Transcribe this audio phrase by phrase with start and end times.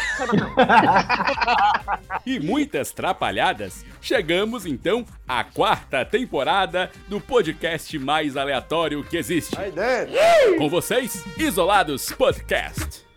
[2.24, 9.56] E muitas trapalhadas, chegamos então à quarta temporada do podcast mais aleatório que existe.
[10.58, 13.11] Com vocês, Isolados Podcast.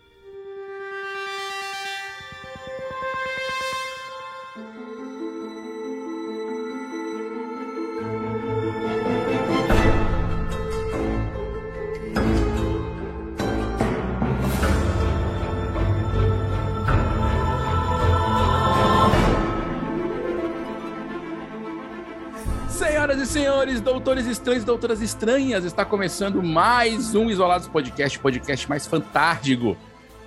[24.06, 29.76] Doutores estranhos e doutoras estranhas, está começando mais um Isolados Podcast, o podcast mais fantástico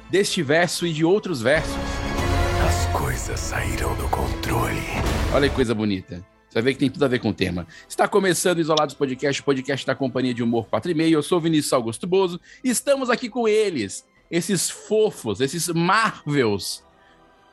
[0.10, 1.74] deste verso e de outros versos.
[2.68, 4.82] As coisas saíram do controle.
[5.34, 6.16] Olha que coisa bonita.
[6.50, 7.66] Você vai ver que tem tudo a ver com o tema.
[7.88, 11.14] Está começando o Isolados Podcast, o podcast da Companhia de Humor 4 e meio.
[11.14, 16.84] Eu sou o Vinícius Augusto Bozo estamos aqui com eles, esses fofos, esses Marvels,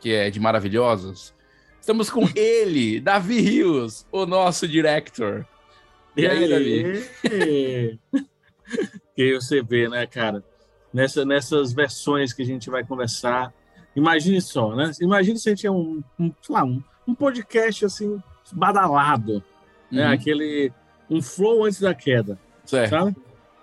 [0.01, 1.33] que é de maravilhosos.
[1.81, 5.47] Estamos com ele, Davi Rios, o nosso director.
[6.17, 7.11] E aí, Davi?
[9.15, 10.43] que você vê, né, cara?
[10.93, 13.53] Nessa, nessas versões que a gente vai conversar.
[13.95, 14.91] Imagine só, né?
[15.01, 18.21] Imagine se a gente tinha um, um, lá, um, um podcast assim,
[18.53, 19.43] badalado.
[19.91, 20.07] Né?
[20.07, 20.13] Uhum.
[20.13, 20.73] Aquele.
[21.09, 22.91] Um flow antes da queda, Certo.
[22.91, 23.17] sabe?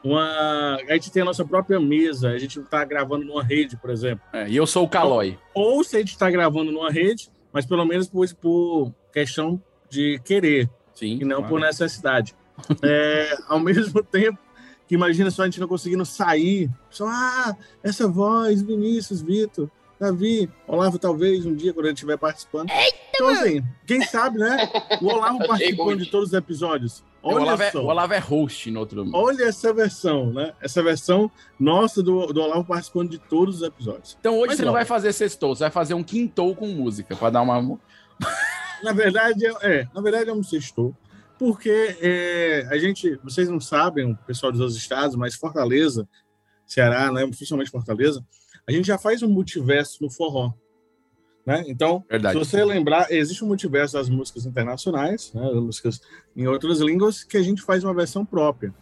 [0.04, 3.90] Uma, a gente tem a nossa própria mesa, a gente está gravando numa rede, por
[3.90, 4.24] exemplo.
[4.32, 5.38] É, e eu sou o Calói.
[5.54, 10.20] Ou se a gente está gravando numa rede, mas pelo menos por, por questão de
[10.24, 11.20] querer Sim.
[11.22, 11.50] e não claro.
[11.50, 12.36] por necessidade.
[12.82, 14.38] É, ao mesmo tempo
[14.88, 19.70] que imagina só a gente não conseguindo sair, só, ah, essa voz, Vinícius, Vitor,
[20.00, 22.70] Davi, Olavo, talvez um dia quando ele estiver participando.
[23.16, 24.70] Então, assim, quem sabe, né?
[25.02, 27.04] O Olavo participando de todos os episódios.
[27.22, 27.82] o, Olha Olavo é, só.
[27.82, 29.10] o Olavo é host no outro.
[29.14, 30.54] Olha essa versão, né?
[30.62, 34.18] Essa versão nossa do, do Olavo participando de todos os episódios.
[34.20, 34.74] Então hoje Mas você não não.
[34.74, 37.80] vai fazer sextou, você vai fazer um quintou com música, pra dar uma.
[38.84, 40.94] Na verdade, é, é, na verdade é um sextou,
[41.38, 46.08] porque é, a gente, vocês não sabem, o pessoal dos outros estados, mas Fortaleza,
[46.66, 48.24] Ceará, né, principalmente Fortaleza,
[48.68, 50.54] a gente já faz um multiverso no forró.
[51.46, 51.66] Né?
[51.68, 52.40] Então, Verdade.
[52.40, 56.02] se você lembrar, existe um multiverso das músicas internacionais, né, das músicas
[56.36, 58.74] em outras línguas, que a gente faz uma versão própria.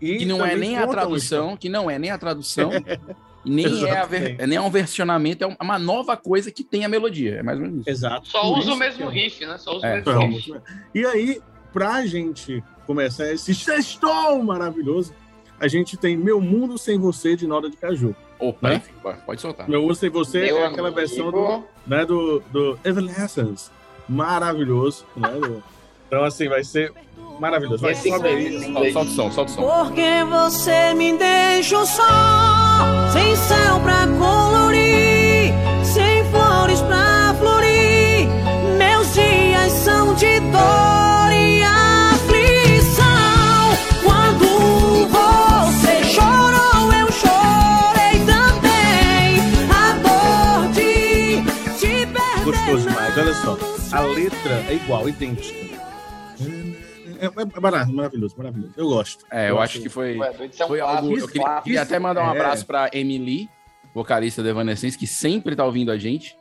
[0.00, 2.70] E Que não é nem a tradução, que não é nem a tradução,
[3.44, 4.42] nem é, a ver- Exatamente.
[4.42, 7.36] é nem um versionamento, é uma nova coisa que tem a melodia.
[7.36, 7.90] É mais ou menos isso.
[7.90, 8.26] Exato.
[8.28, 9.58] Só usa o mesmo é- riff, né?
[9.58, 10.52] Só usa É, o mesmo riff.
[10.94, 11.42] E aí,
[11.72, 15.12] pra gente começar esse sextou maravilhoso,
[15.60, 18.14] a gente tem Meu Mundo Sem Você, de Nora de Caju.
[18.38, 18.74] Opa, Né?
[18.76, 18.92] enfim,
[19.26, 19.68] pode- soltar.
[19.68, 20.94] Meu Mundo Sem Você Meu é aquela amigo.
[21.00, 23.70] versão do, né, do, do Evanescence.
[24.08, 25.04] Maravilhoso.
[25.16, 25.62] Né, do-
[26.06, 26.92] então, assim, vai ser
[27.40, 27.82] maravilhoso.
[27.82, 28.64] Vai, inglês.
[28.64, 29.62] Solta, solta o som, solta o som.
[29.62, 32.02] Porque você me deixa só,
[33.12, 35.52] sem céu pra colorir,
[35.84, 38.26] sem flores pra florir.
[38.78, 40.97] Meus dias são de dor
[53.44, 53.96] só.
[53.96, 55.58] A letra é igual, idêntica.
[57.20, 58.72] É, é, é barato, maravilhoso, maravilhoso.
[58.76, 59.24] Eu gosto.
[59.30, 61.16] É, eu acho que foi, é foi algo.
[61.18, 62.30] Eu queria, queria até mandar um É.
[62.30, 63.48] abraço pra Emily,
[63.94, 66.36] vocalista do Evanescence, que sempre tá ouvindo a gente.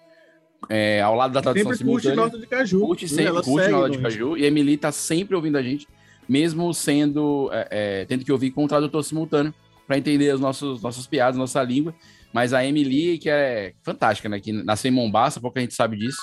[0.70, 2.16] é, ao lado da tradução Sempre curte simultânea.
[2.32, 2.80] nota de caju.
[2.80, 4.02] Curte sempre, Ela curte Nota no de.
[4.02, 4.38] Caju.
[4.38, 5.88] E a Emily tá sempre ouvindo a gente,
[6.28, 7.50] mesmo sendo.
[7.54, 7.68] é,
[8.02, 9.54] é, tendo que ouvir com o tradutor simultâneo,
[9.86, 11.94] pra entender as nossos, nossas piadas, nossa língua.
[12.34, 14.40] Mas a Emily, que é fantástica, né?
[14.40, 16.18] Que nasceu em Mombasa, pouca gente sabe disso.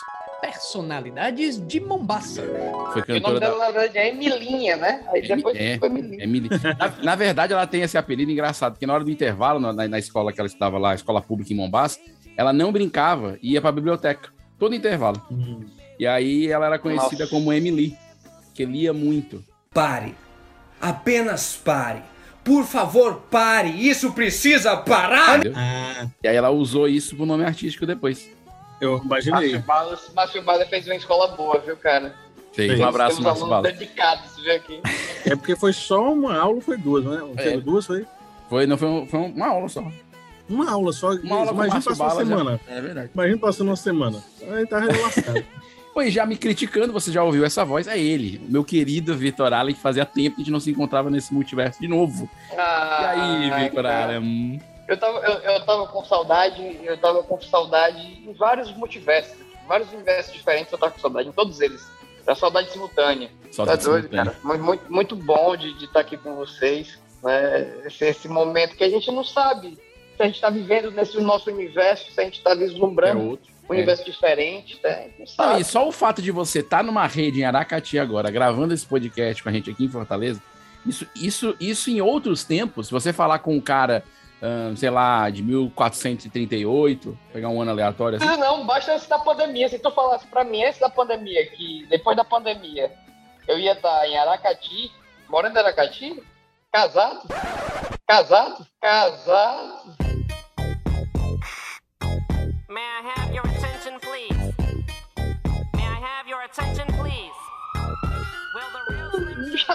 [0.44, 2.42] Personalidades de Mombasa.
[2.92, 3.70] Foi E o nome cantora da.
[3.72, 5.04] dela, é Emilinha, né?
[5.12, 5.78] Aí Emi- depois é.
[5.78, 6.24] foi Emilinha.
[6.24, 6.48] Emily.
[6.78, 9.98] Na, na verdade, ela tem esse apelido engraçado, porque na hora do intervalo, na, na
[9.98, 11.98] escola que ela estudava lá, a escola pública em Mombasa,
[12.36, 15.20] ela não brincava e ia pra biblioteca, todo intervalo.
[15.30, 15.64] Hum.
[15.98, 17.30] E aí ela era conhecida Nossa.
[17.34, 17.96] como Emily,
[18.54, 19.42] que lia muito.
[19.72, 20.14] Pare.
[20.80, 22.00] Apenas pare.
[22.42, 23.70] Por favor, pare.
[23.70, 25.40] Isso precisa parar.
[25.54, 28.30] Ah, E aí ela usou isso pro nome artístico depois.
[28.80, 29.52] Eu imaginei.
[29.52, 32.14] Márcio Balas, Márcio Balas fez uma escola boa, viu, cara?
[32.52, 32.78] Fez.
[32.78, 33.62] Um abraço, Márcio alunos Bala.
[33.72, 34.80] dedicados, aqui.
[35.26, 37.20] É porque foi só uma aula, foi duas, né?
[37.36, 37.56] É.
[37.58, 38.06] Duas, foi
[38.48, 39.82] Foi, não, foi, um- foi uma aula só.
[40.48, 41.12] uma aula só.
[41.14, 42.24] Uma aula Imagina passar uma Bala.
[42.24, 42.60] já- semana.
[42.68, 43.10] É verdade.
[43.14, 44.22] Imagina passando uma semana.
[44.52, 45.44] Aí tá lascado.
[45.94, 47.86] Pois já me criticando, você já ouviu essa voz?
[47.86, 50.68] É ele, o meu querido Vitor Allen, que fazia tempo que a gente não se
[50.72, 52.28] encontrava nesse multiverso de novo.
[52.52, 53.10] E Ah,
[53.54, 54.16] aí, Vitor cara.
[54.16, 54.60] Allen?
[54.86, 59.36] Eu tava, eu, eu tava com saudade, eu tava com saudade em vários multiversos,
[59.66, 61.86] vários universos diferentes eu tava com saudade, em todos eles.
[62.26, 63.30] Era saudade simultânea.
[63.50, 64.34] Só Tá tá doido, cara?
[64.42, 66.98] Muito, muito, muito bom de estar aqui com vocês.
[67.22, 67.82] Né?
[67.86, 69.78] Esse, esse momento que a gente não sabe
[70.16, 73.52] se a gente está vivendo nesse nosso universo, se a gente está É vislumbrando outro.
[73.68, 74.78] um universo diferente.
[74.82, 75.10] Né?
[75.38, 78.86] Não e só o fato de você estar numa rede em Aracati agora, gravando esse
[78.86, 80.40] podcast com a gente aqui em Fortaleza,
[80.86, 84.04] isso, isso, isso em outros tempos, se você falar com um cara,
[84.44, 89.18] ahn, sei lá, de 1438, pegar um ano aleatório assim, Não, não, basta antes da
[89.18, 89.68] pandemia.
[89.68, 92.92] Se tu falasse pra mim antes da pandemia, que depois da pandemia
[93.48, 94.92] eu ia estar em Aracati,
[95.28, 96.22] morando em Aracati,
[96.70, 97.22] casado,
[98.06, 99.96] casado, casado.
[102.68, 103.33] May I have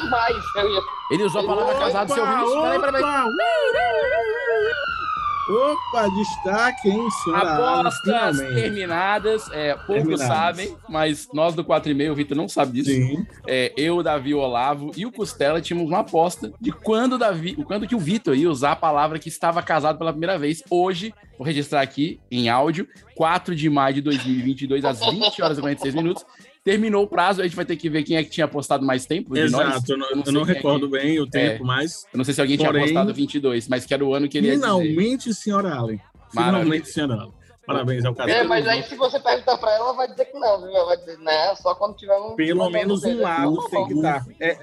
[0.02, 0.82] Jamais eu ia.
[1.12, 2.62] ele usou a palavra casado, você ouviu isso?
[2.62, 3.30] Peraí, peraí, peraí.
[5.50, 7.56] Opa, destaque, hein, senhora?
[7.82, 8.54] Apostas finalmente.
[8.62, 10.28] terminadas, é, poucos Terminadas.
[10.28, 12.92] sabem, mas nós do 4 e meio, o Vitor não sabe disso.
[12.92, 13.26] Sim.
[13.48, 17.18] É, eu, o Davi, o Olavo e o Costela tínhamos uma aposta de quando o
[17.18, 20.62] Davi, quando que o Vitor ia usar a palavra que estava casado pela primeira vez.
[20.70, 25.62] Hoje, vou registrar aqui em áudio, 4 de maio de 2022, às 20 horas e
[25.62, 26.24] 46 minutos.
[26.70, 29.06] Terminou o prazo, a gente vai ter que ver quem é que tinha apostado mais
[29.06, 29.34] tempo.
[29.34, 29.68] de nós.
[29.70, 32.06] Exato, eu não, Eu não eu não quem é recordo que- bem o tempo, mas
[32.14, 34.38] Eu não sei se alguém tinha Porém- apostado 22, mas que era o ano que
[34.38, 36.00] ele finalmente, senhora Allen.
[36.34, 36.60] Maravilha.
[36.60, 37.34] Finalmente, senhora Allen.
[37.66, 38.32] Parabéns ao cara.
[38.32, 40.70] É, mas aí se você perguntar pra ela, ela vai dizer que não, viu?
[40.76, 41.56] Ela vai dizer, né?
[41.56, 42.36] Só quando tiver um.
[42.36, 44.26] Pelo menos um lado Tá tem que estar.
[44.40, 44.58] É,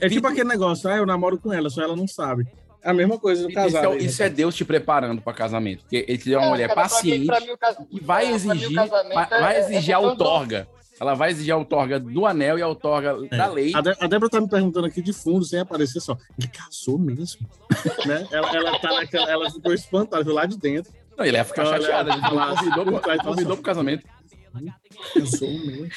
[0.00, 2.46] é tipo aquele negócio, ah, eu namoro com ela, só ela não sabe.
[2.82, 3.92] É a mesma coisa do Isso, casal.
[3.92, 4.26] é, aí, isso né?
[4.26, 5.80] é Deus te preparando para casamento.
[5.82, 8.00] Porque ele te deu uma É, mulher cara, pra mim- paciente pra mim cas- que
[8.04, 10.66] vai é, mim exigir, vai, é- vai é exigir a outorga.
[11.00, 13.36] Ela vai exigir a outorga do anel e a outorga É.
[13.36, 13.72] da lei.
[13.74, 16.14] A, De- a Débora tá me perguntando aqui de fundo, sem aparecer só.
[16.38, 17.48] Ele casou mesmo?
[18.06, 18.28] né?
[18.30, 20.92] ela, ela, tá naquela, ela ficou espantada, viu lá de dentro.
[21.16, 22.10] Não, ele ia ficar Olha, chateado.
[22.10, 24.06] Ele falar assim, convidou, convidou pro casamento.
[25.14, 25.88] Casou mesmo.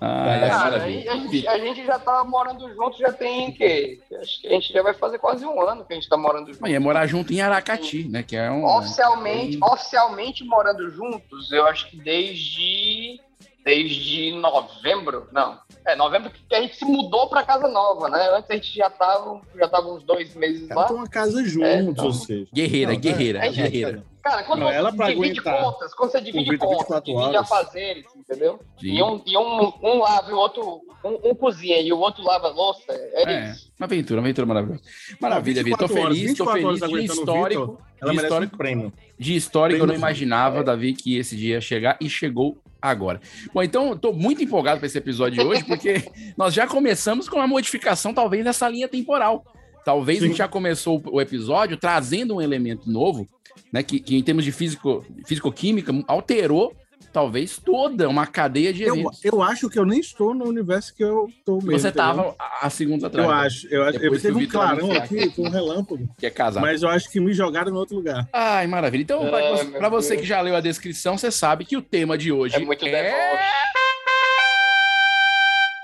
[0.00, 4.00] Ah, é, Cara, a gente, a gente já tá morando junto, já tem que.
[4.20, 6.46] Acho que a gente já vai fazer quase um ano que a gente tá morando
[6.48, 6.60] junto.
[6.62, 8.22] Mas ia morar junto em Aracati, né?
[8.22, 8.64] Que é um.
[8.64, 13.20] Oficialmente, oficialmente morando juntos, eu acho que desde.
[13.68, 15.58] Desde novembro, não.
[15.86, 18.30] É, novembro que a gente se mudou pra casa nova, né?
[18.32, 20.86] Antes a gente já tava, já tava uns dois meses lá.
[20.86, 22.06] tem uma casa juntos, É, então.
[22.06, 22.46] ou seja.
[22.50, 24.02] Guerreira, Não, guerreira, é, é, guerreira.
[24.22, 27.22] Cara, quando Não, você ela pra divide aguentar contas, quando você divide contas, 24 divide
[27.36, 27.40] horas.
[27.52, 28.58] afazeres, entendeu?
[28.80, 28.86] Sim.
[28.88, 32.22] E um, e um, um lava e o outro, um, um cozinha e o outro
[32.24, 33.70] lava a louça, é, É, isso.
[33.78, 34.82] uma aventura, uma aventura maravilhosa.
[35.20, 35.78] Maravilha, Vitor.
[35.88, 37.60] Tô 24 horas, feliz, tô 24 horas feliz de histórico.
[37.66, 38.92] Vitor, Ela de histórico um prêmio.
[39.18, 43.20] de histórico, eu não imaginava, Davi, que esse dia ia chegar e chegou agora.
[43.52, 46.02] Bom, então tô muito empolgado para esse episódio de hoje, porque
[46.36, 49.44] nós já começamos com uma modificação, talvez, nessa linha temporal.
[49.84, 50.38] Talvez a gente Sim.
[50.38, 53.26] já começou o episódio trazendo um elemento novo,
[53.72, 53.82] né?
[53.82, 56.74] Que, que em termos de físico, físico-química alterou,
[57.12, 59.24] talvez, toda uma cadeia de Eu, eventos.
[59.24, 61.72] eu acho que eu nem estou no universo que eu tô mesmo.
[61.72, 61.92] Você entendeu?
[61.92, 63.26] tava há há segundos atrás.
[63.28, 63.40] Eu né?
[63.46, 63.66] acho.
[63.68, 63.98] Eu acho.
[63.98, 66.08] Eu teve um clarão aqui com um relâmpago.
[66.18, 66.62] Que é casado.
[66.62, 68.28] Mas eu acho que me jogaram em outro lugar.
[68.32, 69.02] Ai, maravilha.
[69.02, 70.20] Então, pra Ai, você- você Deus.
[70.22, 73.08] que já leu a descrição, você sabe que o tema de hoje É muito deboche.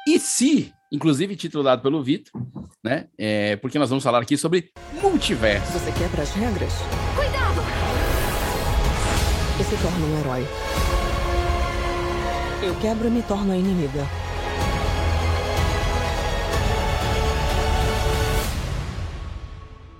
[0.06, 2.32] E se, inclusive título dado pelo Vitor,
[2.84, 3.06] né?
[3.16, 5.72] É, porque nós vamos falar aqui sobre multiverso.
[5.72, 6.72] Você quebra as regras?
[7.16, 7.62] Cuidado!
[9.58, 10.46] E se torna um herói.
[12.64, 14.08] Eu quebro e me torno a inimiga.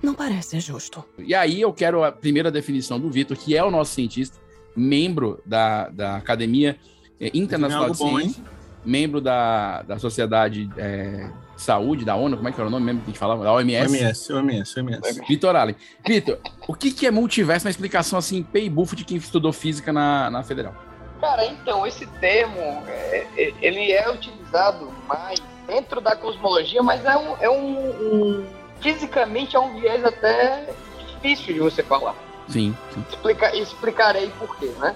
[0.01, 1.05] Não parece justo.
[1.19, 4.39] E aí eu quero a primeira definição do Vitor, que é o nosso cientista,
[4.75, 6.75] membro da, da Academia
[7.19, 8.17] eh, Internacional de bom?
[8.17, 8.43] Ciência,
[8.83, 12.83] membro da, da Sociedade eh, de Saúde, da ONU, como é que era o nome
[12.83, 13.43] mesmo que a gente falava?
[13.43, 13.95] Da OMS.
[13.95, 15.21] OMS, OMS, OMS.
[15.27, 15.75] Vitor Allen.
[16.03, 17.67] Vitor, o que, que é multiverso?
[17.67, 20.94] Uma explicação assim, pay buff de quem estudou física na, na Federal.
[21.25, 27.17] Cara, então, esse termo, é, é, ele é utilizado mais dentro da cosmologia, mas é
[27.17, 30.67] um, é um, um- Fisicamente é um viés até
[30.99, 32.13] difícil de você falar.
[32.47, 33.03] Sim, sim.
[33.09, 34.95] Explica, explicarei por quê, né?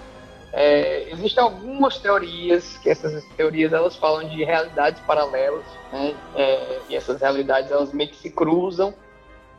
[0.54, 6.14] É, existem algumas teorias, que essas teorias elas falam de realidades paralelas, né?
[6.36, 8.94] É, e essas realidades elas meio que se cruzam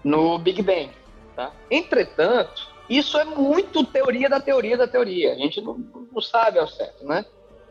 [0.05, 0.93] no Big Bang,
[1.35, 1.51] tá?
[1.69, 5.33] Entretanto, isso é muito teoria da teoria da teoria.
[5.33, 5.79] A gente não,
[6.13, 7.25] não sabe ao certo, né?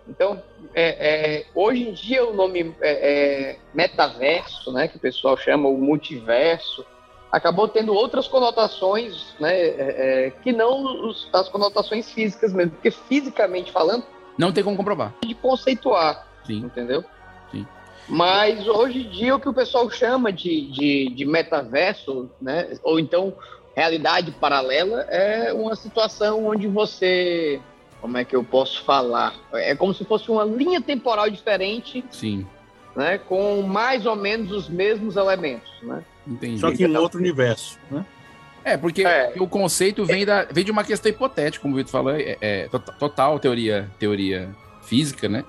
[0.07, 0.41] Então,
[0.73, 2.91] é, é, hoje em dia o nome é,
[3.51, 6.83] é, metaverso, né, que o pessoal chama o multiverso,
[7.31, 12.89] acabou tendo outras conotações, né, é, é, que não os- as conotações físicas mesmo, porque
[12.89, 14.03] fisicamente falando,
[14.35, 15.13] Não tem como comprovar.
[15.23, 16.57] de conceituar, Sim.
[16.65, 17.03] entendeu?
[17.51, 17.67] Sim.
[18.07, 22.99] Mas hoje em dia o que o pessoal chama de, de, de metaverso, né, ou
[22.99, 23.35] então
[23.79, 27.59] realidade paralela, é uma situação onde você,
[28.01, 29.33] como é que eu posso falar?
[29.53, 32.45] É como se fosse uma linha temporal diferente, Sim.
[32.95, 36.03] né, com mais ou menos os mesmos elementos, né?
[36.27, 36.59] Entendi.
[36.59, 38.05] Só que em outro universo, né?
[38.63, 39.33] É, porque É.
[39.39, 42.67] o conceito vem, da, vem de uma questão hipotética, como o Vitor falou, é, é
[42.67, 44.49] to- total teoria, teoria
[44.83, 45.45] física, né?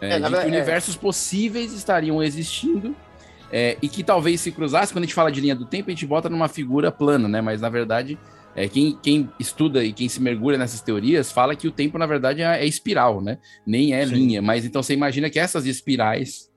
[0.00, 0.46] É, É, de que verdade, é.
[0.48, 2.94] universos possíveis estariam existindo
[3.52, 5.92] é, e que talvez se cruzasse, quando a gente fala de linha do tempo, a
[5.92, 7.42] gente bota numa figura plana, né?
[7.42, 8.18] Mas na verdade,
[8.56, 12.06] é, quem, quem estuda e quem se mergulha nessas teorias fala que o tempo, na
[12.06, 13.38] verdade, é, é espiral, né?
[13.66, 14.14] Nem é Sim.
[14.14, 14.40] linha.
[14.40, 16.50] Mas então você imagina que essas espirais,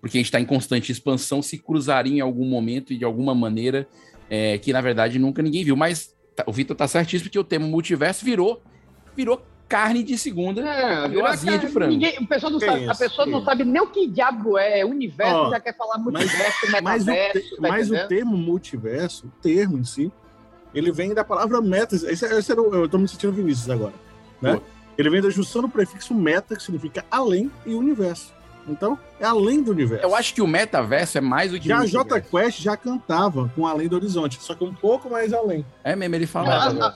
[0.00, 3.34] porque a gente está em constante expansão, se cruzariam em algum momento e de alguma
[3.34, 3.88] maneira
[4.30, 5.74] é, que na verdade nunca ninguém viu.
[5.74, 8.62] Mas tá- o Vitor tá certíssimo porque o termo multiverso virou,
[9.16, 10.62] virou carne de segunda.
[10.62, 11.92] É, asinha de frango.
[11.92, 13.44] ninguém- o pessoal não Que sabe, isso, a pessoa não isso.
[13.46, 17.06] sabe nem o que diabo é universo, Ó, já quer falar mas- multiverso, Mas, o,
[17.06, 20.12] metaverso, te- tá mas o termo multiverso, o termo em si,
[20.74, 21.96] ele vem da palavra meta.
[21.96, 23.94] Esse, esse era o- eu tô me sentindo Vinícius agora.
[24.40, 24.54] Né?
[24.56, 24.62] Pô.
[24.98, 28.32] Ele vem da junção do prefixo meta, que significa além, e universo.
[28.68, 30.04] Então, é além do universo.
[30.04, 31.68] Eu acho que o metaverso é mais do que.
[31.68, 31.86] Já a.
[31.86, 35.64] J Quest já cantava com Além do Horizonte, só que um pouco mais além.
[35.84, 36.48] É mesmo, ele fala.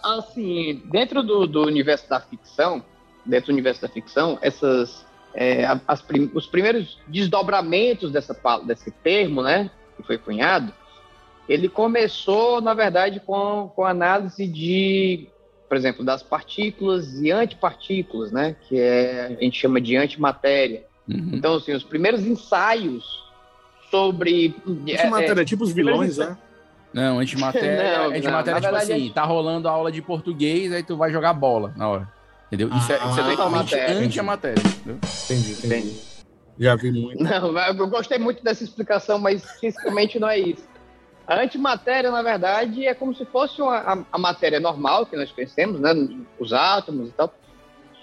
[0.02, 2.82] ah, Assim, dentro do, do universo da ficção,
[3.24, 9.42] dentro do universo da ficção, essas, é, as prim- os primeiros desdobramentos dessa, desse termo,
[9.42, 10.72] né, que foi cunhado,
[11.48, 15.28] ele começou, na verdade, com, com a análise de,
[15.68, 20.89] por exemplo, das partículas e antipartículas, né, que é, a gente chama de antimatéria.
[21.08, 21.30] Uhum.
[21.32, 23.04] Então, assim, os primeiros ensaios
[23.90, 24.54] sobre...
[24.88, 26.36] Essa é, é, é tipo os vilões, né?
[26.92, 30.02] Não, antimatéria, Não, não, antimatéria na tipo verdade, assim, é- tá rolando a aula de
[30.02, 32.08] português, aí tu vai jogar bola na hora.
[32.48, 32.68] Entendeu?
[32.76, 34.60] Isso é, Ah, isso é totalmente matéria, anti a matéria.
[34.60, 34.98] Entendeu?
[35.24, 35.66] Entendi, entendi.
[35.66, 36.00] Entendi.
[36.58, 37.22] Já vi muito.
[37.22, 40.68] Não, eu gostei muito dessa explicação, mas fisicamente não é isso.
[41.26, 45.30] A antimatéria, na verdade, é como se fosse uma, a, a matéria normal que nós
[45.30, 45.94] conhecemos, né?
[46.40, 47.32] Os átomos e tal,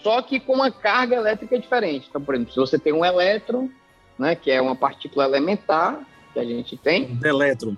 [0.08, 2.08] só que com uma carga elétrica diferente.
[2.10, 3.70] Então, por exemplo, se você tem um elétron,
[4.18, 6.00] né, que é uma partícula elementar
[6.34, 7.76] que a gente tem, Um elétron.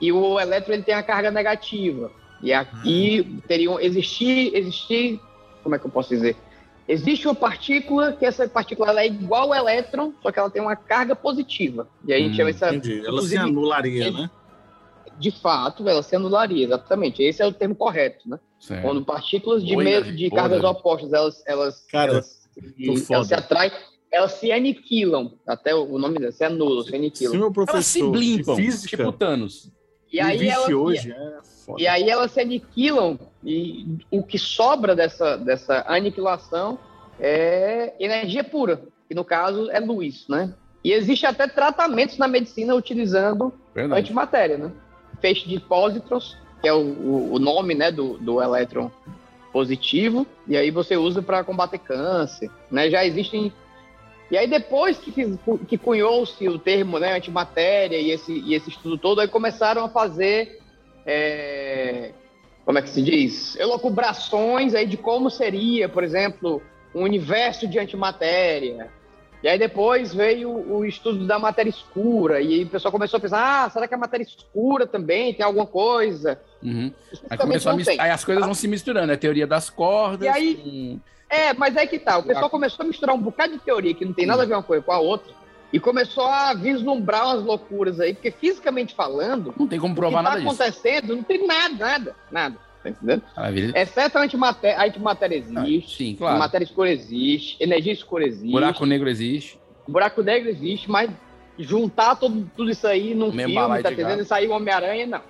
[0.00, 2.10] e o elétron ele tem a carga negativa.
[2.42, 5.20] E aqui teriam existir, existir,
[5.62, 6.34] como é que eu posso dizer?
[6.88, 10.74] Existe uma partícula que essa partícula é igual ao elétron, só que ela tem uma
[10.74, 11.86] carga positiva.
[12.04, 13.06] E aí a gente Hum, chama essa, Entendi.
[13.06, 14.28] Ela se anularia, né?
[15.18, 17.22] De fato, ela se anularia, exatamente.
[17.22, 18.38] Esse é o termo correto, né?
[18.58, 18.82] Certo.
[18.82, 23.72] Quando partículas de, Oi, de cargas opostas, elas, elas, Cara, elas, se, elas se atraem,
[24.10, 25.32] elas se aniquilam.
[25.46, 27.32] Até o nome dela se anula, se Se aniquilam.
[27.34, 29.70] meu Elas se professor blimpam, física tipo Thanos.
[30.12, 31.80] E aí elas, hoje, é foda.
[31.82, 36.78] E aí elas se aniquilam e o que sobra dessa, dessa aniquilação
[37.18, 40.54] é energia pura, que no caso é luz, né?
[40.84, 44.00] E existe até tratamentos na medicina utilizando Verdade.
[44.02, 44.72] antimatéria, né?
[45.22, 48.90] Feixe de pósitrons, que é o, o, nome né, do, do elétron
[49.50, 52.90] positivo, e aí você usa para combater câncer, né?
[52.90, 53.50] Já existem...
[54.30, 55.12] E aí depois que,
[55.68, 59.88] que cunhou-se o termo né, antimatéria e esse, e esse estudo todo, aí começaram a
[59.88, 60.58] fazer
[61.04, 62.12] é,
[62.64, 63.56] como é que se diz?
[63.56, 66.62] Elocubrações aí de como seria, por exemplo,
[66.94, 68.90] um universo de antimatéria.
[69.42, 73.20] E aí depois veio o estudo da matéria escura, e aí o pessoal começou a
[73.20, 76.40] pensar, ah, será que a matéria escura também tem alguma coisa?
[76.62, 76.92] Uhum.
[77.28, 78.00] Aí, começou a não mis- tem.
[78.00, 80.26] aí as coisas vão se misturando, é teoria das cordas.
[80.26, 83.54] E aí- com- É, mas é que tá, o pessoal começou a misturar um bocado
[83.54, 85.32] de teoria que não tem nada a ver uma coisa com a outra,
[85.72, 90.00] e começou a vislumbrar umas loucuras aí, porque fisicamente falando, Não tem como o que
[90.02, 90.48] provar tá nada disso.
[90.52, 93.22] acontecendo não tem nada, nada, nada, tá entendendo?
[93.36, 93.72] Maravilha.
[93.80, 96.38] Exceto a antimatéria, a antimatéria existe, Ah, sim, claro.
[96.38, 99.58] matéria escura existe, energia escura existe, Buraco negro existe.
[99.86, 101.10] buraco negro existe, mas
[101.58, 104.22] juntar tudo, tudo isso aí num Mesmo filme, tá de entendendo?
[104.22, 105.20] E sair o Homem-Aranha, não.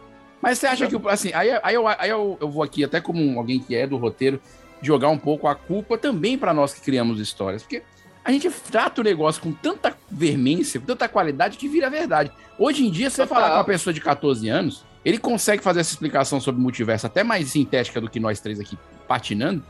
[0.40, 3.38] Mas você acha que, assim, aí, aí, eu, aí eu, eu vou aqui, até como
[3.38, 4.40] alguém que é do roteiro,
[4.80, 7.62] jogar um pouco a culpa também para nós que criamos histórias.
[7.62, 7.82] Porque
[8.24, 12.32] a gente trata o negócio com tanta veemência, com tanta qualidade, que vira verdade.
[12.58, 13.36] Hoje em dia, se você Total.
[13.36, 17.06] falar com uma pessoa de 14 anos, ele consegue fazer essa explicação sobre o multiverso
[17.06, 18.78] até mais sintética do que nós três aqui
[19.08, 19.64] patinando,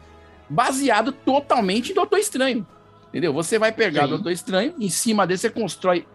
[0.49, 2.67] baseado totalmente em Doutor Estranho.
[3.09, 3.33] Entendeu?
[3.33, 4.09] Você vai pegar Sim.
[4.11, 6.07] Doutor Estranho, em cima dele você constrói.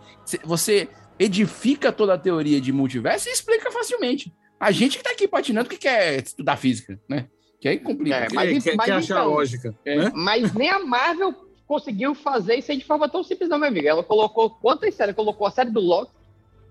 [0.43, 4.31] você- edifica toda a teoria de multiverso e explica facilmente.
[4.59, 7.27] A gente que tá aqui patinando que quer estudar física, né?
[7.59, 8.15] Que aí complica.
[8.17, 9.95] É, mas- quer, mas quer achar então- lógica, É.
[9.95, 10.11] né?
[10.13, 11.33] Mas nem a Marvel
[11.65, 13.87] conseguiu fazer isso aí de forma tão simples, não, meu amigo.
[13.87, 15.15] Ela colocou quantas séries?
[15.15, 16.11] Colocou a série do Loki,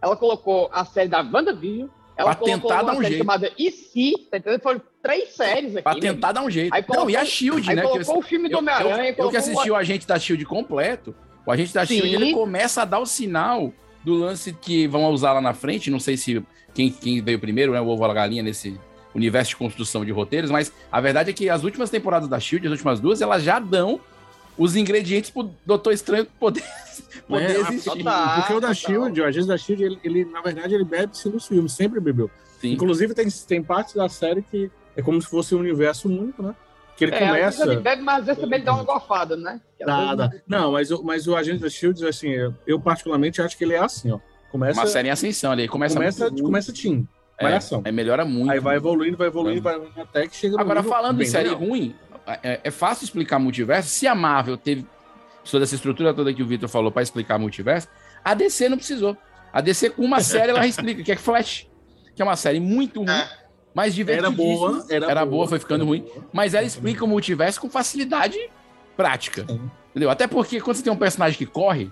[0.01, 3.19] ela colocou a série da WandaVision, ela Pra tentar dar um jeito.
[3.19, 4.61] chamada E Se, tá entendendo?
[4.63, 5.83] Foram três séries aqui.
[5.83, 6.01] Pra né?
[6.01, 6.73] tentar dar um jeito.
[6.73, 7.83] Aí não, colocou- e a Shield, né?
[7.83, 8.93] colocou que o filme do eu, Homem-Aranha.
[8.95, 12.15] eu, eu que colocou assisti o agente da Shield completo, o agente da Shield Sim.
[12.15, 13.73] ele começa a dar o sinal
[14.05, 15.91] do lance que vão usar lá na frente.
[15.91, 16.43] Não sei se
[16.73, 17.81] quem, quem veio primeiro, né?
[17.81, 18.79] O ovo ou a galinha nesse
[19.15, 22.67] universo de construção de roteiros, mas a verdade é que as últimas temporadas da Shield,
[22.67, 23.99] as últimas duas, elas já dão
[24.59, 26.63] os ingredientes pro Doutor Estranho poder,
[27.29, 27.85] poder É, existir.
[27.91, 28.35] total.
[28.37, 28.75] Porque o da total.
[28.75, 32.01] Shield, o agente da Shield, ele, ele, na verdade, ele bebe sim nos filmes, sempre
[32.01, 32.31] bebeu.
[32.61, 32.73] Sim.
[32.73, 36.55] Inclusive, tem, tem partes da série que é como se fosse um universo único, né?
[36.97, 37.63] Que ele É, começa.
[37.71, 39.61] ele bebe, mas às vezes também ele dá uma gofada, né?
[39.79, 40.43] Vezes- Nada.
[40.49, 43.75] Não, mas, o- mas o agente da Shield, assim, eu, eu particularmente acho que ele
[43.75, 44.19] é assim, ó.
[44.51, 45.69] Começa, Uma série em ascensão ali.
[45.69, 46.73] Começa, começa, muito- começa
[47.39, 47.83] vai é, ação.
[47.85, 48.51] é, melhora muito.
[48.51, 51.51] Aí vai evoluindo, vai evoluindo, vai evoluindo até que chega no Agora, falando em série
[51.51, 51.63] legal.
[51.69, 51.95] ruim,
[52.43, 53.89] é, é fácil explicar multiverso.
[53.89, 54.87] Se a Marvel teve
[55.51, 57.89] toda essa estrutura toda que o Victor falou pra explicar multiverso,
[58.25, 59.17] a DC não precisou.
[59.53, 61.67] A DC, com uma série, ela explica, que é Flash,
[62.15, 63.29] que é uma série muito ruim, É.
[63.75, 64.37] mas Era divertidíssima.
[64.37, 66.01] boa, era, Era boa, foi ficando era ruim.
[66.03, 66.27] boa.
[66.33, 68.37] Mas ela explica o multiverso com facilidade
[68.97, 69.45] prática.
[69.49, 69.71] Sim.
[69.91, 70.11] Entendeu?
[70.11, 71.91] Até porque quando você tem um personagem que corre,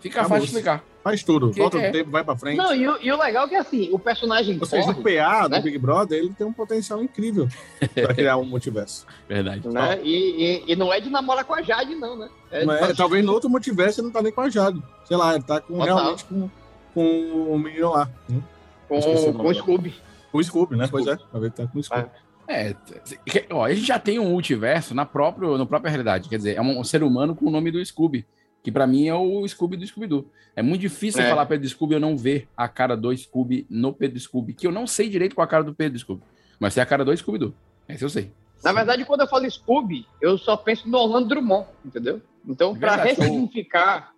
[0.00, 0.38] fica Acabou.
[0.38, 0.84] fácil de explicar.
[1.06, 1.86] Faz tudo, Que volta é?
[1.86, 2.56] no tempo, vai pra frente.
[2.56, 5.42] Não, e o, e o legal é que assim, o personagem Ou seja, o PA
[5.46, 5.60] do né?
[5.60, 7.46] Big Brother, ele tem um potencial incrível
[7.94, 9.06] pra criar um multiverso.
[9.28, 9.68] Verdade.
[9.68, 10.00] né?
[10.02, 12.28] E, e, e não é de namorar com a Jade, não, né?
[12.50, 12.92] É Não é?
[12.92, 14.82] Talvez no outro multiverso ele não tá nem com a Jade.
[15.04, 15.96] Sei lá, ele tá com, Total.
[15.96, 16.50] realmente com,
[16.92, 18.10] com o menino lá.
[18.28, 18.42] Hum?
[18.88, 19.94] com, o com o Scooby.
[20.32, 20.88] Com o Scooby, né?
[20.90, 21.16] Pois é.
[21.30, 22.08] Talvez ele tá com o Scooby.
[22.48, 26.28] É, t- que- ó, a gente já tem um multiverso na própria, na própria realidade.
[26.28, 28.26] Quer dizer, é um, ser humano com o nome do Scooby,
[28.66, 30.28] que pra mim é o Scooby do Scooby-Doo.
[30.56, 31.28] É muito difícil É.
[31.28, 34.66] falar Pedro Scooby e eu não ver a cara do Scooby no Pedro Scooby, que
[34.66, 36.22] eu não sei direito com a cara do Pedro Scooby,
[36.58, 37.54] mas tem a cara do Scooby-Doo.
[37.88, 38.32] Esse eu sei.
[38.64, 42.20] Na verdade, quando eu falo Scooby, eu só penso no Orlando Drummond, entendeu?
[42.44, 44.12] Então, É pra verdade, ressignificar,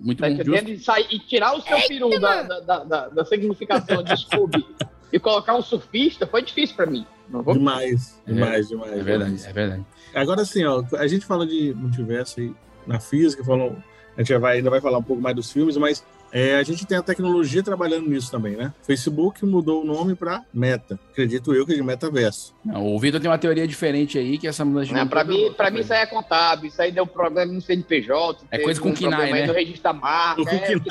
[0.00, 0.70] Muito tá entendendo?
[0.70, 4.66] E, sair, e tirar o seu peru da, da, da, da- da significação de Scooby
[5.12, 7.06] e colocar um surfista foi difícil pra mim.
[7.28, 8.92] Vou Demais, É, demais, demais.
[8.92, 9.46] É verdade, demais.
[9.46, 9.84] é verdade.
[10.12, 12.52] Agora assim, ó, a gente fala de multiverso aí
[12.86, 13.76] na física, falou,
[14.16, 16.84] a gente vai, ainda vai falar um pouco mais dos filmes, mas é, a gente
[16.84, 18.72] tem a tecnologia trabalhando nisso também, né?
[18.82, 22.54] Facebook mudou o nome para Meta, acredito eu que é de metaverso.
[22.64, 24.98] Não, o Vitor tem uma teoria diferente aí, que essa mudança de Né?
[25.00, 27.60] nome Pra, toda- mim, pra mim, isso aí é contábil, isso aí deu problema no
[27.60, 28.44] CNPJ.
[28.50, 29.46] É coisa com um problema aí né?
[29.46, 30.82] No registro da marca, Com é, ele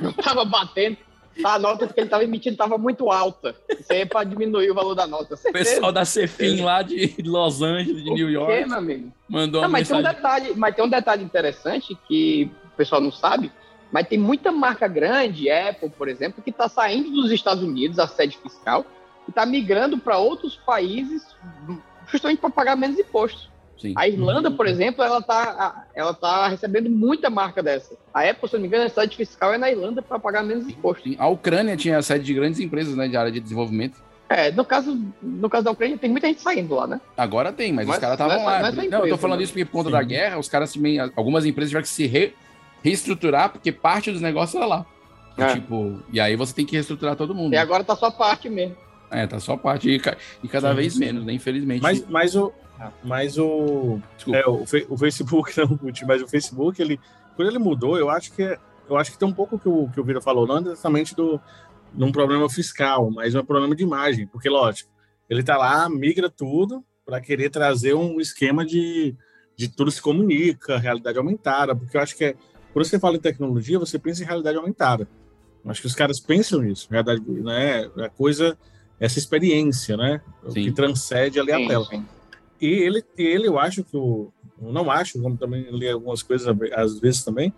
[0.00, 0.96] não tava batendo.
[1.44, 3.54] A nota que ele tava emitindo tava muito alta.
[3.70, 5.34] Isso aí é pra diminuir o valor da nota.
[5.34, 9.12] O pessoal da Cefim lá de Los Angeles, de O New quê, York, meu amigo?
[9.28, 10.16] mandou Não, mas tem, um mensagem.
[10.22, 13.50] detalhe, mas tem um detalhe interessante que o pessoal não sabe,
[13.90, 18.06] mas tem muita marca grande, Apple, por exemplo, que está saindo dos Estados Unidos, a
[18.06, 18.84] sede fiscal,
[19.26, 21.22] e está migrando para outros países
[22.08, 23.51] justamente para pagar menos impostos.
[23.82, 23.92] Sim.
[23.96, 27.94] A Irlanda, por exemplo, ela está ela tá recebendo muita marca dessa.
[28.14, 30.66] A Apple, se não me engano, a sede fiscal é na Irlanda para pagar menos
[30.68, 31.02] impostos.
[31.04, 34.00] Sim, A Ucrânia tinha sede de grandes empresas né, de área de desenvolvimento.
[34.28, 37.00] É, no caso, no caso da Ucrânia, tem muita gente saindo lá, né?
[37.16, 38.82] Agora tem, mas, Mas- os caras estavam mas- lá.
[38.84, 39.44] é não, eu tô falando né?
[39.44, 39.92] isso porque por conta Sim.
[39.92, 40.98] da guerra, os caras também.
[40.98, 42.32] Algumas empresas tiveram que se re-
[42.82, 44.86] reestruturar, porque parte dos negócios era lá.
[45.36, 45.54] E, É.
[45.54, 47.52] Tipo, e aí você tem que reestruturar todo mundo.
[47.52, 48.76] E agora tá só parte mesmo.
[49.10, 49.90] É, tá só parte.
[49.90, 50.00] E,
[50.42, 50.98] e cada Sim, vez sim.
[51.00, 51.32] menos, né?
[51.34, 51.82] Infelizmente.
[51.82, 52.52] Mas, mas o.
[53.04, 54.00] Mas o.
[54.32, 56.98] É, o, o Facebook, não, mas o Facebook, ele,
[57.36, 59.88] quando ele mudou, eu acho que é- eu acho que tem um pouco que o
[59.88, 61.40] que o Vira falou, não exatamente do
[61.94, 64.90] num problema fiscal, mas um problema de imagem, porque lógico,
[65.28, 69.14] ele tá lá, migra tudo para querer trazer um esquema de,
[69.56, 72.34] de tudo se comunica, realidade aumentada, porque eu acho que é,
[72.72, 75.06] quando você fala em tecnologia, você pensa em realidade aumentada.
[75.64, 77.90] Eu acho que os caras pensam nisso, realidade, né?
[77.98, 78.58] A coisa,
[78.98, 80.20] essa experiência, né?
[80.48, 80.64] Sim.
[80.64, 81.84] que transcende ali a Sim, tela.
[81.84, 82.06] sim.
[82.62, 84.30] E ele, e ele, eu acho que o.
[84.60, 87.52] Não acho, como também li algumas coisas às vezes também.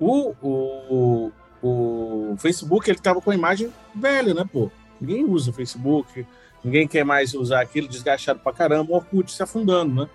[0.00, 1.32] O, o,
[1.62, 4.70] o Facebook, ele tava com a imagem velha, né, pô?
[5.00, 6.26] Ninguém usa Facebook,
[6.64, 10.08] ninguém quer mais usar aquilo, desgastado pra caramba, o Orkut se afundando, né?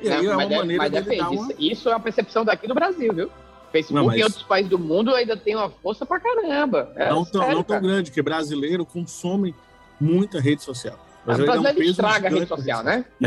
[0.00, 1.22] E aí Não, é uma deve- maneira mas dele depende.
[1.22, 1.52] dar uma...
[1.52, 3.30] Isso, isso é uma percepção daqui do Brasil, viu?
[3.72, 6.92] Facebook Não, mas- em outros países do mundo ainda tem uma força pra caramba.
[6.96, 9.54] É Não tão, sério, não tão grande, porque brasileiro consome
[10.00, 10.98] muita rede social.
[11.24, 13.04] O Brasileiro um brasileiro peso estraga a rede social, né?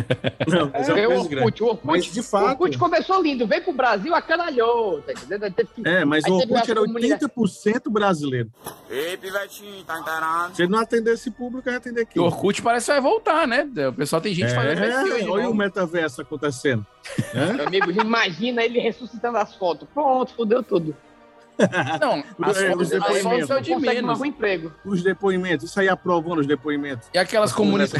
[0.47, 1.19] Não, mas é um o.
[1.19, 5.13] Orkut, o Orkut, Mas, de o fato- Orkut começou lindo, veio pro Brasil, acanalhou, tá
[5.13, 5.51] entendendo?
[5.51, 8.51] Que- É, mas aí o Orkut era comunidade- 80% brasileiro.
[8.89, 10.55] Ei, pivetinho, tá encarando?
[10.55, 12.19] Se ele não atender esse público, vai atender aqui.
[12.19, 13.67] o Orkut parece que vai voltar, né?
[13.89, 15.55] O pessoal tem gente fazendo perfil aí É, olha novo.
[15.55, 16.85] o metaverso acontecendo.
[17.33, 17.53] né?
[17.53, 19.87] Meu amigo, imagina ele ressuscitando as fotos.
[19.91, 20.95] Pronto, fudeu tudo.
[22.01, 23.49] Não, as É, fotos, os depoimentos.
[23.49, 24.23] é o de Consegue um menos.
[24.23, 24.71] emprego.
[24.85, 27.07] Os depoimentos, isso aí aprovando os depoimentos.
[27.13, 27.91] E aquelas As comunidades.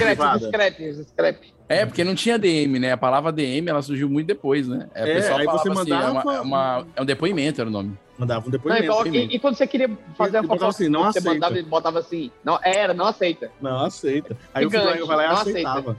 [0.48, 1.58] scrap, scrap.
[1.70, 2.94] É, porque não tinha DM, né?
[2.94, 4.88] A palavra DM ela surgiu muito depois, né?
[4.96, 7.70] É, o pessoal aí você assim, é, uma- mandava- é uma- é um depoimento, era
[7.70, 7.98] o nome.
[8.18, 8.88] Mandava um Não, e, depoimento.
[8.88, 11.30] coloca- e- e quando você queria fazer E uma botava fofoca, assim, não você aceita.
[11.34, 13.52] mandava e botava assim, não, era, não aceita.
[13.62, 14.36] Não aceita.
[14.54, 15.98] Aí eu fui lá, Gigante, eu falei, não aceitava.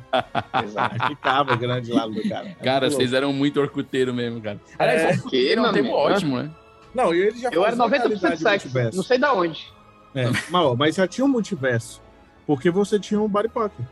[0.65, 1.07] Exato.
[1.07, 2.49] Ficava grande lá do cara.
[2.65, 4.59] Cara, vocês eram muito orcuteiro mesmo, cara.
[4.79, 6.51] É, Aliás, que, era um meu tempo ótimo, né?
[6.95, 9.73] Não, e ele já Eu era fazia 90% realidade sexo, não sei da onde.
[10.15, 12.01] É, mas, mas já tinha um multiverso.
[12.47, 13.85] Porque você tinha um body pocket.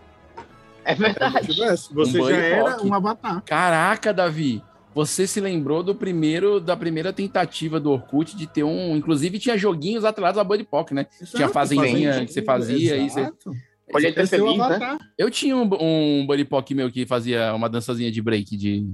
[0.84, 1.34] É Era um verdade.
[1.34, 1.94] multiverso.
[1.94, 2.84] Você Um já body era pocket.
[2.84, 3.42] um avatar.
[3.44, 4.62] Caraca, Davi.
[4.94, 8.96] Você se lembrou do primeiro, da primeira tentativa do Orkut de ter um.
[8.96, 11.04] Inclusive, tinha joguinhos atrelados a Buddy Pock, né?
[11.04, 12.96] Tinha Exato, fazendinha fazendinha, que você fazia.
[12.96, 13.20] E você...
[13.20, 13.50] exato.
[13.92, 14.98] Pode ter feliz, né?
[15.18, 18.56] Eu tinha um, um Buddy Pock meu que fazia uma dançazinha de break.
[18.56, 18.88] De...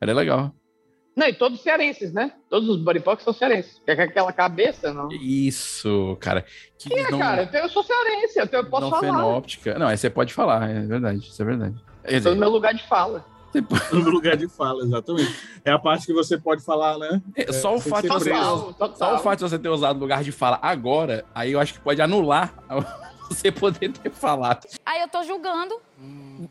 [0.00, 0.54] Era legal.
[1.18, 2.30] Não, e todos cearenses, né?
[2.48, 3.82] Todos os bodypox são cearenses.
[3.84, 5.08] Que é com aquela cabeça, não.
[5.10, 6.44] Isso, cara.
[6.78, 9.00] Que É, não, cara, eu sou cearense, eu, posso não falar.
[9.00, 9.76] fenóptica.
[9.76, 11.18] Não, aí você pode falar, é verdade.
[11.18, 11.74] Isso é verdade.
[12.04, 13.26] Estou dizer, no meu lugar de fala.
[13.92, 15.34] No lugar de fala, exatamente.
[15.64, 17.20] É a parte que você pode falar, né?
[17.34, 18.06] é, só o fato.
[18.06, 18.96] Total, total.
[18.96, 21.80] Só o fato de você ter usado lugar de fala agora, aí eu acho que
[21.80, 22.54] pode anular
[23.38, 24.66] você poder ter falado.
[24.84, 25.80] Aí eu tô julgando.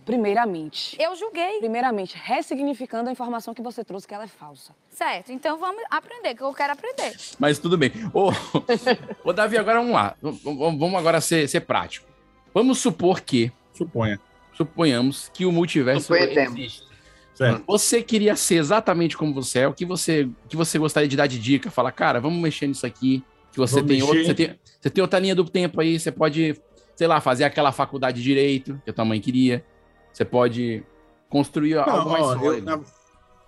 [0.06, 0.96] Primeiramente.
[1.00, 1.60] Eu julguei.
[1.60, 4.74] Primeiramente, ressignificando a informação que você trouxe, que ela é falsa.
[4.90, 7.16] Certo, então vamos aprender, que eu quero aprender.
[7.40, 7.92] Mas tudo bem.
[8.14, 8.32] Ô,
[9.24, 10.16] ô Davi, agora vamos lá.
[10.22, 12.08] Vamos agora ser, ser prático.
[12.54, 14.20] Vamos supor que, Suponha.
[14.54, 16.86] suponhamos que o multiverso existe.
[17.34, 17.64] Certo.
[17.68, 21.28] Você queria ser exatamente como você é, o que você, que você gostaria de dar
[21.28, 21.70] de dica?
[21.70, 24.28] Falar, cara, vamos mexer nisso aqui, que você tem, outra, mexer.
[24.30, 26.56] você tem você tem outra linha do tempo aí, você pode,
[26.98, 29.64] sei lá, fazer aquela faculdade de direito que a tua mãe queria.
[30.12, 30.84] Você pode
[31.30, 32.66] construir Não, algo mais ó, eu- sólido.
[32.66, 32.80] na,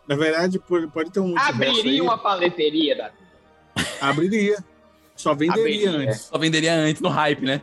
[0.07, 3.17] na verdade, pode, pode ter um Abriria uma paleteria, Davi.
[3.99, 4.57] Abriria.
[5.15, 5.89] Só venderia Abriria.
[5.91, 6.21] antes.
[6.21, 7.61] Só venderia antes no hype, né?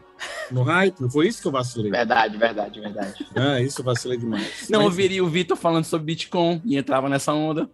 [0.51, 1.91] No hype, foi isso que eu vacilei.
[1.91, 3.27] Verdade, verdade, verdade.
[3.35, 4.69] Ah, isso eu vacilei demais.
[4.69, 7.71] Não Mas- ouviria o Vitor falando sobre Bitcoin e entrava nessa onda.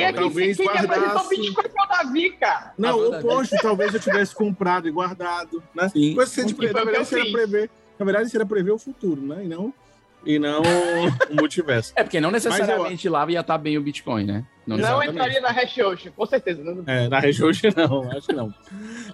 [0.00, 2.72] Quem é que, Talvez quem guardasse- Bitcoin foi o Davi, cara?
[2.78, 5.88] Não, Ah, o posto talvez eu tivesse comprado e guardado, né?
[5.88, 6.14] Sim.
[6.14, 7.70] Coisa que você de O que foi na verdade, eu isso era prever.
[7.98, 9.44] Na verdade, isso era prever o futuro, né?
[9.44, 9.74] E não,
[10.24, 10.62] e não
[11.30, 11.92] o multiverso.
[11.96, 14.44] É, porque não necessariamente lá ia estar bem o Bitcoin, né?
[14.66, 15.10] Não, Exatamente.
[15.12, 16.62] entraria na Hash Ocean, com certeza.
[16.62, 16.82] Não.
[16.86, 18.54] É, na hoje não, acho que não.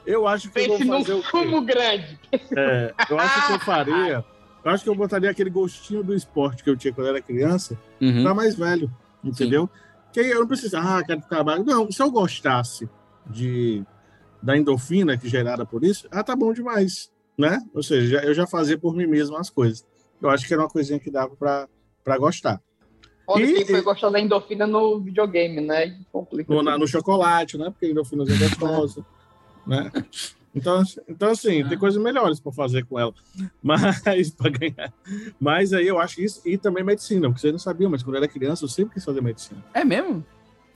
[0.06, 2.18] Eu acho que eu Pense vou num fazer fumo grande.
[2.56, 4.24] É, eu acho que eu faria.
[4.64, 7.78] Eu acho que eu botaria aquele gostinho do esporte que eu tinha quando era criança
[8.00, 8.22] Uhum.
[8.24, 8.90] pra mais velho,
[9.24, 9.70] entendeu?
[10.16, 11.62] Que eu não preciso, ah, quero ficar magro.
[11.66, 12.88] Não, se eu gostasse
[13.26, 13.84] de
[14.42, 17.60] da endorfina que é gerada por isso, ah, tá bom demais, né?
[17.74, 19.84] Ou seja, eu já fazia por mim mesmo as coisas.
[20.22, 21.68] Eu acho que era uma coisinha que dava pra,
[22.02, 22.62] pra gostar.
[23.26, 25.98] Olha, E- quem foi gostar da endorfina no videogame, né?
[26.10, 26.50] Complica.
[26.50, 27.68] No, no chocolate, né?
[27.68, 29.04] Porque a endorfina é gostosa,
[29.66, 29.92] né?
[30.56, 33.12] Então, então, assim, tem coisas melhores para fazer com ela.
[33.62, 34.00] Mas,
[34.34, 34.92] para ganhar.
[35.38, 36.40] Mas aí eu acho isso.
[36.46, 39.04] E também medicina, porque vocês não sabiam, mas quando eu era criança eu sempre quis
[39.04, 39.62] fazer medicina.
[39.74, 40.24] É mesmo?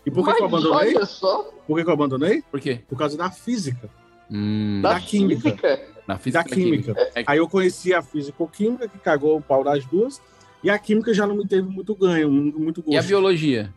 [0.04, 0.94] E por que, que eu abandonei?
[1.66, 2.42] Por que, que eu abandonei?
[2.50, 2.80] Por quê?
[2.88, 3.88] Por causa da física,
[4.30, 5.40] Hum, da, Da química.
[5.50, 5.80] física.
[6.06, 6.44] na física.
[6.44, 6.94] da química.
[7.16, 10.20] É, Aí eu conheci a físico-química, que cagou o pau das duas,
[10.62, 12.92] e a química já não me teve muito ganho, muito gosto.
[12.94, 13.74] E a biologia?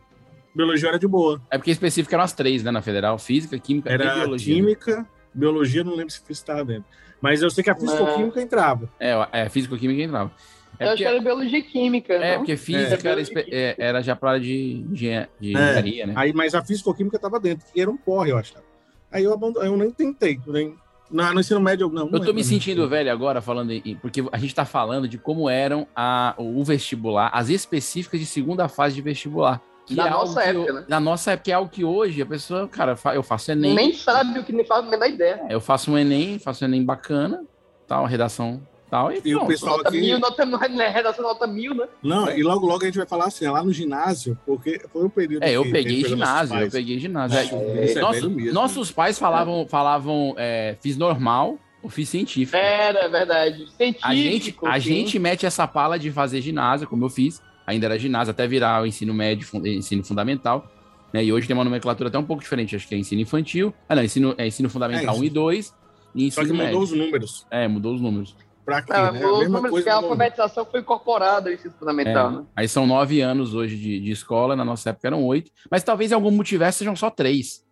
[0.54, 1.40] Biologia era de boa.
[1.50, 2.70] É porque específico eram as três, né?
[2.70, 4.54] Na federal: física, química e Era biologia.
[4.54, 6.84] química, biologia, não lembro se física estava dentro.
[7.20, 8.88] Mas eu sei que a físico-química entrava.
[9.00, 10.30] É, é física, química e entrava.
[10.78, 12.12] É eu acho que era biologia e química.
[12.14, 12.38] é, não?
[12.38, 13.12] porque física É.
[13.12, 15.60] era, é, era já para de, engenha- de É.
[15.60, 16.12] engenharia, né?
[16.16, 18.64] Aí, mas a físico-química estava dentro, e era um porre, eu achava.
[19.10, 20.40] Aí eu, abandonei, eu nem tentei.
[20.46, 20.74] Nem,
[21.10, 22.10] não, no ensino médio, não.
[22.10, 25.16] Eu tô é me sentindo velho agora falando em, porque a gente tá falando de
[25.16, 29.62] como eram a, o vestibular, as específicas de segunda fase de vestibular.
[29.86, 30.84] Que Da é nossa época, eu- né?
[30.88, 34.38] Na nossa época, é algo que hoje a pessoa, cara, eu faço Enem, Nem sabe
[34.38, 35.42] o que nem faz a menor ideia.
[35.50, 37.44] eu faço um Enem, faço um Enem bacana,
[37.86, 39.48] tal, redação tal, e, E o pronto.
[39.48, 40.00] pessoal Nota aqui.
[40.00, 41.86] mil, nota né, redação nota mil, né?
[42.02, 45.04] Não, e logo, logo a gente vai falar assim, é lá no ginásio, porque foi
[45.04, 45.42] o período.
[45.42, 47.38] É, eu que peguei ginásio, eu peguei ginásio.
[47.38, 48.52] É, É, é nosso- mesmo.
[48.54, 52.56] nossos pais falavam, falavam é, fiz normal ou fiz científico.
[52.56, 53.66] Era, é verdade.
[53.76, 54.06] Científico.
[54.08, 57.98] A gente, a gente mete essa pala de fazer ginásio, como eu fiz, ainda era
[57.98, 60.70] ginásio, até virar o ensino médio, fun- ensino fundamental.
[61.12, 61.24] Né?
[61.24, 63.72] E hoje tem uma nomenclatura até um pouco diferente, acho que é ensino infantil.
[63.88, 65.74] Ah, não, ensino, é ensino fundamental É, 1 e 2
[66.14, 66.78] e Só ensino que mudou médio.
[66.80, 67.46] os números.
[67.50, 68.36] É, mudou os números.
[68.64, 68.92] Pra quê?
[68.94, 69.18] Ah, né?
[69.18, 69.84] os A mesma números coisa.
[69.84, 70.10] que a mudou.
[70.10, 72.44] alfabetização foi incorporada ao ensino fundamental, É, né?
[72.56, 75.50] Aí são nove anos hoje de, de escola, na nossa época eram oito.
[75.70, 77.62] Mas talvez em algum multiverso sejam só três.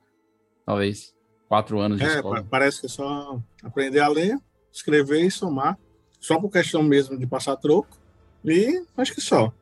[0.67, 1.15] Talvez.
[1.49, 2.43] Quatro anos de É, escola.
[2.43, 4.37] pa- parece que é só aprender a ler,
[4.73, 5.79] escrever e somar.
[6.21, 7.99] Só por questão mesmo de passar troco.
[8.45, 9.53] E acho que só.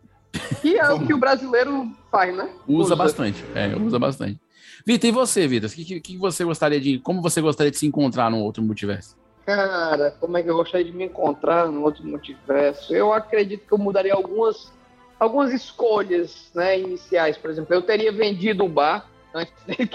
[0.61, 2.49] Que é o que o brasileiro faz, né?
[2.67, 3.45] Usa bastante.
[3.55, 4.41] É, usa bastante.
[4.87, 5.71] Vitor, e você, Vitor?
[5.71, 6.99] O que, que, você gostaria de.
[6.99, 9.17] Como você gostaria de se encontrar num outro multiverso?
[9.45, 12.95] Cara, como é que eu gostaria de me encontrar no outro multiverso?
[12.95, 14.73] Eu acredito que eu mudaria algumas,
[15.19, 17.37] algumas escolhas né, iniciais.
[17.37, 19.91] Por exemplo, eu teria vendido o bar antes dele,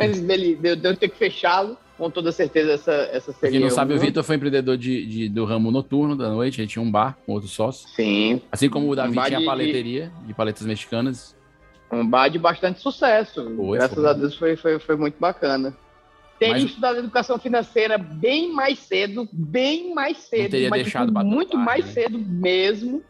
[0.00, 1.76] antes dele de eu ter que fechá-lo.
[1.96, 3.52] Com toda certeza, essa, essa seria.
[3.52, 4.04] quem não sabe, o uma.
[4.04, 7.32] Vitor foi empreendedor de, de- do ramo noturno da noite, ele tinha um bar com
[7.32, 7.88] outro sócio.
[7.88, 8.42] Sim.
[8.52, 11.34] Assim como o Davi Um tinha a paleteria de paletas mexicanas.
[11.90, 13.50] Um bar de bastante sucesso.
[13.56, 14.06] Foi, Graças foi.
[14.08, 15.74] a Deus foi, foi, foi muito bacana.
[16.38, 20.50] Teria Mas- estudado educação financeira bem mais cedo, bem mais cedo.
[20.50, 21.92] teria mas, deixado tipo, pra muito tarde, mais né?
[21.92, 23.02] cedo mesmo.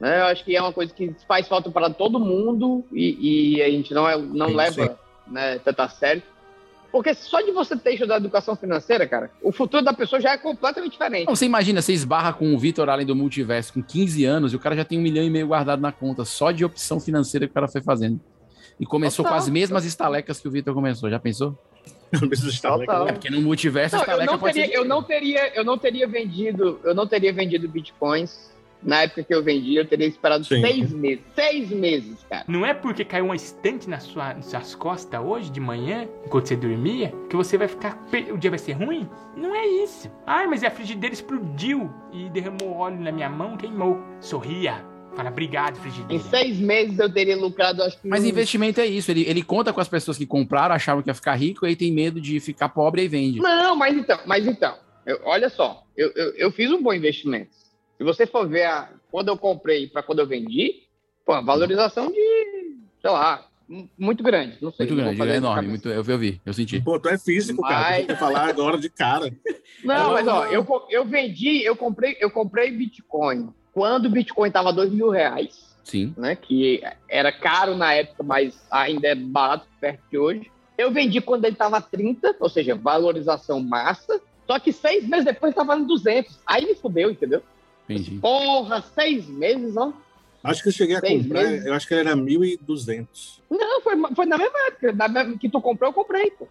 [0.00, 0.20] Né?
[0.22, 3.70] Eu acho que é uma coisa que faz falta para todo mundo e, e a
[3.70, 6.20] gente não, é, não leva né, tanto a sério.
[6.94, 10.38] Porque só de você ter estudado educação financeira, cara, o futuro da pessoa já é
[10.38, 11.26] completamente diferente.
[11.26, 14.56] Não, você imagina, você esbarra com o Vitor além do multiverso com 15 anos e
[14.56, 17.48] o cara já tem um milhão e meio guardado na conta, só de opção financeira
[17.48, 18.20] que o cara foi fazendo.
[18.78, 19.36] E começou Total.
[19.36, 21.58] com as mesmas estalecas que o Vitor começou, já pensou?
[22.62, 23.08] Total.
[23.08, 24.78] É porque no multiverso a Não, eu, estaleca não pode teria, ser.
[24.78, 28.53] eu não teria, eu não teria vendido, eu não teria vendido bitcoins
[28.84, 30.60] na época que eu vendi, eu teria esperado Sim.
[30.60, 31.24] seis meses.
[31.34, 32.44] Seis meses, cara.
[32.46, 36.46] Não é porque caiu uma estante na sua, nas suas costas hoje de manhã, enquanto
[36.48, 37.98] você dormia, que você vai ficar.
[38.32, 39.08] O dia vai ser ruim?
[39.36, 40.10] Não é isso.
[40.26, 43.98] Ai, mas a frigideira explodiu e derramou óleo na minha mão, queimou.
[44.20, 44.84] Sorria.
[45.16, 46.22] Fala, obrigado, Em frigideira.
[46.24, 48.08] seis meses eu teria lucrado, acho que.
[48.08, 51.14] Mas investimento é isso, ele, ele conta com as pessoas que compraram, achavam que ia
[51.14, 53.38] ficar rico, aí tem medo de ficar pobre e vende.
[53.38, 54.74] Não, mas então, mas então,
[55.06, 57.50] eu- olha só, eu, eu, eu fiz um bom investimento.
[57.96, 60.82] Se você for ver a, quando eu comprei para quando eu vendi,
[61.24, 63.46] pô, a valorização de, sei lá,
[63.98, 64.58] muito grande.
[64.60, 64.86] Não sei.
[64.86, 66.80] Muito grande, é enorme, muito, eu, eu vi, eu senti.
[66.80, 67.80] Pô, tu é físico, cara.
[67.80, 69.32] Mas- Tu tem que falar agora de cara.
[69.82, 74.72] Não, mas ó, eu, eu vendi, eu comprei, eu comprei Bitcoin quando o Bitcoin tava
[74.72, 76.14] dois mil reais, Sim.
[76.16, 76.36] né?
[76.36, 80.50] Que era caro na época, mas ainda é barato perto de hoje.
[80.78, 84.20] Eu vendi quando ele tava 30, ou seja, valorização massa.
[84.46, 86.40] Só que seis meses depois tava no 200.
[86.46, 87.42] Aí me fudeu, entendeu?
[87.88, 88.18] Entendi.
[88.18, 89.92] Porra, seis meses, ó.
[90.42, 91.64] Acho que eu cheguei a Seis comprar, meses.
[91.66, 93.06] eu acho que ele era 1.200.
[93.50, 94.92] Não, foi, foi na mesma época.
[94.92, 96.46] Na mesma, que tu comprou, eu comprei, pô.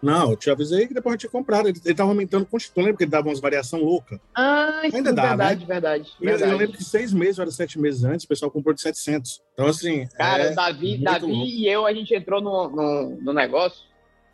[0.00, 1.68] Não, eu te avisei que depois eu tinha comprado.
[1.68, 2.76] Ele, ele tava aumentando constante.
[2.78, 4.20] Lembra que ele dava umas variações loucas?
[4.34, 5.66] Ah, Ainda dá, verdade, né?
[5.66, 6.58] verdade, E Eu, eu verdade.
[6.60, 9.42] lembro que seis meses, ou era sete meses antes, o pessoal comprou de 700.
[9.54, 11.46] Então, assim, Cara, é Davi, Davi louco.
[11.46, 13.82] e eu, a gente entrou no, no, no negócio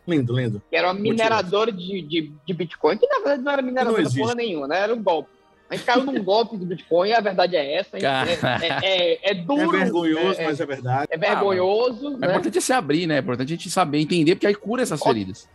[0.07, 0.61] lindo, lindo.
[0.69, 4.03] que era uma Muito mineradora de, de, de Bitcoin, que na verdade não era mineradora
[4.03, 4.19] existe.
[4.21, 4.81] porra nenhuma, né?
[4.81, 5.31] Era um golpe.
[5.68, 7.96] A gente caiu num golpe do Bitcoin e a verdade é essa.
[7.96, 8.00] a.
[8.00, 9.77] É, é, é, é duro.
[9.77, 11.09] é vergonhoso, é, mas é verdade.
[11.11, 12.29] é vergonhoso, É né?
[12.29, 13.16] importante se abrir, né?
[13.16, 15.48] É importante a gente saber, entender, porque aí cura essas feridas.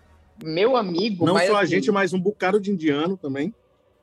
[0.44, 3.54] Meu amigo, Não mas só a assim, gente, mas um bocado de indiano também.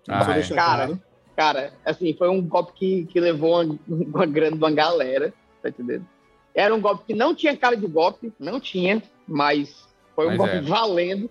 [0.08, 0.42] Ah, é.
[0.42, 1.02] Cara, claro.
[1.34, 5.68] Cara, assim, foi um golpe que, que levou uma, uma grana de uma galera, tá
[5.68, 6.06] entendendo?
[6.54, 10.38] Era um golpe que não tinha cara de golpe, não tinha, mas foi um Mas
[10.38, 10.60] golpe é.
[10.62, 11.30] valendo.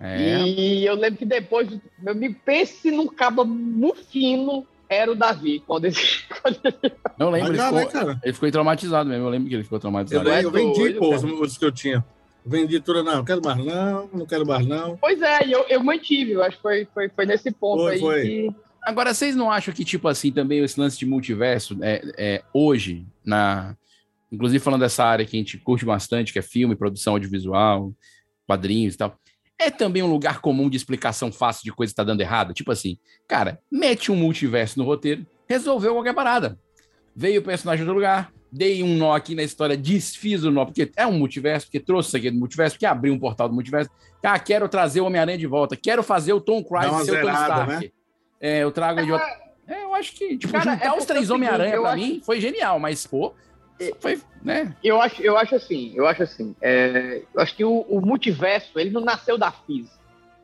[0.00, 0.42] É.
[0.42, 5.62] E eu lembro que depois, meu amigo, pense num cabo mufino, era o Davi.
[5.66, 5.96] Quando ele...
[7.18, 8.20] Não lembro, ele dá, ficou, né, cara?
[8.22, 9.24] ele ficou traumatizado mesmo.
[9.26, 10.30] Eu lembro que ele ficou Eu, traumatizado.
[10.30, 11.26] é eu vendi, pô, cara.
[11.26, 12.04] os, os que eu tinha.
[12.44, 14.96] Vendi tudo, não, não quero mais não, não quero mais não.
[14.96, 18.00] Pois é, eu, eu mantive, eu acho que foi, foi, foi nesse ponto Foi, aí
[18.00, 18.22] foi.
[18.22, 18.54] que.
[18.82, 23.06] Agora, vocês não acham que, tipo assim, também esse lance de multiverso, é, é, hoje,
[23.24, 23.76] na.
[24.32, 27.92] Inclusive falando dessa área que a gente curte bastante, que é filme, produção audiovisual,
[28.46, 29.18] quadrinhos e tal.
[29.60, 32.54] É também um lugar comum de explicação fácil de coisa que tá dando errado.
[32.54, 36.58] Tipo assim, cara, mete um multiverso no roteiro, resolveu qualquer parada.
[37.14, 40.90] Veio o personagem do lugar, dei um nó aqui na história, desfiz o nó, porque
[40.96, 43.90] é um multiverso, porque trouxe isso aqui do multiverso, porque abriu um portal do multiverso.
[44.22, 47.26] Ah, quero trazer o Homem-Aranha de volta, quero fazer o Tom Cruise ser o Tony
[47.26, 47.84] zerada, Stark.
[47.84, 47.90] né?
[48.40, 49.26] É, eu trago ele de volta.
[49.66, 52.20] É, eu acho que, tipo, Cara, juntar é os três é Homem-Aranha pra acho- mim
[52.24, 53.34] foi genial, mas, pô,
[54.00, 54.74] foi, né?
[54.82, 56.54] Eu acho, eu acho assim, eu acho assim.
[56.60, 59.96] é, eu acho que o, o multiverso, ele não nasceu da física.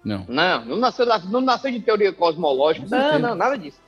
[0.04, 0.24] Não.
[0.28, 2.86] Não, não nasceu, da, não nasceu de teoria cosmológica.
[2.88, 3.18] Não, certeza.
[3.18, 3.80] não, nada disso.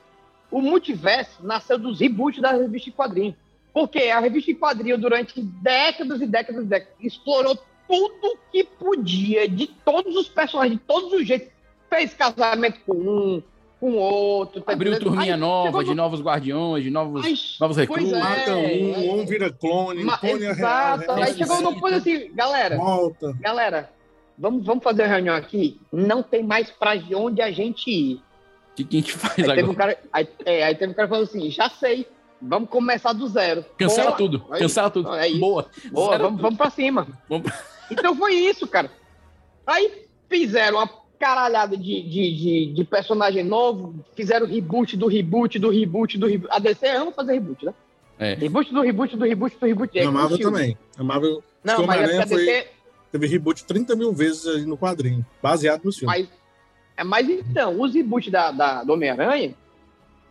[0.51, 3.37] O multiverso nasceu dos reboots da revista em quadrinho.
[3.73, 9.47] Porque a revista em quadrinho, durante décadas e décadas e décadas, explorou tudo que podia,
[9.49, 11.49] de todos os personagens, de todos os jeitos.
[11.91, 13.43] Fez casamento com um,
[13.81, 14.61] com outro.
[14.61, 15.11] tá Abriu entendendo?
[15.11, 18.13] turminha Aí nova, de no- novos guardiões, de novos, Mas, novos recrutas.
[18.13, 20.97] é, Mata um, um vira clone, Ma- clone é real.
[20.97, 21.11] Exato.
[21.13, 23.33] Aí ressuscita, chegou no ponto assim, galera, Volta.
[23.41, 23.91] galera,
[24.39, 25.81] vamos, vamos fazer a reunião aqui?
[25.93, 28.15] Não tem mais pra onde a gente ir.
[28.17, 29.57] O que, que a gente faz Aí agora?
[29.57, 32.07] teve, um cara, aí, é, aí teve um cara falando assim, já sei,
[32.41, 33.65] vamos começar do zero.
[33.79, 34.17] Cancela Boa.
[34.19, 35.15] tudo, Aí, cancela tudo.
[35.15, 35.31] É.
[35.35, 35.67] Boa.
[35.91, 36.43] Boa, Zero vamos, tudo.
[36.43, 37.07] vamos pra cima.
[37.29, 37.51] Vamos
[37.91, 38.91] Então foi isso, cara.
[39.67, 45.71] Aí fizeram uma caralhada de, de, de, de personagem novo, fizeram reboot do reboot, do
[45.71, 46.55] reboot, do reboot.
[46.55, 47.75] A DC ama fazer reboot, né?
[48.19, 48.35] É.
[48.35, 49.99] Reboot do reboot, do reboot, do reboot.
[49.99, 50.79] É, A Marvel também.
[50.99, 51.43] A Marvel.
[51.63, 52.69] Não, o mas é a DC,
[53.13, 56.07] teve reboot 30 mil vezes aí no quadrinho, baseado no filme.
[56.07, 56.29] Mas,
[56.97, 59.55] é, mas então, os reboots da, da, do Homem-Aranha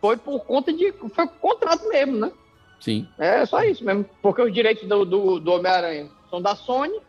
[0.00, 0.92] foi por conta de.
[0.92, 2.32] Foi por contrato mesmo, né?
[2.80, 3.08] Sim.
[3.18, 4.04] É só isso mesmo.
[4.20, 7.00] Porque os direitos do, do, do Homem-Aranha são da Sony.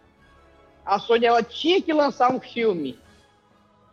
[0.86, 2.98] A Sony ela tinha que lançar um filme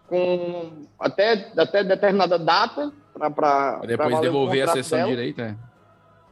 [0.09, 5.11] com até, até determinada data para Pra depois devolver a sessão dela.
[5.11, 5.43] direita.
[5.43, 5.75] é.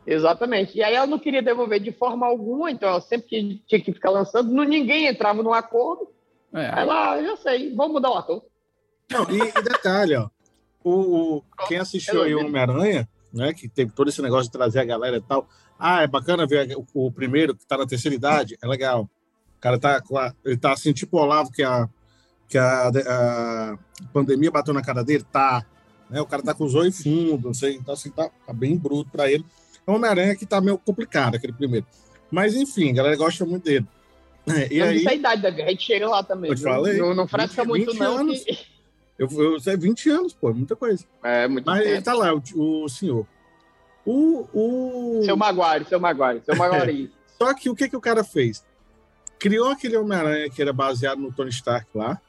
[0.04, 0.76] Exatamente.
[0.76, 3.92] E aí ela não queria devolver de forma alguma, então ela sempre que- tinha que
[3.92, 6.08] ficar lançando, não, ninguém entrava num acordo.
[6.52, 6.80] É.
[6.80, 8.42] Ela, "Ah, já sei, vamos mudar o ator.
[9.10, 10.28] Não, e, e detalhe, ó.
[10.84, 13.52] O, o- quem assistiu aí o Homem-Aranha, né?
[13.54, 15.46] Que teve todo esse negócio de trazer a galera e tal.
[15.78, 19.02] Ah, é bacana ver o, o primeiro que tá na terceira idade, é legal.
[19.56, 21.88] O cara tá, com a- ele tá assim, tipo o Olavo, que a,
[22.48, 23.76] que a, a
[24.12, 25.64] pandemia bateu na cara dele, tá.
[26.10, 26.20] Né?
[26.20, 29.10] O cara tá com os olhos fundos, não sei, então assim, tá, tá bem bruto
[29.10, 29.44] pra ele.
[29.86, 31.86] É o Homem-Aranha que tá meio complicado, aquele primeiro.
[32.30, 33.86] Mas enfim, a galera gosta muito dele.
[34.46, 36.50] É, e Não aí, a idade da a gente chega lá também.
[36.50, 38.18] Eu te falei, Não, não 20 muito, não.
[38.18, 38.42] anos.
[38.44, 38.58] que-
[39.18, 41.04] eu, eu, isso é 20 anos, pô, é muita coisa.
[41.22, 42.04] É, muito Mas ele tempo.
[42.04, 42.42] tá lá, o,
[42.84, 43.26] o senhor.
[44.04, 45.22] O, o...
[45.24, 47.12] Seu Maguire, seu Maguire, seu Maguire.
[47.38, 48.64] Só que o que, que o cara fez?
[49.38, 52.20] Criou aquele Homem-Aranha que era baseado no Tony Stark lá.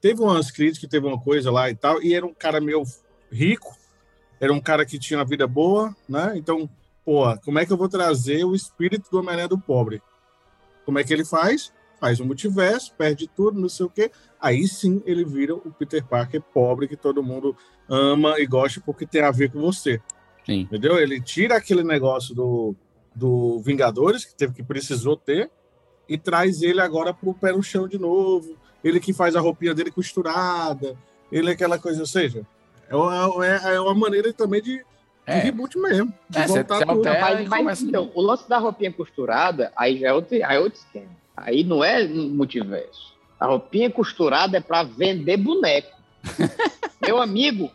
[0.00, 2.02] Teve umas críticas, teve uma coisa lá e tal.
[2.02, 2.82] E era um cara meio
[3.30, 3.76] rico.
[4.40, 6.34] Era um cara que tinha uma vida boa, né?
[6.36, 6.68] Então,
[7.04, 10.00] pô, como é que eu vou trazer o espírito do Homem-Aranha do pobre?
[10.84, 11.72] Como é que ele faz?
[12.00, 14.10] Faz um multiverso, perde tudo, não sei o quê.
[14.40, 17.56] Aí sim ele vira o Peter Parker pobre que todo mundo
[17.88, 20.00] ama e gosta porque tem a ver com você.
[20.46, 20.60] Sim.
[20.60, 20.96] Entendeu?
[20.96, 22.74] Ele tira aquele negócio do,
[23.14, 25.50] do Vingadores, que teve que precisou ter,
[26.08, 28.56] e traz ele agora pro pé no chão de novo.
[28.82, 30.96] Ele que faz a roupinha dele costurada,
[31.32, 32.46] ele é aquela coisa, ou seja,
[32.88, 34.84] é uma, é, é uma maneira também de, de
[35.26, 35.38] É.
[35.40, 36.12] reboot mesmo.
[36.30, 36.90] De É, você- voltar tudo.
[36.90, 40.34] altera- Mas, mas, começa de então, o lance da roupinha costurada, aí já é outro,
[40.36, 41.10] aí é outro esquema.
[41.36, 43.12] Aí não é multiverso.
[43.38, 45.96] A roupinha costurada é para vender boneco.
[47.02, 47.70] Meu amigo,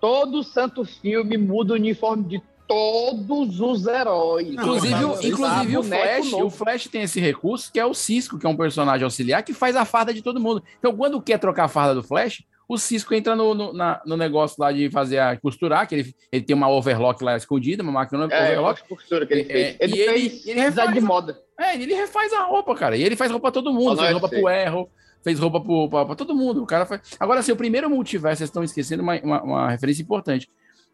[0.00, 2.42] todo santo filme muda o uniforme de
[2.74, 4.48] todos os heróis.
[4.48, 6.46] Inclusive, Não, inclusive Ah, o Flash, novo.
[6.46, 9.52] o Flash tem esse recurso que é o Cisco, que é um personagem auxiliar que
[9.54, 10.62] faz a farda de todo mundo.
[10.78, 14.16] Então, quando quer trocar a farda do Flash, o Cisco entra no, no, na- no
[14.16, 17.92] negócio lá de fazer a costurar, que ele, ele tem uma overlock lá escondida, uma
[17.92, 18.88] máquina É, overlock.
[18.88, 19.76] costura que ele É, fez.
[19.80, 21.38] Ele e ele- fez ele design de moda.
[21.60, 22.96] É, ele refaz a roupa, cara.
[22.96, 24.02] E ele faz roupa pra todo mundo.
[24.02, 24.40] Eu roupa sei.
[24.40, 24.88] pro Erro,
[25.22, 25.60] fez roupa
[26.06, 26.62] pra todo mundo.
[26.62, 27.02] O cara faz...
[27.20, 30.48] Agora, assim, o primeiro multiverso, vocês estão esquecendo uma, uma, uma referência importante.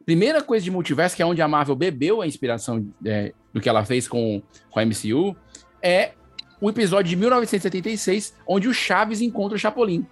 [0.04, 3.68] Primeira coisa de multiverso, que é onde a Marvel bebeu a inspiração é, do que
[3.68, 5.36] ela fez com, com a MCU,
[5.82, 6.12] é
[6.60, 10.06] o episódio de 1976, onde o Chaves encontra o Chapolin.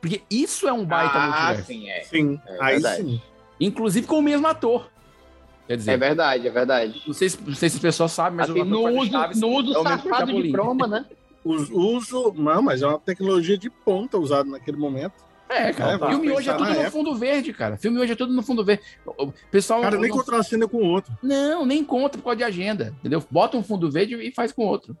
[0.00, 1.66] Porque isso é um baita ah, multiverso.
[1.66, 2.00] sim, é.
[2.02, 3.02] Sim, É aí verdade.
[3.02, 3.22] sim.
[3.60, 4.90] Inclusive com o mesmo ator.
[5.66, 7.02] Quer dizer, É verdade, é verdade.
[7.06, 9.10] não, sei se, não sei se as pessoas sabem, mas Assim, o no o uso,
[9.10, 11.04] Chaves no uso é o mesmo safado de croma, né?
[11.44, 15.14] Os uso, não, mas é uma tecnologia de ponta usada naquele momento.
[15.50, 15.92] É, cara.
[15.92, 16.90] É, vai filme hoje é tudo no época.
[16.92, 17.76] fundo verde, cara.
[17.76, 18.82] Filme hoje é tudo no fundo verde.
[19.04, 19.80] O o pessoal.
[19.80, 21.12] O cara nem não, contracena com o outro.
[21.22, 22.94] não, nem conta por causa de agenda.
[23.00, 23.22] Entendeu?
[23.30, 24.96] Bota um fundo verde e faz com outro.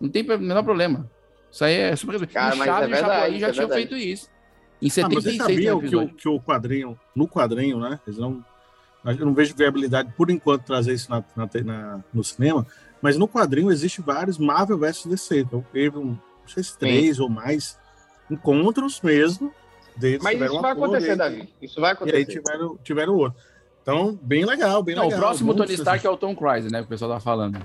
[0.00, 1.08] Não tem o menor problema.
[1.50, 2.32] Isso aí é super resolvido.
[2.34, 4.28] Cara, o mas Chaves é e o verdade, já é tinham feito isso.
[4.80, 7.78] Em Ah, mas 76 vocês tem um sabiam que o, que o quadrinho, no quadrinho,
[7.78, 8.00] né?
[8.06, 8.44] Eles não.
[9.04, 12.64] Eu não vejo viabilidade, por enquanto, trazer isso na, na, na- no cinema,
[13.00, 15.40] mas no quadrinho existe vários Marvel vs DC.
[15.40, 17.78] Então teve um, não sei se três ou mais
[18.30, 19.52] encontros mesmo.
[19.96, 21.48] Deles, Mas isso vai acontecer, e aí- Davi.
[21.60, 22.24] Isso vai E aí acontecer.
[22.26, 23.38] tiveram, tiveram outro.
[23.82, 25.20] Então, bem legal, bem Não, o legal.
[25.20, 26.78] próximo Bom Tony Stark é o Tom Cruise, né?
[26.78, 27.58] Que o pessoal tá falando.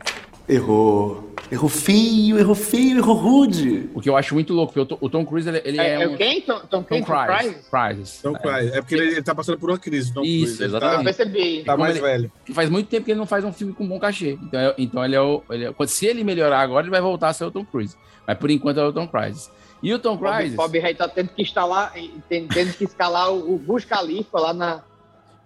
[0.49, 1.33] Errou.
[1.51, 3.89] Errou feio, errou feio, errou rude.
[3.93, 6.03] O que eu acho muito louco, porque o Tom- o Cruise, ele, ele É, é,
[6.03, 6.13] é um...
[6.13, 6.41] o quem?
[6.41, 7.55] Tom, Tom, Tom Cruise.
[7.69, 8.21] Cruise?
[8.23, 8.69] Tom Cruise.
[8.73, 10.13] É porque ele, ele tá passando por uma crise.
[10.13, 10.63] Tom Isso, Cruise.
[10.63, 11.03] Ele Eu exatamente.
[11.03, 11.63] percebi.
[11.63, 12.31] Tá, tá mais ele- velho.
[12.53, 14.37] Faz muito tempo que ele não faz um filme com bom cachê.
[14.41, 15.43] Então, é- então ele é o.
[15.49, 17.95] Ele é- se ele melhorar agora, ele vai voltar a ser o Tom Cruise.
[18.25, 19.49] Mas por enquanto é o Tom Cruise.
[19.81, 20.55] E o Tom O Bob, Cruise.
[20.55, 21.93] Bob Ray tá tendo que instalar,
[22.27, 24.83] tem- tendo que escalar o, o Burj Khalifa lá na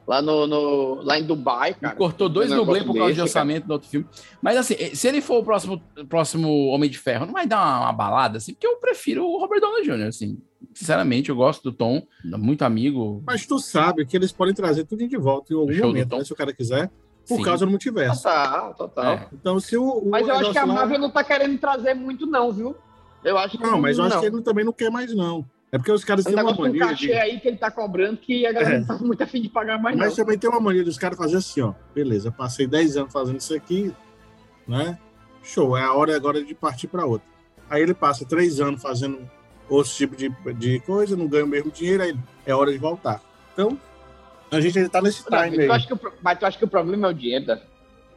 [0.08, 1.96] lá no, no- lá em Dubai, cara.
[1.96, 3.46] cortou dois dublês por causa de desse, cara.
[3.46, 4.06] orçamento do outro filme.
[4.42, 7.80] Mas assim, se ele for o próximo, próximo Homem de Ferro, não vai dar uma,
[7.82, 10.38] uma balada, assim, porque eu prefiro o Robert Downey Jr., assim.
[10.74, 13.24] Sinceramente, eu gosto do Tom, muito amigo.
[13.26, 16.24] Mas tu sabe que eles podem trazer tudo de volta em algum Show momento, né,
[16.26, 16.90] se o cara quiser,
[17.28, 17.44] por Sim.
[17.44, 18.24] causa do multiverso.
[18.24, 19.14] Total, total.
[19.14, 19.28] É.
[19.32, 19.84] Então, se o.
[20.00, 22.52] o Mas eu acho que a negócio lá- Marvel não tá querendo trazer muito, não,
[22.52, 22.76] viu?
[23.24, 24.22] Eu acho que Não, mas eu acho não.
[24.22, 25.46] que ele também não quer mais, não.
[25.72, 27.14] É porque os caras um têm uma mania cachê de.
[27.14, 28.80] aí que ele tá cobrando que a galera É.
[28.80, 30.16] não tá muito afim de pagar mais, Mas não.
[30.26, 31.74] também tem uma mania dos caras fazer assim, ó.
[31.96, 33.94] Beleza, passei 10 anos fazendo isso aqui,
[34.68, 34.98] né?
[35.44, 37.26] Show, é a hora agora de partir para outra.
[37.70, 39.20] Aí ele passa três anos fazendo
[39.70, 43.22] outro tipo de, de coisa, não ganha o mesmo dinheiro, aí é hora de voltar.
[43.54, 43.80] Então,
[44.52, 45.70] a gente ainda tá nesse time aí.
[45.72, 47.46] acha que o mas tu acha que o problema é o dinheiro,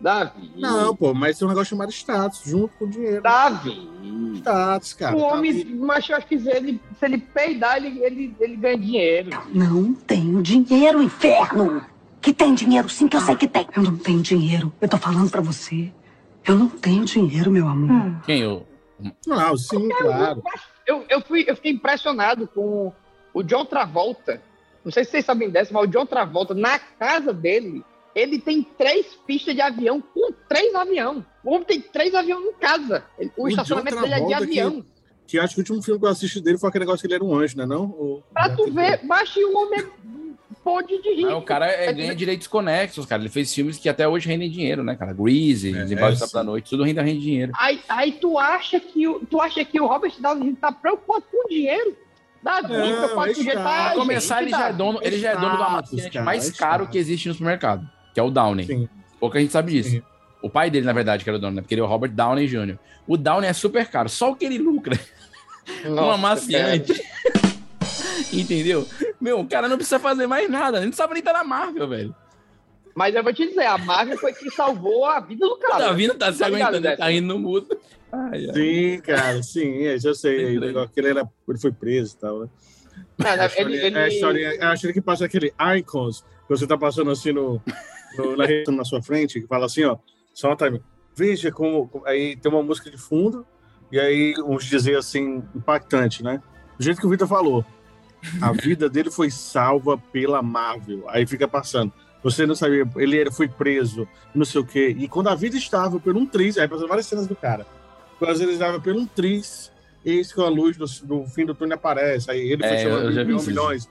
[0.04, 0.50] Davi?
[0.60, 0.60] Davi.
[0.60, 3.22] Não, pô, mas tem um negócio chamado status, junto com o dinheiro.
[3.22, 3.88] Davi.
[4.36, 5.16] Status, cara.
[5.16, 5.74] o homem, ali.
[5.76, 9.30] mas eu acho que se ele, se ele peidar, ele, ele, ele ganha dinheiro.
[9.54, 11.82] Não tenho dinheiro, inferno!
[12.20, 13.66] Que tem dinheiro sim, que eu sei que tem.
[13.74, 14.70] Eu não tenho dinheiro.
[14.78, 15.90] Eu tô falando pra você.
[16.46, 18.20] Eu não tenho dinheiro, meu amor.
[18.26, 18.46] Quem?
[18.46, 18.66] O...
[19.26, 20.42] Não, sim, claro.
[20.86, 22.92] Eu, eu, fui, eu fiquei impressionado com
[23.32, 24.42] o John Travolta.
[24.84, 27.82] Não sei se vocês sabem dessa, mas o John Travolta, na casa dele,
[28.14, 31.22] ele tem três pistas de avião com três aviões.
[31.44, 33.04] O homem tem três aviões em casa.
[33.36, 34.84] O, O estacionamento dele é de que- avião.
[35.26, 37.06] Que eu acho que o último filme que eu assisti dele foi aquele negócio que
[37.06, 37.64] ele era um anjo, né?
[37.64, 37.84] Não?
[37.84, 39.86] O- Pra tu ver, mas o homem é
[40.62, 41.22] pode de.
[41.22, 43.22] Mas o cara é, ganha direitos conexos, cara.
[43.22, 45.12] Ele fez filmes que até hoje rendem dinheiro, né, cara?
[45.14, 46.34] Greasy, Debaixo do sim.
[46.34, 47.52] da Noite, tudo rende, rende dinheiro.
[47.58, 51.48] Aí, aí tu acha que o, tu acha que o Robert Downey tá preocupado com
[51.48, 51.96] dinheiro?
[52.42, 53.60] Davi, Não, preocupado é com dinheiro.
[53.62, 56.48] Tá, Pra começar, ele já é dono, ele já é dono do amaciante cara, mais
[56.50, 58.64] é caro que existe no supermercado, que é o Downey.
[58.66, 58.88] Sim.
[59.20, 59.90] Pouca gente sabe disso.
[59.90, 60.02] Sim.
[60.40, 61.62] O pai dele, na verdade, que era o dono, né?
[61.62, 62.78] Porque ele é o Robert Downey Jr.
[63.06, 64.08] O Downey é super caro.
[64.08, 64.98] Só o que ele lucra
[65.86, 66.92] um Nossa, amaciante.
[68.32, 68.86] Entendeu?
[69.20, 70.78] Meu, o cara não precisa fazer mais nada.
[70.78, 72.14] Ele não sabe nem estar na Marvel, velho.
[72.94, 75.84] Mas eu vou te dizer, a Marvel foi que salvou a vida do cara.
[75.86, 77.76] Tá vindo, tá se Tá aguentando, tá rindo no mudo.
[78.12, 78.54] Ai, ai.
[78.54, 80.36] Sim, cara, sim, é, já sei.
[80.36, 80.56] Lembrei.
[80.58, 82.48] o negócio que ele, era, ele foi preso e tal, né?
[83.18, 85.24] Não, É não, a historinha, ele, é a ele- historinha, é a historinha que passa
[85.24, 87.60] aquele icons, que você tá passando assim no,
[88.16, 88.36] no-
[88.76, 89.96] na, sua frente, que fala assim, ó,
[90.32, 90.80] só um time.
[91.16, 91.90] Veja como.
[92.06, 93.46] Aí tem uma música de fundo,
[93.92, 96.42] e aí uns dizer assim, impactante, né?
[96.78, 97.64] Do jeito que o Vitor falou.
[98.40, 101.04] A vida dele foi salva pela Marvel.
[101.08, 101.92] Aí fica passando.
[102.22, 104.96] Você não sabia, ele era- foi preso, não sei o quê.
[104.98, 107.66] E quando a vida estava por um triz, aí passando várias cenas do cara.
[108.18, 109.70] Quando ele estava por um triz,
[110.04, 112.30] eis que a luz do, do fim do túnel aparece.
[112.30, 113.88] Aí ele foi É, chamando de vi mil isso.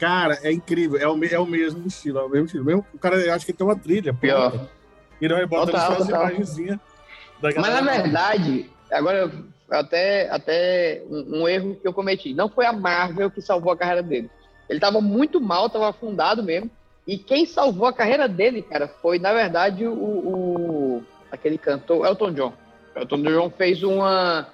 [0.00, 0.98] Cara, é incrível.
[0.98, 2.64] É o, é o mesmo estilo, é o mesmo estilo.
[2.64, 4.14] Mesmo, o cara, eu acho que tem uma trilha.
[4.14, 4.50] Pior.
[4.50, 4.70] pronta.
[5.20, 6.26] E não é Total, só as total.
[7.42, 9.30] da Mas na verdade, agora
[9.70, 12.32] até, até um, um erro que eu cometi.
[12.32, 14.30] Não foi a Marvel que salvou a carreira dele.
[14.68, 16.70] Ele tava muito mal, tava afundado mesmo.
[17.06, 22.32] E quem salvou a carreira dele, cara, foi, na verdade, o, o- aquele cantor, Elton
[22.32, 22.52] John.
[22.94, 24.48] Elton John fez uma.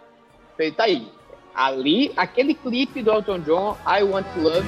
[0.57, 1.09] Fez, tá aí.
[1.57, 4.67] Ali, aquele clipe do Elton John, I Want to Love.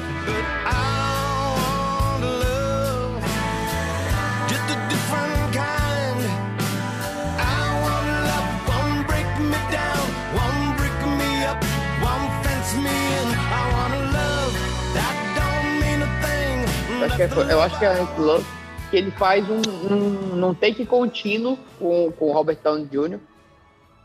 [16.90, 18.44] Eu acho que é, eu acho que é Love,
[18.90, 19.60] que ele faz um,
[19.92, 23.20] um, num take contínuo com, com o Robert Downey Jr.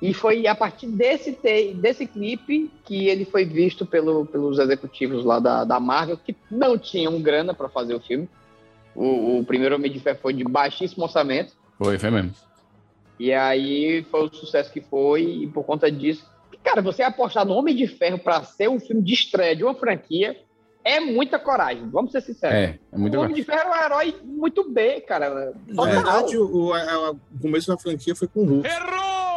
[0.04, 5.24] E foi a partir desse, te- desse clipe que ele foi visto pelo- pelos executivos
[5.24, 8.28] lá da, da Marvel, que não tinham grana para fazer o filme.
[8.93, 11.54] O, o primeiro Homem de Ferro foi de baixíssimo orçamento.
[11.78, 12.34] Foi, foi mesmo.
[13.18, 16.30] E aí foi o sucesso que foi, e por conta disso.
[16.62, 19.74] Cara, você apostar no Homem de Ferro para ser um filme de estreia de uma
[19.74, 20.36] franquia
[20.84, 22.56] é muita coragem, vamos ser sinceros.
[22.58, 25.54] É, é muito o Homem de Ferro é um herói muito B, cara.
[25.68, 28.70] Na verdade, o, o- a- o começo da franquia foi com o Hulk.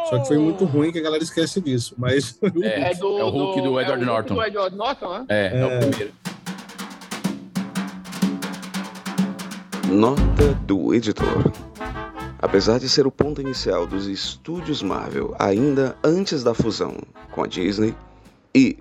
[0.09, 1.93] Só que foi muito ruim que a galera esquece disso.
[1.97, 4.33] Mas É, é o Hulk do Edward é o Hulk Norton.
[4.35, 5.25] Do Edward Norton, né?
[5.29, 5.65] É, é, É.
[5.65, 6.13] o primeiro.
[9.89, 11.51] Nota do editor.
[12.39, 16.95] Apesar de ser o ponto inicial dos estúdios Marvel ainda antes da fusão
[17.31, 17.95] com a Disney,
[18.53, 18.77] e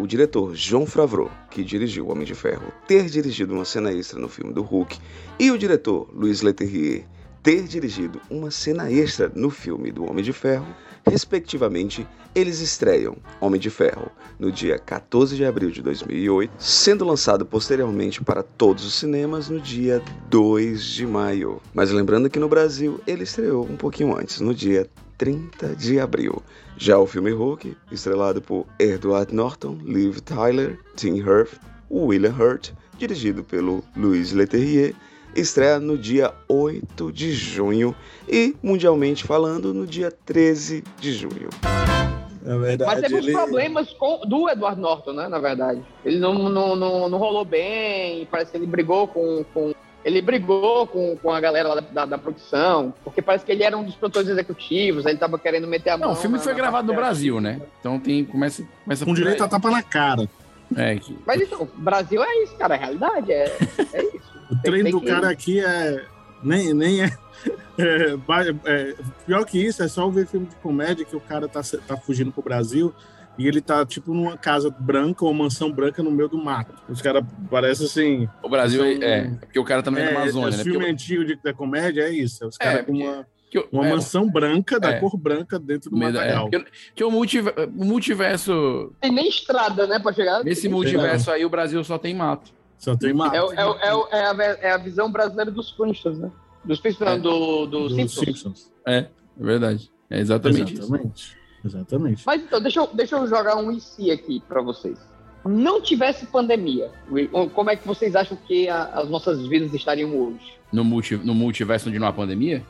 [0.00, 4.28] o diretor John Favreau, que dirigiu Homem de Ferro, ter dirigido uma cena extra no
[4.28, 4.98] filme do Hulk,
[5.38, 7.04] e o diretor Louis Leterrier
[7.42, 10.66] ter dirigido uma cena extra no filme do Homem de Ferro,
[11.06, 17.44] respectivamente, eles estreiam Homem de Ferro no dia 14 de abril de 2008, sendo lançado
[17.44, 21.60] posteriormente para todos os cinemas no dia 2 de maio.
[21.74, 24.86] Mas lembrando que no Brasil ele estreou um pouquinho antes, no dia
[25.16, 26.42] 30 de abril.
[26.82, 31.60] Já o filme Hulk, estrelado por Edward Norton, Liv Tyler, Tim Hirth,
[31.90, 34.94] William Hurt, dirigido pelo Louis Leterrier,
[35.36, 37.94] estreia no dia 8 de junho
[38.26, 41.50] e, mundialmente falando, no dia 13 de junho.
[42.42, 45.28] Verdade, Mas teve uns ele- problemas com, do Edward Norton, né?
[45.28, 45.82] Na verdade.
[46.02, 49.44] Ele não, não, não, não rolou bem, parece que ele brigou com.
[49.52, 49.74] com
[50.04, 53.62] ele brigou com, com a galera lá da, da, da produção, porque parece que ele
[53.62, 56.08] era um dos produtores executivos, aí ele tava querendo meter a mão.
[56.08, 57.60] Não, o filme na- foi na gravado no Brasil, né?
[57.80, 58.24] Então tem.
[58.24, 60.28] Começa, começa Com direito a tapa na cara.
[60.76, 61.18] É, que...
[61.26, 63.44] Mas então, Brasil é isso, cara, é realidade, é,
[63.92, 64.30] é isso.
[64.50, 66.04] O treino tem do que- cara aqui é.
[66.42, 67.06] Nem, nem é,
[67.78, 68.16] é,
[68.64, 68.94] é-
[69.26, 72.32] Pior que isso, é só ver filme de comédia que o cara tá, tá fugindo
[72.32, 72.92] pro Brasil
[73.38, 76.74] e ele tá tipo numa casa branca ou mansão branca no meio do mato.
[76.88, 78.28] Os caras parecem assim.
[78.42, 79.30] O Brasil são- é, é.
[79.40, 80.62] Porque o cara também é, na Amazônia, é, né?
[80.62, 82.44] filme Porque antigo de, da comédia é isso.
[82.44, 83.26] é Os caras É, com uma.
[83.52, 85.00] Eu- Uma é, mansão branca, da é.
[85.00, 86.64] cor branca, dentro do meio da- é, material.
[86.94, 88.92] que, o, multive- o multiverso.
[89.00, 90.44] Tem nem estrada, né, pra chegar.
[90.44, 92.52] Nesse multiverso aí, o Brasil só tem mato.
[92.78, 93.34] Só tem mato.
[93.34, 96.30] É, o- é, o- é, o- é a, é visão brasileira dos Flintstones, né?
[96.64, 98.24] Dos Flintstones, do, do Dos Simpsons.
[98.24, 98.72] Simpsons.
[98.86, 99.90] É, é verdade.
[100.08, 100.88] É exatamente, isso.
[101.64, 102.22] Exatamente.
[102.26, 104.98] Mas então, deixa eu, deixa eu jogar um IC aqui pra vocês.
[105.44, 106.90] Não tivesse pandemia,
[107.54, 110.58] como é que vocês acham que a- as nossas vidas estariam hoje?
[110.70, 112.62] No, multi, no multiverso onde não há pandemia?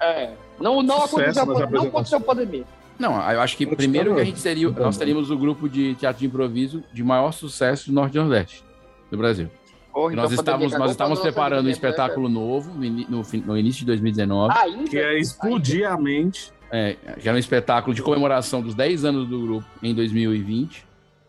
[0.00, 0.30] É.
[0.58, 2.64] Não, não, Sucesso aconteceu, não aconteceu pandemia.
[2.98, 4.68] Não, eu acho que te primeiro que a gente seria.
[4.70, 8.64] Nós teríamos o grupo de teatro de improviso de maior sucesso do Norte e Nordeste
[9.10, 9.48] do Brasil.
[9.92, 13.86] Porra, nós então estávamos, nós estávamos preparando um né, espetáculo novo no, no início de
[13.86, 14.54] 2019.
[14.56, 14.84] Ainda?
[14.90, 16.52] Que é explodir a mente.
[16.70, 20.86] É, que era um espetáculo de comemoração dos 10 anos do grupo em 2020.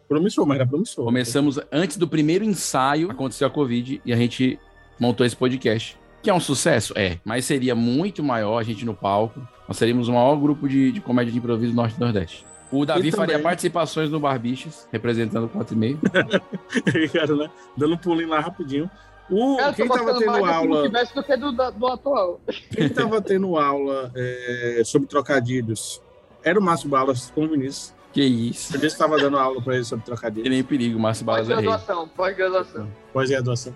[0.08, 1.06] Promissor, mas era promissor.
[1.06, 4.60] Começamos antes do primeiro ensaio, aconteceu a Covid e a gente
[5.00, 5.98] montou esse podcast.
[6.22, 6.94] Que é um sucesso?
[6.98, 9.40] É, mas seria muito maior a gente no palco.
[9.68, 12.46] Nós seríamos o maior grupo de, de comédia de improviso do Norte e Nordeste.
[12.72, 16.00] O Davi faria também- participações no Barbichas, representando o 4 e meio.
[16.94, 17.50] Aí, cara, né?
[17.78, 18.90] Dando um pulinho lá rapidinho.
[19.30, 20.90] O, Cara, eu quem tava gostando tendo aula.
[20.90, 22.42] do que do, do atual.
[22.76, 26.02] Quem tava tendo aula é, sobre trocadilhos
[26.44, 27.94] era o Márcio Balas com o Vinícius.
[28.12, 28.76] Que isso.
[28.76, 30.44] Ele estava dando aula para ele sobre trocadilhos.
[30.44, 31.64] Tem nem perigo, Márcio Balas é rei.
[31.66, 32.92] Pós-graduação, pós-graduação.
[33.14, 33.76] Pós-graduação.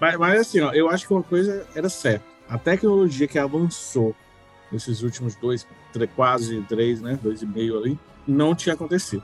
[0.00, 2.24] Mas, mas assim, ó, eu acho que uma coisa era certa.
[2.48, 4.14] A tecnologia que avançou
[4.72, 7.18] nesses últimos dois, tre- quase três, né?
[7.22, 9.22] Dois e meio ali, não tinha acontecido.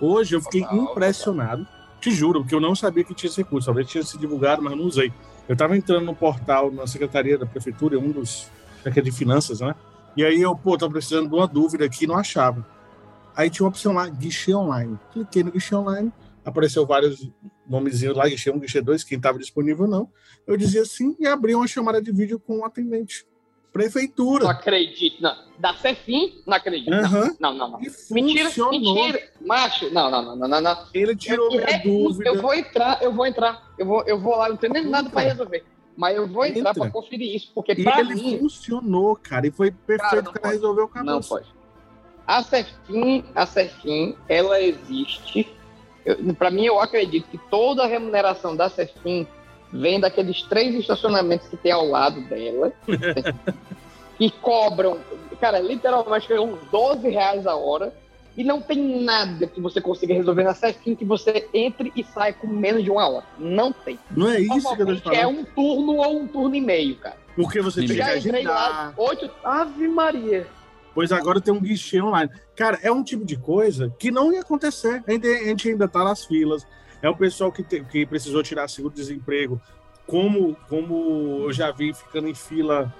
[0.00, 1.66] Hoje eu fiquei impressionado,
[2.00, 3.66] te juro, porque eu não sabia que tinha esse recurso.
[3.66, 5.12] Talvez tinha se divulgado, mas não usei.
[5.48, 8.50] Eu estava entrando no portal, na secretaria da prefeitura, um dos.
[8.82, 9.74] daquele de finanças, né?
[10.16, 12.66] E aí eu, pô, tô precisando de uma dúvida aqui, não achava.
[13.36, 14.98] Aí tinha uma opção lá, guichê online.
[15.12, 16.12] Cliquei no guichê online,
[16.44, 17.30] apareceu vários
[17.68, 20.10] nomezinhos lá, guichê 1, guichê 2, quem estava disponível não.
[20.46, 23.24] Eu dizia sim e abri uma chamada de vídeo com o atendente.
[23.72, 24.44] Prefeitura.
[24.44, 25.36] Não acredito, não.
[25.58, 26.90] Da Cefim, não acredito.
[26.90, 26.98] não.
[26.98, 27.36] Aham.
[27.38, 27.80] Não, não, não.
[28.10, 29.28] Mentira, mentira.
[29.40, 30.86] Macho, não, não, não, não, não, não.
[30.92, 32.30] Ele tirou eu, minha é, dúvida.
[32.30, 33.70] Eu vou entrar, eu vou entrar.
[33.78, 35.64] Eu vou, eu vou lá, não tem nem nada pra resolver.
[35.96, 36.74] Mas eu vou entrar Entra.
[36.74, 38.38] pra conferir isso, porque ele mim.
[38.38, 39.46] funcionou, cara.
[39.46, 41.04] E foi perfeito não o cara resolveu o caso.
[41.04, 41.46] Não pode.
[42.26, 45.52] A Cefim, a Cefim, ela existe.
[46.04, 49.26] Eu, pra mim, eu acredito que toda a remuneração da Cefim
[49.72, 52.72] vem daqueles três estacionamentos que tem ao lado dela,
[54.18, 54.98] que cobram,
[55.40, 57.92] cara, literalmente uns 12 reais a hora,
[58.36, 62.32] e não tem nada que você consiga resolver na Cefim que você entre e saia
[62.32, 63.26] com menos de uma hora.
[63.38, 63.98] Não tem.
[64.10, 65.20] Não é isso que eu tô te falando.
[65.20, 67.16] É um turno ou um turno e meio, cara.
[67.34, 68.94] Porque você tinha que já entrei lá, agendar.
[68.96, 69.30] oito.
[69.44, 70.46] Ave Maria.
[70.94, 72.30] Pois agora tem um guichê online.
[72.56, 75.02] Cara, é um tipo de coisa que não ia acontecer.
[75.06, 76.66] A gente, a gente ainda tá nas filas.
[77.02, 79.60] É o pessoal que, te- que precisou tirar seguro-desemprego.
[80.06, 82.92] Como, como eu já vi ficando em fila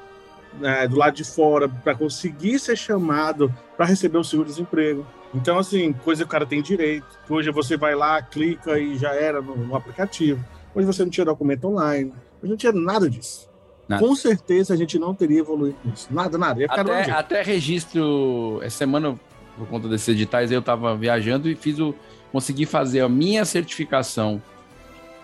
[0.58, 5.06] né, do lado de fora para conseguir ser chamado para receber o seguro-desemprego.
[5.34, 7.06] Então, assim, coisa que o cara tem direito.
[7.28, 10.44] Hoje você vai lá, clica e já era no, no aplicativo.
[10.74, 12.12] Hoje você não tinha documento online.
[12.42, 13.48] Hoje não tinha nada disso.
[13.88, 14.04] Nada.
[14.06, 16.08] Com certeza a gente não teria evoluído nisso.
[16.10, 16.64] Nada, nada.
[16.64, 18.60] Até, até registro.
[18.62, 19.18] Essa semana,
[19.56, 21.94] por conta desses editais, eu tava viajando e fiz o.
[22.32, 24.40] Consegui fazer a minha certificação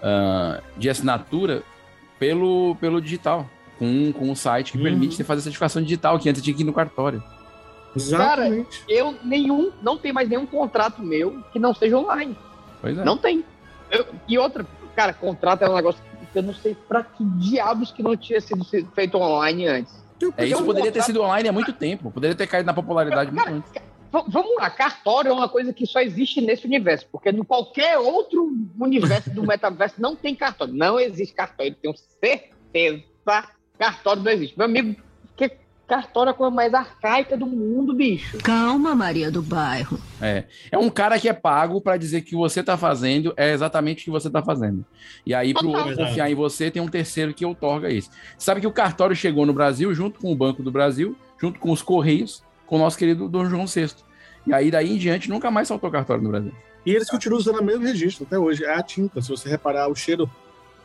[0.03, 1.63] ah, de assinatura
[2.19, 3.49] pelo, pelo digital.
[3.79, 6.65] Com, com um site que permite você fazer certificação digital, que antes tinha que ir
[6.65, 7.23] no cartório.
[8.17, 8.49] Cara,
[8.89, 12.35] eu nenhum, não tem mais nenhum contrato meu que não seja online.
[12.81, 13.05] Pois é.
[13.05, 13.45] Não tem.
[13.91, 16.01] Eu- e outra, cara, contrato é um negócio
[16.33, 19.95] que eu não sei pra que diabos que não tinha sido feito online antes.
[20.39, 22.11] É, isso poderia ter contrato- sido online há muito tempo.
[22.11, 23.73] Poderia ter caído na popularidade muito antes.
[24.11, 28.51] Vamos lá, cartório é uma coisa que só existe nesse universo, porque em qualquer outro
[28.81, 30.73] universo do metaverso não tem cartório.
[30.73, 33.03] Não existe cartório, eu tenho certeza.
[33.79, 34.57] Cartório não existe.
[34.57, 34.97] Meu amigo,
[35.37, 35.51] que
[35.87, 38.39] cartório é a coisa mais arcaica do mundo, bicho.
[38.39, 40.01] Calma, Maria do Bairro.
[40.21, 40.45] É.
[40.71, 43.53] É um cara que é pago pra dizer que o que você tá fazendo é
[43.53, 44.85] exatamente o que você tá fazendo.
[45.25, 45.89] E aí, pro Total.
[45.89, 48.11] outro confiar em você, tem um terceiro que outorga isso.
[48.39, 51.71] Sabe que o cartório chegou no Brasil junto com o Banco do Brasil, junto com
[51.71, 53.91] os Correios, com o nosso querido Dom João VI.
[54.47, 56.53] E aí, daí em diante, nunca mais saltou cartório no Brasil.
[56.85, 58.65] E eles continuam usando o mesmo registro até hoje.
[58.65, 59.21] É a tinta.
[59.21, 60.31] Se você reparar o cheiro,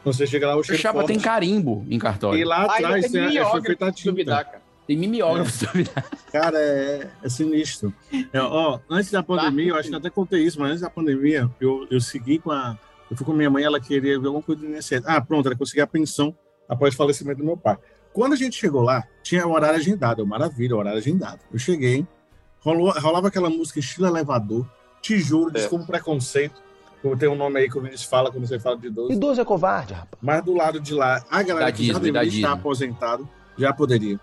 [0.01, 2.39] quando você chega lá, o O cheiro chapa tem carimbo em cartório.
[2.39, 4.51] E lá Ainda atrás tem tem, é, foi feita a se duvidar, tinta.
[4.51, 4.71] cara.
[4.87, 6.03] Tem mimeógrafo, duvidar.
[6.33, 7.93] Cara, é, é sinistro.
[8.33, 11.49] É, ó, antes da pandemia, eu acho que até contei isso, mas antes da pandemia,
[11.61, 12.77] eu, eu segui com a.
[13.09, 15.03] Eu fui com minha mãe, ela queria ver alguma coisa do INSS.
[15.05, 16.35] Ah, pronto, ela conseguiu a pensão
[16.67, 17.77] após o falecimento do meu pai.
[18.13, 21.39] Quando a gente chegou lá, tinha o horário agendado, maravilha, o horário agendado.
[21.51, 22.05] Eu cheguei,
[22.59, 24.67] rolou, rolava aquela música estilo elevador,
[25.01, 26.61] tijolo, desculpa o preconceito.
[27.01, 29.11] Como tem um nome aí que o Vinícius fala quando você fala de idoso.
[29.11, 30.21] Idoso é covarde, rapaz.
[30.21, 32.59] Mas do lado de lá, a galera Da que já Disney, deveria estar Disney.
[32.59, 34.19] aposentado já poderia.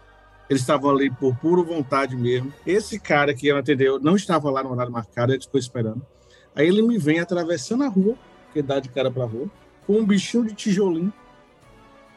[0.49, 2.53] Eles estavam ali por pura vontade mesmo.
[2.65, 6.01] Esse cara que eu atendeu não estava lá no horário marcado, ele ficou esperando.
[6.55, 8.15] Aí ele me vem atravessando a rua,
[8.53, 9.49] que dá de cara pra rua,
[9.87, 11.13] com um bichinho de tijolinho.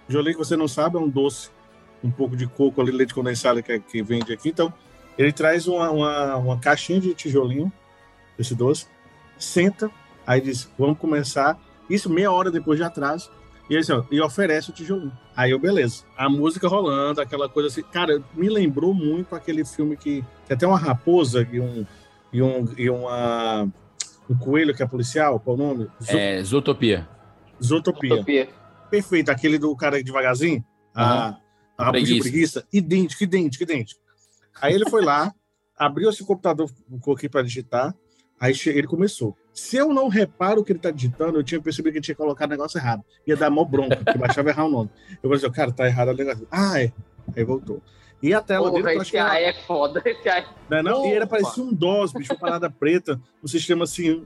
[0.07, 1.49] Tijolinho que você não sabe, é um doce,
[2.03, 4.49] um pouco de coco ali, leite condensado que, que vende aqui.
[4.49, 4.73] Então,
[5.17, 7.71] ele traz uma, uma, uma caixinha de tijolinho,
[8.39, 8.87] esse doce,
[9.37, 9.89] senta,
[10.25, 11.59] aí diz, vamos começar.
[11.89, 13.29] Isso meia hora depois de atraso.
[13.69, 15.11] E, assim, ó, e oferece o tijolinho.
[15.35, 16.03] Aí eu, beleza.
[16.17, 17.83] A música rolando, aquela coisa assim.
[17.83, 21.85] Cara, me lembrou muito aquele filme que, que até uma raposa e um,
[22.33, 23.67] e um, e uma,
[24.29, 25.87] um coelho que é policial, qual o nome?
[26.01, 27.07] Zo- É, Zootopia.
[27.63, 28.09] Zootopia.
[28.89, 31.37] Perfeito, aquele do cara devagarzinho, a
[31.85, 32.29] rabo de Preguiça.
[32.29, 34.01] preguiça, idêntico, idêntico, idêntico.
[34.61, 35.33] Aí ele foi lá,
[35.77, 36.69] abriu esse computador,
[37.01, 37.95] coloquei para digitar,
[38.39, 39.35] aí ele começou.
[39.53, 42.15] Se eu não reparo o que ele tá digitando, eu tinha percebido que ele tinha
[42.15, 43.03] colocado o negócio errado.
[43.27, 44.89] Ia dar mó bronca, porque baixava errar o nome.
[45.21, 46.47] Eu falei assim, cara, tá errado o negócio.
[46.49, 46.91] Ah, é.
[47.35, 47.81] Aí voltou.
[48.21, 50.01] E a tela dele, Porra, eu acho esse que aí é foda.
[50.05, 50.45] Esse aí.
[50.69, 51.05] não, é não?
[51.05, 54.25] E era parecia um DOS, bicho, uma parada preta, um sistema assim,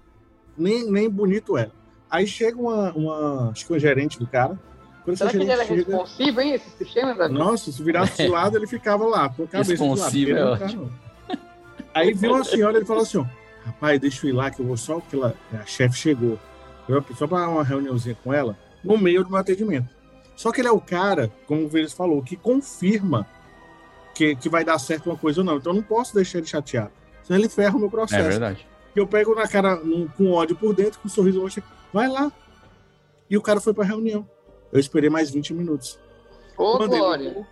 [0.58, 1.72] nem, nem bonito era.
[2.10, 4.60] Aí chega uma, uma, acho que uma gerente do cara.
[5.06, 7.34] Quando Será que ele era chega, responsivo, hein, esse sistema, Davi?
[7.34, 9.94] nossa, se virasse de lado, ele ficava lá, com a cabeça de lado.
[9.94, 11.36] Responsivo é.
[11.94, 13.26] Aí viu uma senhora, ele falou assim, ó,
[13.66, 16.40] rapaz, deixa eu ir lá, que eu vou só que ela, a chefe chegou.
[16.90, 19.88] Eu vou só para uma reuniãozinha com ela, no meio do meu atendimento.
[20.36, 23.26] Só que ele é o cara, como o Vênus falou, que confirma
[24.14, 25.58] que, que vai dar certo uma coisa ou não.
[25.58, 26.92] Então eu não posso deixar ele chateado.
[27.24, 28.26] Senão ele ferra o meu processo.
[28.26, 28.68] É verdade.
[28.96, 31.46] E eu pego na cara num- com ódio por dentro, com um sorriso.
[31.94, 32.32] Vai lá.
[33.30, 34.28] E o cara foi pra reunião.
[34.72, 36.00] Eu esperei mais 20 minutos.
[36.58, 37.46] Ô, ele Glória.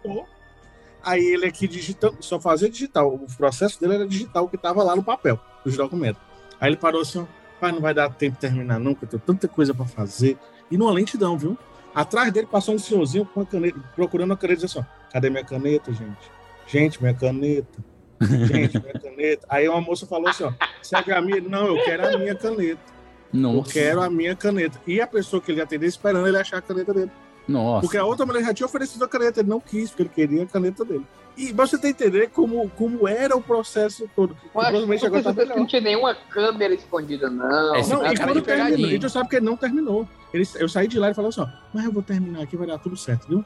[1.04, 3.14] Aí ele aqui digitando, só fazia digital.
[3.14, 6.22] O processo dele era digital, o que estava lá no papel, dos documentos.
[6.60, 7.26] Aí ele parou assim, ó,
[7.60, 10.38] pai, não vai dar tempo de terminar nunca, eu tenho tanta coisa para fazer.
[10.72, 11.58] E numa lentidão, viu?
[11.94, 15.44] Atrás dele passou um senhorzinho com uma caneta, procurando a caneta, dizendo assim, cadê minha
[15.44, 16.32] caneta, gente?
[16.66, 17.94] Gente, minha caneta.
[18.24, 19.46] Gente, minha caneta.
[19.50, 21.42] Aí uma moça falou assim, ó, segue a minha?
[21.42, 22.93] Não, eu quero a minha caneta.
[23.34, 23.74] Eu Nossa.
[23.74, 24.80] quero a minha caneta.
[24.86, 27.12] E a pessoa que ele ia atender esperando ele achar a caneta dele.
[27.48, 27.82] Nossa.
[27.82, 30.44] Porque a outra mulher já tinha oferecido a caneta, ele não quis, porque ele queria
[30.44, 31.06] a caneta dele.
[31.36, 34.38] E pra você ter entender como, como era o processo todo.
[34.54, 35.58] Provavelmente agora tá que melhor.
[35.58, 37.76] não tinha nenhuma câmera escondida, não.
[37.76, 38.94] Esse Não, e quando terminou, pegadinha.
[38.94, 40.08] e tu sabe que ele não terminou.
[40.32, 42.68] Ele, eu saí de lá e falei assim, ó, mas eu vou terminar aqui, vai
[42.68, 43.40] dar tudo certo, viu?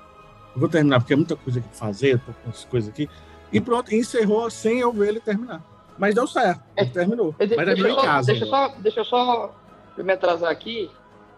[0.53, 2.89] Eu vou terminar, porque é muita coisa aqui pra fazer, eu tô com essas coisas
[2.89, 3.09] aqui.
[3.53, 5.61] E pronto, encerrou sem eu ver ele terminar.
[5.97, 7.33] Mas deu certo, ele terminou.
[7.39, 8.27] Mas Deixa, terminou eu em casa.
[8.27, 9.55] deixa, eu só, deixa eu só
[10.03, 10.89] me atrasar aqui.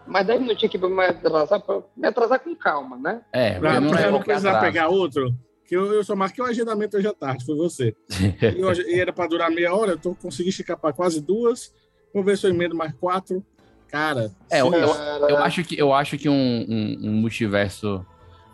[0.06, 3.20] Mais 10 minutinhos aqui pra me atrasar, pra me atrasar com calma, né?
[3.32, 4.66] É, porque não é não qualquer precisar atraso.
[4.66, 5.34] pegar outro,
[5.66, 7.94] que eu, eu só marquei um agendamento hoje à tarde, foi você.
[8.56, 11.72] E, hoje- e era pra durar meia hora, eu tô, consegui esticar pra quase duas.
[12.12, 13.44] Vou ver se eu emendo mais quatro.
[13.88, 14.88] Cara, É, eu, eu,
[15.28, 16.32] eu acho que, eu acho que um,
[16.68, 18.04] um, um multiverso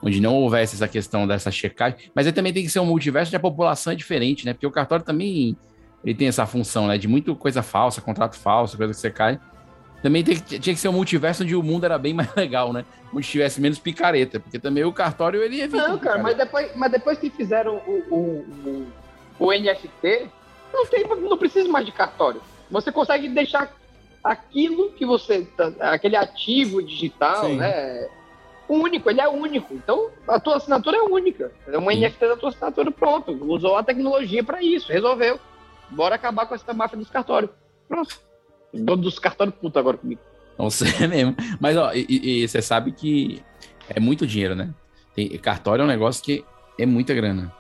[0.02, 3.28] onde não houvesse essa questão dessa checagem, mas aí também tem que ser um multiverso
[3.30, 4.52] onde a população é diferente, né?
[4.52, 5.56] Porque o cartório também
[6.04, 6.96] ele tem essa função, né?
[6.98, 9.38] De muito coisa falsa, contrato falso, coisa que você cai.
[10.02, 12.84] Também que- tinha que ser um multiverso onde o mundo era bem mais legal, né?
[13.12, 15.88] Onde tivesse menos picareta, porque também o cartório ele evita.
[15.88, 18.86] Não, cara, mas depois, mas depois que fizeram o, o,
[19.40, 20.28] o, o NFT,
[20.72, 22.40] não, tem, não precisa mais de cartório.
[22.70, 23.72] Você consegue deixar
[24.22, 25.46] aquilo que você.
[25.80, 27.56] aquele ativo digital, Sim.
[27.56, 28.08] né?
[28.68, 29.72] Único, ele é único.
[29.74, 31.52] Então, a tua assinatura é única.
[31.68, 33.30] É um NFT da tua assinatura, pronto.
[33.44, 35.38] Usou a tecnologia para isso, resolveu.
[35.88, 37.52] Bora acabar com essa máfia dos cartórios.
[37.88, 38.18] Pronto.
[38.72, 40.20] Dono dos cartórios puto agora comigo.
[40.58, 41.34] Não sei mesmo.
[41.60, 43.42] Mas, ó, e você sabe que
[43.88, 44.70] é muito dinheiro, né?
[45.14, 46.44] Tem, cartório é um negócio que
[46.78, 47.52] é muita grana.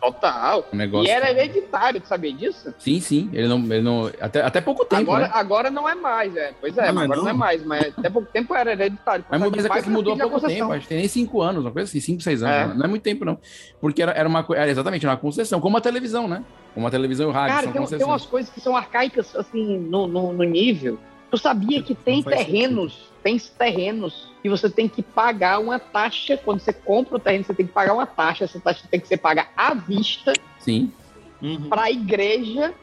[0.00, 0.66] Total.
[0.72, 2.74] Um negócio e era que- hereditário, tu sabia disso?
[2.78, 3.30] Sim, sim.
[3.32, 3.58] Ele não.
[3.58, 5.02] Ele não até, até pouco tempo.
[5.02, 5.30] agora, né?
[5.34, 6.52] agora não é mais, é.
[6.60, 7.24] Pois é, Ah, não é agora não?
[7.24, 7.30] não?
[7.30, 9.24] é mais, mas até pouco tempo era hereditário.
[9.30, 11.70] Mas, é coisa que mudou há pouco tempo, acho que tem nem cinco anos, uma
[11.70, 12.54] coisa assim, cinco, seis anos.
[12.56, 12.66] É.
[12.68, 12.74] né?
[12.74, 13.38] Não é muito tempo, não.
[13.80, 14.44] Porque era, era uma.
[14.54, 16.44] Era exatamente uma concessão, como a televisão, né?
[16.74, 19.36] Como a televisão e o rádio Cara, são tem, tem umas coisas que são arcaicas,
[19.36, 20.98] assim, no, no, no nível.
[21.32, 26.36] Tu sabia que tem terrenos, tem terrenos que você tem que pagar uma taxa.
[26.36, 28.44] Quando você compra o terreno, você tem que pagar uma taxa.
[28.44, 30.92] Essa taxa tem que ser paga à vista Sim.
[31.40, 31.70] Uhum.
[31.70, 32.74] para a igreja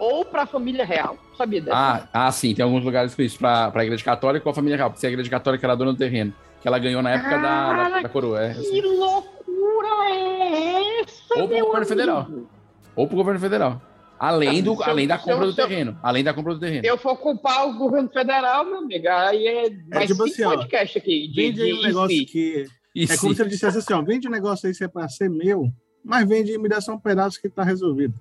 [0.00, 1.16] ou para a família real.
[1.38, 1.76] Sabia dessa?
[1.76, 4.76] Ah, ah, sim, tem alguns lugares com isso, pra, pra igreja católica ou a família
[4.76, 4.90] real.
[4.90, 7.88] Porque se a igreja católica era dona do terreno, que ela ganhou na época da,
[7.88, 8.42] da, da coroa.
[8.42, 8.68] É, assim.
[8.68, 12.18] Que loucura é essa, Ou pro meu governo federal.
[12.22, 12.48] amigo?
[12.96, 13.80] Ou pro governo federal.
[14.24, 15.98] Além, do, Se eu- além da compra do terreno.
[16.02, 16.80] Além da compra do terreno.
[16.82, 20.44] Se eu for culpar o governo federal, meu amigo, aí é mais tipo cinco assim,
[20.44, 21.26] ó, podcast aqui.
[21.28, 22.66] De, Vende aí de um negócio que.
[22.94, 25.08] E é como se ele dissesse assim: ó, vende um negócio aí se é pra
[25.08, 25.68] ser meu,
[26.04, 28.14] mas vende e me dá só um pedaço que tá resolvido.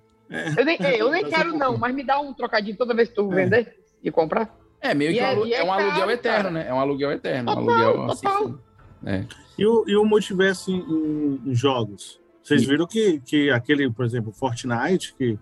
[0.57, 3.09] Eu nem, é, eu nem um quero, não, mas me dá um trocadinho toda vez
[3.09, 4.57] que tu vender e comprar.
[4.81, 6.51] É, meio E que um é- e é é, um aluguel caro, eterno, cara.
[6.51, 6.65] né?
[6.67, 7.51] É um aluguel eterno.
[7.51, 8.21] um Total, aluguel assim.
[8.23, 8.47] total.
[8.47, 8.57] sim.
[9.05, 9.25] É.
[9.59, 12.19] E o, e o multiverso em, em jogos?
[12.41, 15.37] Vocês viram que, que aquele, por exemplo, Fortnite, que,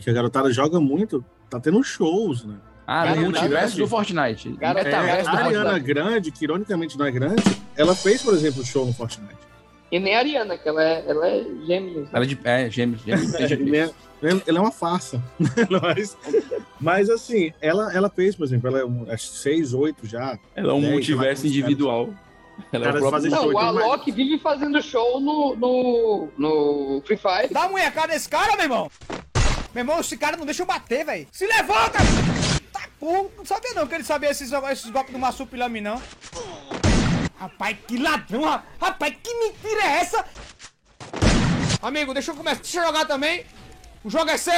[0.00, 2.56] que a garotada joga muito, tá tendo shows, né?
[2.86, 3.78] Ah, no multiverso Grande.
[3.78, 4.48] do Fortnite.
[4.58, 5.86] Garota- É, Metaverso do a Ariana Fortnite.
[5.94, 7.42] Grande, que ironicamente não é grande,
[7.76, 9.38] ela fez, por exemplo, show no Fortnite.
[9.92, 12.08] E nem a Ariana, que ela é, ela é gêmea.
[12.12, 12.38] Ela é de.
[12.44, 13.02] É, gêmeos.
[13.02, 15.22] gêmeos É, ele é, é uma farsa.
[15.82, 16.16] mas,
[16.80, 20.38] mas assim, ela, ela fez, por exemplo, ela é um, acho que seis, oito já.
[20.54, 22.10] Ela é um dez, multiverso individual.
[22.72, 26.28] Ela é o próprio- Não, show, o então, mas- Alok vive fazendo show no, no,
[26.36, 27.48] no Free Fire.
[27.52, 28.90] Dá uma munhecada nesse cara, meu irmão.
[29.74, 31.26] Meu irmão, esse cara não deixa eu bater, velho.
[31.30, 31.98] Se levanta!
[32.72, 36.00] Tá porra, não sabia não que ele sabia esses, esses golpes do Massupilame, não.
[37.38, 40.24] Rapaz, que ladrão, ra- rapaz, que mentira é essa?
[41.80, 42.60] Amigo, deixa eu começar.
[42.60, 43.44] Deixa eu jogar também.
[44.04, 44.52] O jogo é seu.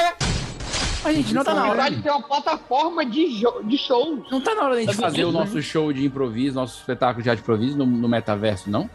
[1.04, 1.82] A gente não tá na hora.
[1.82, 4.28] verdade, tem uma plataforma de, de shows.
[4.30, 5.38] Não tá na hora da gente fazer o vendo?
[5.38, 8.88] nosso show de improviso, nosso espetáculo de arte de improviso no, no metaverso, não?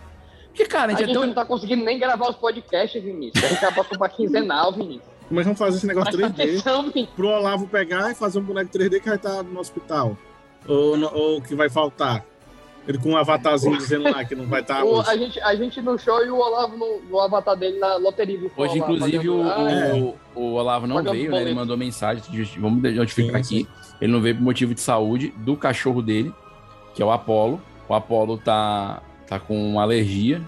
[0.47, 1.27] Porque, cara, a A gente, gente é tão.
[1.27, 3.43] não tá conseguindo nem gravar os podcasts, Vinícius.
[3.43, 5.16] A gente já passou pra quinzenal, Vinícius.
[5.29, 7.09] Mas vamos fazer esse negócio Presta 3D atenção, Vinícius.
[7.15, 10.17] pro Olavo pegar e fazer um boneco 3D que vai estar no hospital.
[10.67, 12.25] Ou, que vai faltar.
[12.87, 15.09] Ele com um avatarzinho dizendo lá que não vai estar O- hoje.
[15.09, 18.49] a, gente, a gente no show e o Olavo no, no avatar dele na loteria.
[18.55, 19.93] Hoje, inclusive, o, Ah, é.
[19.93, 21.41] o, o Olavo não Pagando veio, né?
[21.41, 22.23] Ele mandou mensagem,
[22.57, 23.69] vamos notificar Sim, aqui.
[23.99, 26.33] Ele não veio por motivo de saúde do cachorro dele,
[26.95, 27.61] que é o Apolo.
[27.89, 30.41] O Apolo tá, tá com uma alergia.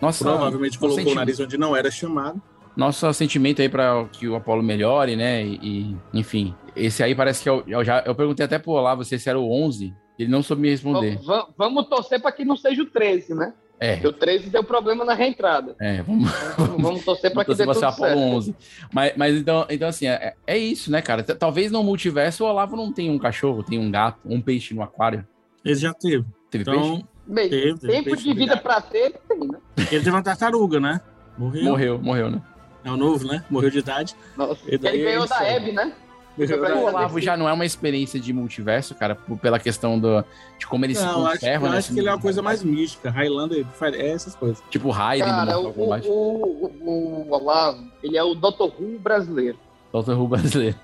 [0.00, 2.40] Nossa, Provavelmente colocou o nariz onde não era chamado.
[2.76, 5.44] Nosso sentimento aí para que o Apolo melhore, né?
[5.44, 9.04] E, e, enfim, esse aí parece que eu, eu já eu perguntei até pro Olavo
[9.04, 11.18] se esse era o 11, ele não soube me responder.
[11.24, 13.52] Vamos, vamos- torcer pra que não seja o 13, né?
[13.82, 13.94] É.
[13.94, 15.74] Porque o 13 deu problema na reentrada.
[15.80, 18.36] É, vamos, Vamos, vamos torcer pra que Então, dê se tudo você Apolo certo.
[18.36, 18.56] 11.
[18.92, 21.22] Mas, mas então, então, assim, é, é isso, né, cara?
[21.22, 24.82] Talvez no multiverso o Olavo não tenha um cachorro, tem um gato, um peixe no
[24.82, 25.26] aquário.
[25.64, 26.24] Ele já teve.
[26.50, 27.04] Teve Então, peixe?
[27.26, 29.58] Bem, Teve, teve tempo peixe de vida pra ter, tem, né?
[29.78, 31.00] Ele teve uma tartaruga, né?
[31.38, 31.64] Morreu.
[31.64, 32.42] Morreu, morreu, né?
[32.84, 33.44] É o novo, né?
[33.50, 34.14] Morreu de idade.
[34.36, 35.54] Nossa, E daí ele ganhou é da isso aí.
[35.54, 35.92] Hebe, né?
[36.38, 36.84] Ganhou da O.
[36.86, 40.24] Olavo já não é uma experiência de multiverso, cara, por- pela questão do,
[40.58, 41.78] de como ele se Não, acho, conserva, eu né?
[41.78, 43.10] acho que ele é uma coisa mais mística.
[43.10, 44.62] Highlander é essas coisas.
[44.70, 46.08] Tipo Raiden do Cara, Mortal o, Kombat.
[46.08, 48.62] o, o, o Olavo, ele é o Dr.
[48.78, 49.58] Who brasileiro.
[49.92, 50.12] Dr.
[50.12, 50.76] Who brasileiro.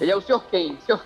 [0.00, 0.40] Ele é o Sr.
[0.50, 0.98] Ken, Sr.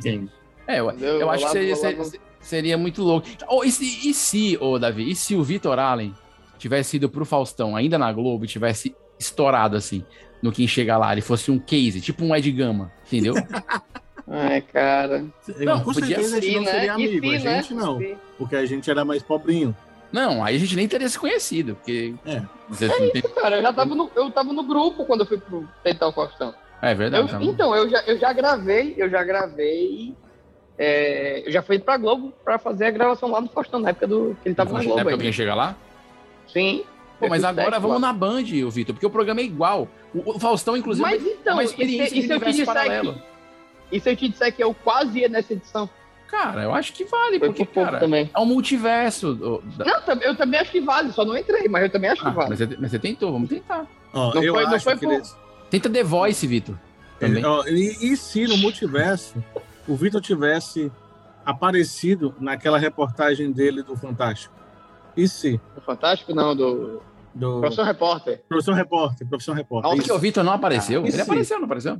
[0.00, 0.28] Ken.
[0.66, 3.26] É, eu, eu acho que Olavo- seria, Olavo- seria, seria muito louco.
[3.48, 6.14] Oh, e se, e se, ô Davi, e se o Vitor Allen
[6.58, 10.04] tivesse ido pro Faustão, ainda na Globo, e tivesse estourado assim,
[10.42, 13.34] no quem chega lá, ele fosse um case, tipo um Ed Gama, entendeu?
[14.26, 15.24] Ai, cara.
[15.58, 16.70] Não, com podia certeza a gente ser, não né?
[16.72, 17.26] seria amigo.
[17.28, 17.62] se, a né?
[17.62, 17.98] gente não.
[17.98, 18.16] Se.
[18.38, 19.76] Porque a gente era mais pobrinho.
[20.12, 22.14] Não, aí a gente nem teria se conhecido, porque.
[22.24, 22.40] É.
[22.68, 25.38] Você não tem- Cara, eu já tava no, eu tava no grupo quando eu fui
[25.38, 26.54] pro tentar o Faustão.
[26.80, 27.24] É verdade.
[27.24, 30.14] Eu- tá então, eu já, eu já gravei, eu já gravei.
[30.78, 34.06] é, eu já fui pra Globo pra fazer a gravação lá no Faustão, na época
[34.06, 35.22] do, que ele tava na Na Globo época ainda.
[35.24, 35.76] quem chega lá?
[36.52, 36.84] Sim.
[37.20, 38.08] Pô, mas agora vamos lá.
[38.08, 39.86] na Band, Vitor, porque o programa é igual.
[40.14, 42.38] O, o Faustão, inclusive, Mas é então, uma e experiência se, e de se eu
[42.38, 43.14] te universo disser paralelo.
[43.90, 45.88] que, e se eu te disser que eu quase ia nessa edição?
[46.28, 48.30] Cara, eu acho que vale, Foi porque, por cara, também.
[48.34, 49.30] é um multiverso.
[49.42, 52.22] ô, da- Não, eu também acho que vale, só não entrei, mas eu também acho
[52.26, 52.48] Ah, que vale.
[52.50, 53.84] mas, você, mas você tentou, vamos tentar.
[54.14, 55.36] Ó, Não eu foi- não acho foi que por- eles-
[55.68, 56.76] Tenta The Voice, Vitor.
[57.18, 57.44] Também.
[57.44, 59.44] Ó, e, e se no multiverso
[59.86, 60.90] o Vitor tivesse
[61.44, 64.54] aparecido naquela reportagem dele do Fantástico?
[65.16, 65.60] E se?
[65.74, 67.02] Do Fantástico, não, do.
[67.34, 67.60] Do...
[67.60, 68.42] Professor Repórter.
[68.48, 69.90] Profissão Repórter, Profissão Repórter.
[69.90, 70.14] Porque isso.
[70.14, 71.00] o Vitor não apareceu.
[71.00, 71.20] Ah, Ele sim.
[71.20, 71.98] apareceu, não apareceu?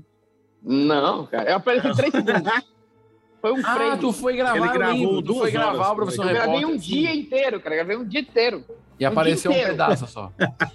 [0.62, 1.50] Não, cara.
[1.50, 2.42] Eu apareci três segundos.
[3.40, 3.98] Foi um Ah, frame.
[4.00, 6.54] tu foi gravar, Ele eu gravou lembro, tu foi gravar horas, o Professor Eu gravei
[6.56, 6.74] Repórter.
[6.74, 7.76] um dia inteiro, cara.
[7.76, 8.64] Gravei um dia inteiro.
[8.98, 9.70] E apareceu um inteiro.
[9.70, 10.30] pedaço só.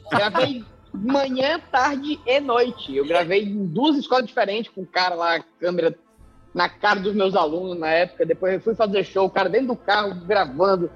[0.09, 2.95] Gravei manhã, tarde e noite.
[2.95, 5.95] Eu gravei em duas escolas diferentes com o cara lá, câmera
[6.55, 8.25] na cara dos meus alunos na época.
[8.25, 10.89] Depois eu fui fazer show, o cara dentro do carro gravando.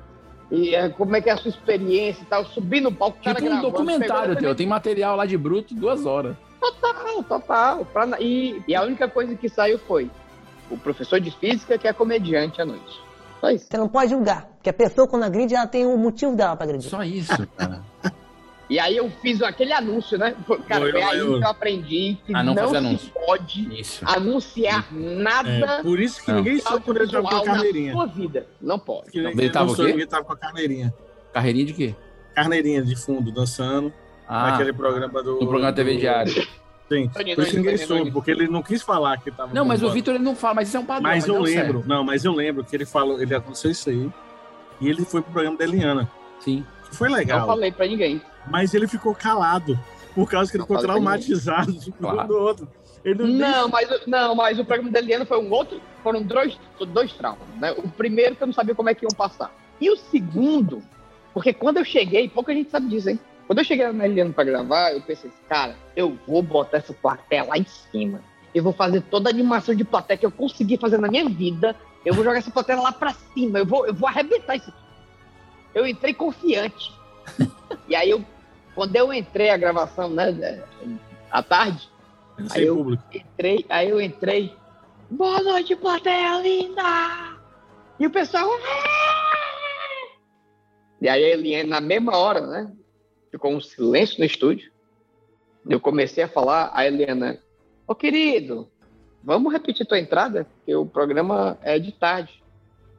[0.52, 2.46] E é, como é que é a sua experiência e tal.
[2.46, 3.72] Subi no palco, o cara Tipo um gravando.
[3.72, 4.56] documentário teu.
[4.56, 6.36] Tem material lá de bruto, duas horas.
[6.60, 7.86] Total, total.
[7.86, 10.10] Pra e, e a única coisa que saiu foi
[10.70, 13.00] o professor de física que é comediante à noite.
[13.40, 13.68] Só isso.
[13.70, 16.66] Você não pode julgar, porque a pessoa quando agride, ela tem o motivo dela pra
[16.66, 16.90] agredir.
[16.90, 17.82] Só isso, cara.
[18.70, 20.36] E aí eu fiz aquele anúncio, né?
[20.68, 23.12] Cara, oi, aí que eu aprendi que Ah, não não, se anúncio.
[23.26, 24.06] pode Isso.
[24.08, 26.38] anunciar nada É, por isso que Não.
[26.38, 27.94] ninguém soube quando ele tava com a na carneirinha.
[27.94, 28.48] sua vida.
[28.62, 29.10] Não pode.
[29.12, 30.94] Que Ele ele tava não ele tava com a carneirinha.
[31.34, 31.96] Carreirinha de quê?
[32.36, 33.92] Carneirinha de fundo, dançando.
[34.28, 35.40] Ah, naquele programa do.
[35.40, 36.32] no programa TV do- Diário.
[36.88, 37.08] Sim.
[37.10, 39.52] Tony Por isso ninguém soube, porque ele não quis falar que tava.
[39.54, 39.90] Não, mas o.
[39.92, 41.04] Vitor ele não fala, mas isso é um padrão.
[41.10, 44.10] Mas eu deu lembro, não, mas eu lembro que ele falou, ele aconteceu isso aí.
[44.80, 46.10] E ele foi pro programa da Eliana.
[46.40, 46.64] Sim.
[46.90, 47.46] Que foi Não legal.
[47.48, 48.22] falei pra ninguém.
[48.50, 49.80] Mas ele ficou calado.
[50.16, 52.28] Por causa que ele Não ficou traumatizado de um Claro.
[52.28, 52.68] do outro.
[53.06, 55.80] Ele não, Não, mas, o- não, mas o programa da Eliana foi um outro.
[56.04, 56.58] Foram dois,
[56.94, 57.40] dois traumas.
[57.58, 57.72] Né?
[57.78, 59.54] O primeiro que eu não sabia como é que iam passar.
[59.80, 60.82] E o segundo,
[61.34, 63.20] porque quando eu cheguei, pouca gente sabe disso, hein?
[63.48, 66.94] Quando eu cheguei na Eliana pra gravar, eu pensei assim, cara, eu vou botar essa
[66.94, 68.20] plateia lá em cima.
[68.54, 71.76] Eu vou fazer toda a animação de plateia que eu consegui fazer na minha vida.
[72.06, 73.60] Eu vou jogar essa plateia lá pra cima.
[73.60, 74.74] Eu vou, eu vou arrebentar isso.
[75.74, 76.92] Eu entrei confiante.
[77.88, 78.24] e aí, eu,
[78.80, 80.64] quando eu entrei a gravação, né,
[81.30, 81.90] à tarde,
[82.50, 83.04] aí eu público.
[83.14, 84.56] entrei, aí eu entrei.
[85.12, 86.82] Boa noite, plateia linda!
[88.00, 88.48] E o pessoal.
[91.02, 92.72] E aí, ele, na mesma hora, né?
[93.30, 94.72] Ficou um silêncio no estúdio.
[95.68, 97.38] Eu comecei a falar, a Helena,
[97.86, 98.72] ô querido,
[99.22, 100.46] vamos repetir tua entrada?
[100.46, 102.39] Porque o programa é de tarde.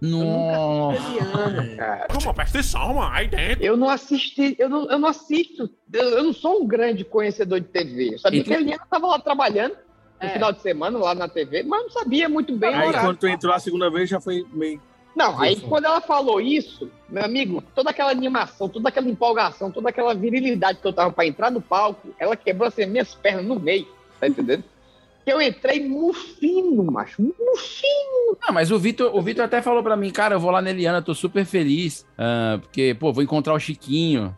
[0.01, 1.77] Nossa.
[1.77, 2.07] cara.
[2.09, 3.65] Como presta atenção, aí dentro.
[3.65, 7.61] Eu não assisti, eu não, eu não assisto, eu, eu não sou um grande conhecedor
[7.61, 8.15] de TV.
[8.15, 9.73] Eu sabia E tu- que a Eliana estava lá trabalhando
[10.21, 10.31] no É.
[10.31, 13.53] final de semana, lá na TV, mas não sabia muito bem Aí quando tu entrou
[13.55, 14.81] a segunda vez já foi meio.
[15.15, 15.67] Não, aí Ufa.
[15.67, 20.79] quando ela falou isso, meu amigo, toda aquela animação, toda aquela empolgação, toda aquela virilidade
[20.81, 23.89] que eu tava pra entrar no palco, ela quebrou assim minhas pernas no meio,
[24.21, 24.63] tá entendendo?
[25.25, 28.39] Que eu entrei mufino, macho, mufino.
[28.43, 30.71] Ah, mas o Vitor, o Vitor até falou pra mim, cara, eu vou lá na
[30.71, 34.37] Eliana, tô super feliz, ah, porque, pô, vou encontrar o Chiquinho,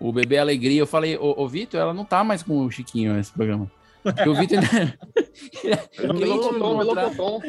[0.00, 0.80] o Bebê Alegria.
[0.80, 3.70] Eu falei, ô, ô Vitor, ela não tá mais com o Chiquinho nesse programa.
[4.02, 4.98] Porque o Vitor ainda...
[6.14, 7.40] Melocotom, melocotom.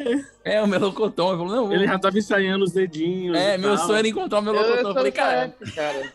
[0.42, 1.32] É, o Melocotom.
[1.70, 3.36] Ele não, já tava ensaiando os dedinhos.
[3.36, 3.86] É, meu tal.
[3.86, 4.74] sonho era encontrar o Eu Melocotom.
[4.74, 6.12] Eu sou falei, dessa cara, cara.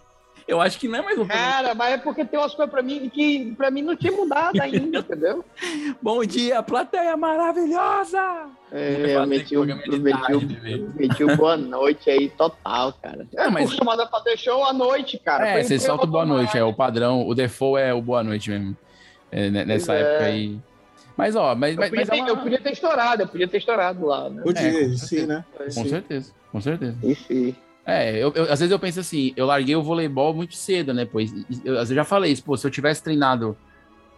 [0.47, 2.81] Eu acho que não é mais um Cara, mas é porque tem umas coisas pra
[2.81, 5.43] mim que pra mim não tinha mudado ainda, entendeu?
[6.01, 8.49] Bom dia, plateia maravilhosa!
[8.71, 10.41] É, eu meti o, eu meti, o, eu
[10.95, 13.27] meti o boa noite aí total, cara.
[13.35, 15.47] É mas- acostumado a fazer show à noite, cara.
[15.47, 18.49] É, você solta o boa noite, é o padrão, o default é o boa noite
[18.49, 18.75] mesmo.
[19.31, 20.01] É, né, nessa Pois é.
[20.09, 20.59] época aí.
[21.17, 23.27] Mas, ó, mas, Eu mas, podia, mas é ter, uma- eu podia ter estourado, eu
[23.27, 24.41] podia ter estourado lá, né?
[24.41, 25.43] Podia, É, sim, né?
[25.57, 26.95] Com certeza, com certeza.
[27.27, 27.55] Sim.
[27.85, 31.05] É, eu, eu- às vezes eu penso assim, eu larguei o voleibol muito cedo, né?
[31.05, 31.31] Pois
[31.65, 33.57] eu, eu já falei isso, pô, se eu tivesse treinado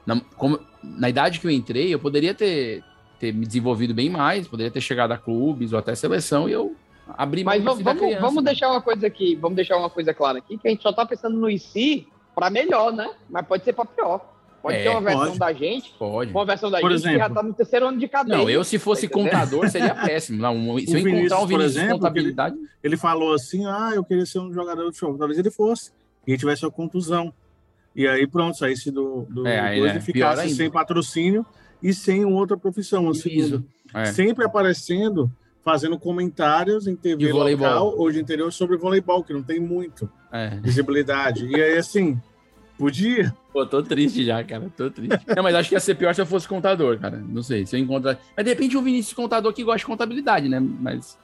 [0.06, 2.84] na, como- na idade que eu entrei, eu poderia ter,
[3.20, 6.76] ter me desenvolvido bem mais, poderia ter chegado a clubes ou até seleção e eu
[7.18, 8.52] abri Mas mão vamos, criança, vamos né?
[8.52, 11.06] deixar uma coisa aqui, vamos deixar uma coisa clara aqui, que a gente só tá
[11.06, 13.10] pensando no IC pra melhor, né?
[13.30, 14.33] Mas pode ser pra pior.
[14.64, 15.40] Pode É, ter uma versão pode.
[15.40, 16.32] da gente, Pode.
[16.32, 17.36] uma versão da Por gente que já exemplo.
[17.36, 18.38] tá no terceiro ano de cadeia.
[18.38, 20.42] Não, eu se fosse Tá contador seria péssimo.
[20.42, 23.34] Não, um- se O eu encontrar Vinícius, um Vinícius de exemplo, contabilidade, Ele, ele falou
[23.34, 25.18] assim: ah, eu queria ser um jogador de show.
[25.18, 25.92] Talvez ele fosse.
[26.26, 27.34] E ele tivesse uma contusão.
[27.94, 31.46] E aí, pronto, saísse do, do É, aí, Pior ficasse sem patrocínio
[31.82, 33.06] e sem outra profissão.
[33.08, 33.66] Um segundo.
[33.94, 34.06] É.
[34.06, 35.30] Sempre aparecendo,
[35.62, 37.68] fazendo comentários em TV De voleibol.
[37.68, 40.58] local ou de interior sobre voleibol, que não tem muito é.
[40.62, 41.46] visibilidade.
[41.48, 42.18] E aí, assim,
[42.84, 43.34] podia.
[43.54, 44.70] Pô, tô triste já, cara.
[44.76, 45.18] Tô triste.
[45.36, 47.18] Não, mas acho que ia ser pior se eu fosse contador, cara.
[47.18, 47.66] Não sei.
[47.66, 48.20] Se eu encontrar.
[48.36, 50.60] Mas de repente um Vinícius contador que gosta de contabilidade, né?
[50.60, 51.18] Mas.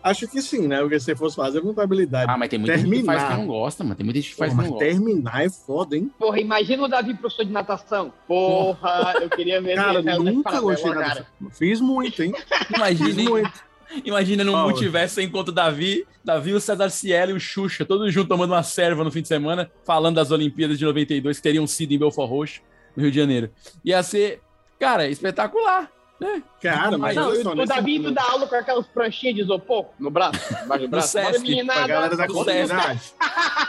[0.00, 0.80] Acho que sim, né?
[0.80, 2.26] Porque se você fosse fazer contabilidade.
[2.28, 3.18] Ah, mas tem muita gente que terminar.
[3.18, 3.96] faz que não gosta, mano.
[3.96, 5.00] Tem muita gente que faz Pô, que não mas gosta.
[5.00, 6.10] terminar é foda, hein?
[6.18, 8.12] Porra, imagina o Davi professor de natação.
[8.26, 11.26] Porra, eu queria ver Cara, nunca gostei de natação.
[11.50, 12.32] Fiz muito, hein?
[12.74, 13.71] Imagina, Fiz muito.
[14.04, 17.84] Imagina num Ó, multiverso você encontra o Davi, Davi, o César Cielo e o Xuxa,
[17.84, 21.42] todos juntos tomando uma serva no fim de semana, falando das Olimpíadas de 92 que
[21.42, 22.60] teriam sido em Belfort Roxo,
[22.96, 23.50] no Rio de Janeiro.
[23.84, 24.40] Ia ser,
[24.78, 25.90] cara, espetacular,
[26.20, 26.42] né?
[26.60, 30.10] Cara, mas Não, só, o Davi tu dá aula com aquelas pranchinhas de isopor no
[30.10, 31.08] braço, embaixo do braço.
[31.08, 31.78] Sesc, meninada.
[31.80, 33.12] pra galera da comunidade.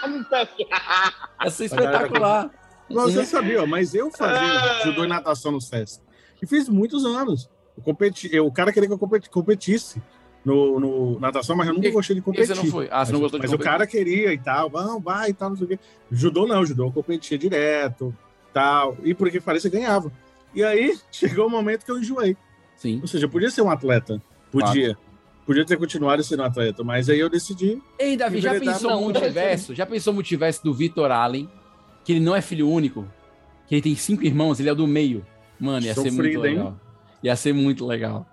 [0.07, 0.65] No Sesc.
[1.43, 2.51] Ia ser espetacular.
[2.89, 6.01] Não, você sabia, ó, mas eu fazia judô e natação no SESC.
[6.41, 7.49] E fiz muitos anos.
[7.77, 10.01] Eu competi, eu, o cara queria que eu competi- competisse
[10.45, 12.47] no, no natação, mas eu nunca E- gostei de competir.
[12.47, 12.87] você não foi?
[12.91, 13.67] Ah, você não mas, gostou de Mas competir?
[13.69, 15.79] o cara queria e tal, vamos, vai e tal, não sei o quê.
[16.11, 18.15] Judô não, judô eu competia direto,
[18.53, 18.97] tal.
[19.03, 20.11] E por que parecia ganhava.
[20.53, 22.37] E aí chegou o momento que eu enjoei.
[22.75, 22.99] Sim.
[23.01, 24.21] Ou seja, eu podia ser um atleta.
[24.51, 24.97] Podia.
[25.45, 27.81] Podia ter continuado sendo um atleta, mas aí eu decidi.
[27.99, 29.75] Ei, Davi, já pensou no multiverso?
[29.75, 31.49] Já pensou no multiverso do Vitor Allen?
[32.05, 33.05] Que ele não é filho único?
[33.67, 35.25] Que ele tem cinco irmãos, ele é o do meio.
[35.59, 36.73] Mano, ia ser muito Sofrido, hein?
[37.23, 38.25] Ia ser muito legal.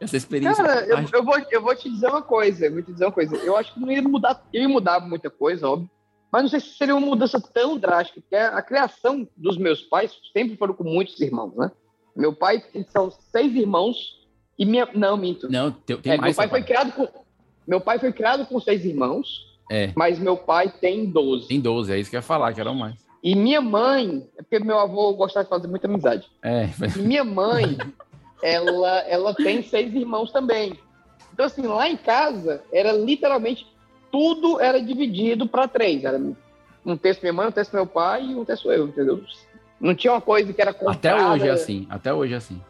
[0.00, 0.62] Essa experiência.
[0.64, 3.12] Cara, eu, eu vou, eu vou te dizer uma coisa, eu vou te dizer uma
[3.12, 3.36] coisa.
[3.36, 5.90] Eu acho que não ia mudar, eu ia mudar muita coisa, óbvio.
[6.30, 10.12] Mas não sei se seria uma mudança tão drástica, porque a criação dos meus pais
[10.32, 11.70] sempre foram com muitos irmãos, né?
[12.14, 13.96] Meu pai são seis irmãos
[14.58, 14.86] e minha.
[14.94, 15.50] Não, minto.
[15.50, 16.36] Não, tem, tem É, meu mais.
[16.36, 17.08] pai foi criado com.
[17.66, 21.48] Meu pai foi criado com seis irmãos, É, mas meu pai tem 12.
[21.48, 22.94] tem 12, é isso que eu ia falar, que eram mais.
[23.22, 26.30] E minha mãe, é porque meu avô gostava de fazer muita amizade.
[26.42, 27.76] É, E minha mãe,
[28.42, 30.78] ela, ela tem seis irmãos também.
[31.32, 33.66] Então, assim, lá em casa, era literalmente
[34.10, 36.04] tudo era dividido para três.
[36.04, 36.20] Era
[36.84, 39.22] um terço minha mãe, um terço meu pai e um terço eu, entendeu?
[39.80, 41.30] Não tinha uma coisa que era até comprada.
[41.32, 42.60] hoje é assim, até hoje é assim.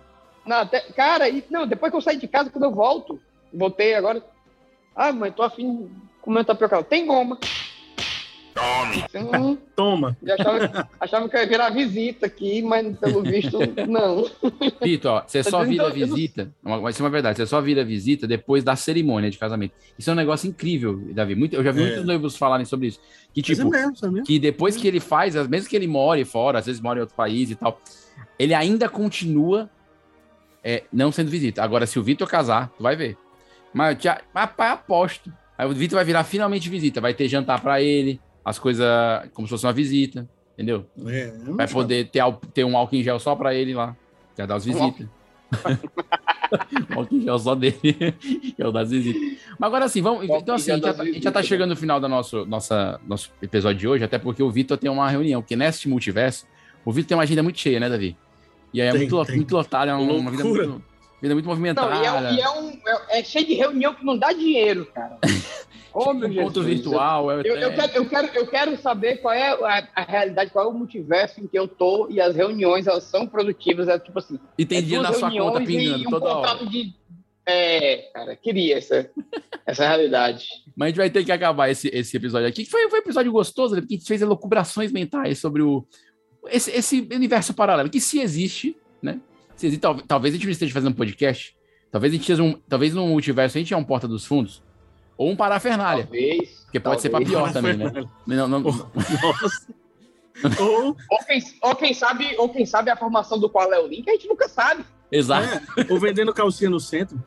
[0.45, 3.21] Não, até- cara, e, não, depois que eu saí de casa, quando eu volto,
[3.53, 4.23] voltei agora.
[4.95, 5.91] Ah, mãe, tô afim de
[6.21, 6.83] comer um tapioca.
[6.83, 7.39] Tem goma.
[9.15, 10.17] Hum, Toma.
[10.23, 14.29] já achava, achava que eu ia virar visita aqui, mas pelo visto, não.
[14.83, 16.53] Vitor, ó, você só vira eu- eu não- visita.
[16.63, 19.73] uma- Vai ser uma verdade, você só vira visita depois da cerimônia de casamento.
[19.99, 21.35] Isso é um negócio incrível, Davi.
[21.35, 21.85] Muito, eu já vi É.
[21.87, 23.01] muitos noivos falarem sobre isso.
[23.33, 24.27] Que, Mas é tipo, mesmo, é mesmo.
[24.27, 27.15] que depois que ele faz, mesmo que ele more fora, às vezes mora em outro
[27.17, 27.81] país e tal,
[28.39, 29.71] ele ainda continua
[30.65, 31.63] é, não sendo visita.
[31.63, 33.17] Agora, se o Vitor casar, tu vai ver.
[33.73, 35.33] Mas eu te, rapaz, aposto.
[35.57, 37.01] Aí o Vitor vai virar finalmente visita.
[37.01, 38.87] Vai ter jantar pra ele, as coisas
[39.35, 40.87] como se fosse uma visita, entendeu?
[41.07, 42.23] É, Vai poder ter,
[42.55, 43.97] ter um álcool em gel só pra ele lá.
[44.37, 45.07] Quer dar as Um visitas.
[46.97, 47.79] álcool em gel só dele.
[48.13, 49.21] que é o das visitas.
[49.59, 50.25] Mas agora assim, vamos.
[50.25, 51.47] Então, assim, a gente, já tá, a gente já tá né?
[51.47, 54.91] chegando no final do nosso, nossa, nosso episódio de hoje, até porque o Vitor tem
[54.91, 56.47] uma reunião, porque neste multiverso,
[56.85, 58.17] o Vitor tem uma agenda muito cheia, né, Davi?
[58.73, 59.37] E aí é Tem, muito, tem.
[59.37, 60.83] muito lotado, é uma, uma vida muito,
[61.23, 61.89] vida muito movimentada.
[61.91, 62.71] Não, e é, e é um,
[63.09, 65.19] é, é cheio de reunião que não dá dinheiro, cara.
[65.95, 67.31] Meu encontro Jesus, virtual.
[67.31, 70.51] é Eu, eu, até- quero, eu, quero, eu quero saber qual é a, a realidade,
[70.51, 73.89] qual é o multiverso em que eu tô e as reuniões elas são produtivas.
[73.89, 74.39] É tipo assim.
[74.57, 76.67] E tem é dinheiro na sua conta pingando um toda hora.
[76.67, 76.93] de.
[77.51, 79.11] É, cara, queria essa,
[79.67, 80.45] essa realidade.
[80.77, 83.03] Mas a gente vai ter que acabar esse, esse episódio aqui, que foi, foi um
[83.03, 83.81] episódio gostoso, né?
[83.81, 85.83] porque a gente fez elucubrações mentais sobre o,
[86.49, 89.19] esse, esse universo paralelo, que se existe, né?
[89.57, 91.57] Se existe, tal- talvez a gente não esteja fazendo um podcast,
[91.91, 94.63] talvez a gente seja um, talvez no multiverso a gente é um porta dos fundos,
[95.19, 96.67] ou um parafernália, Talvez.
[96.73, 97.37] que pode ser pra talvez.
[97.39, 97.93] pior também, né?
[98.27, 98.87] Não, não, Nossa.
[100.61, 103.89] Ou, Ou quem, ou, quem sabe, ou quem sabe a formação do qual é o
[103.89, 104.85] link, a gente nunca sabe.
[105.11, 105.49] exato.
[105.77, 107.21] é, ou vendendo calcinha no centro.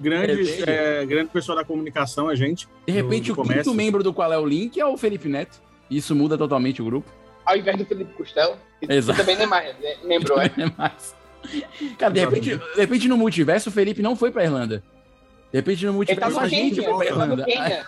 [0.00, 2.66] Grande, é, grande pessoal da comunicação, a gente.
[2.86, 3.74] De repente, do o quinto comércio.
[3.74, 5.60] membro do qual é o link é o Felipe Neto.
[5.90, 7.10] Isso muda totalmente o grupo.
[7.44, 9.18] Ao invés do Felipe Costello, que Exato.
[9.18, 10.46] também nem mais né, lembrou, é.
[10.56, 11.14] É mais.
[11.98, 14.82] Cara, de repente, de repente no multiverso o Felipe não foi pra Irlanda.
[15.52, 17.86] De repente no tá multiverso no a gente tá.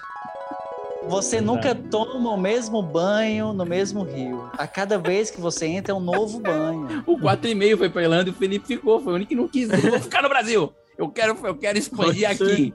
[1.09, 4.51] Você nunca toma o mesmo banho no mesmo rio.
[4.59, 7.03] A cada vez que você entra é um novo banho.
[7.07, 9.01] O 4,5 foi pra Irlanda e o Felipe ficou.
[9.01, 9.71] Foi o único que não quis.
[9.71, 10.73] Eu vou ficar no Brasil.
[10.99, 12.75] Eu quero, eu quero expandir aqui.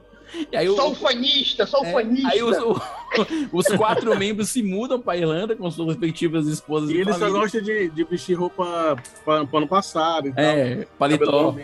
[0.52, 2.28] E aí, o- Sou fanista, sou é, fanista.
[2.30, 2.82] aí os, o-
[3.54, 7.40] os quatro membros se mudam pra Irlanda com suas respectivas esposas E ele só família.
[7.40, 10.44] gosta de, de vestir roupa pa- pano passado e tal.
[10.44, 11.56] É, Cabelo paletó.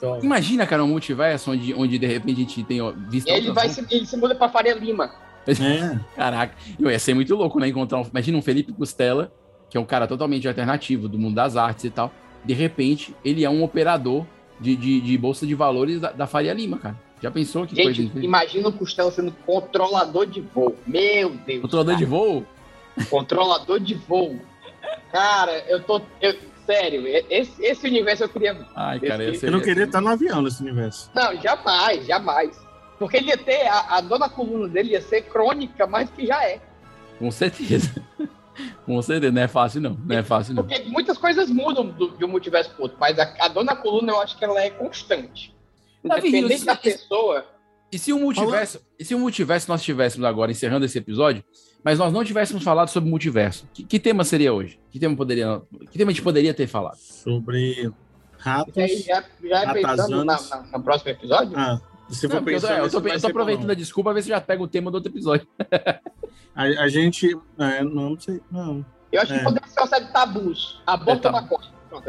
[0.00, 0.24] Paletó.
[0.24, 3.28] Imagina, cara, um multiverso onde, onde de repente a gente tem ó, visto.
[3.28, 5.10] E ele, vai se, ele se muda pra Faria Lima.
[5.46, 5.98] É.
[6.16, 7.68] Caraca, eu ia ser muito louco, né?
[7.68, 8.06] Encontrar um.
[8.10, 9.32] Imagina um Felipe Costela,
[9.68, 12.12] que é um cara totalmente alternativo do mundo das artes e tal.
[12.44, 14.24] De repente, ele é um operador
[14.60, 16.96] de, de, de bolsa de valores da, da Faria Lima, cara.
[17.22, 18.24] Já pensou que coisa Gente, incrível?
[18.28, 20.74] imagina o Costello sendo controlador de voo.
[20.86, 21.60] Meu Deus.
[21.60, 22.46] Controlador de voo?
[23.10, 24.40] Controlador de voo.
[25.12, 26.00] Cara, eu tô.
[26.20, 28.66] eu- sério, esse, esse universo eu queria.
[28.76, 31.10] Ai, cara, esse- Eu não queria estar no avião nesse universo.
[31.14, 32.58] Não, jamais, jamais.
[32.98, 33.66] Porque ele ia ter.
[33.66, 36.60] A, a dona coluna dele ia ser crônica mais do que já é.
[37.18, 37.90] Com certeza.
[38.84, 39.94] Com certeza, não é fácil, não.
[40.04, 40.62] Não é fácil, não.
[40.66, 44.12] Porque muitas coisas mudam do, de um multiverso pro outro, mas a, a dona coluna
[44.12, 45.54] eu acho que ela é constante.
[46.04, 47.46] Independente isso- da pessoa.
[47.92, 51.42] E se o multiverso, e se o multiverso nós tivéssemos agora, encerrando esse episódio,
[51.84, 54.78] mas nós não tivéssemos falado sobre multiverso, que, que tema seria hoje?
[54.90, 56.96] Que tema poderia, que tema a gente poderia ter falado?
[56.96, 57.90] Sobre
[58.38, 58.76] ratos.
[58.76, 60.38] E aí, já, já pensando na,
[60.72, 61.58] no próximo episódio?
[61.58, 63.72] Ah, se Não, for porque eu tô, pensando, é, eu bom, aproveitando não.
[63.72, 65.46] a desculpa, ver se já pega o tema do outro episódio.
[66.52, 67.28] A, a gente.
[67.58, 68.40] é, não, não sei.
[68.50, 68.84] Não.
[69.12, 69.38] Eu acho É.
[69.38, 70.82] que poderia ser uma série de tabus.
[70.84, 71.40] Aborto É, tá.
[71.40, 71.72] na costa.
[71.88, 72.04] Pronto,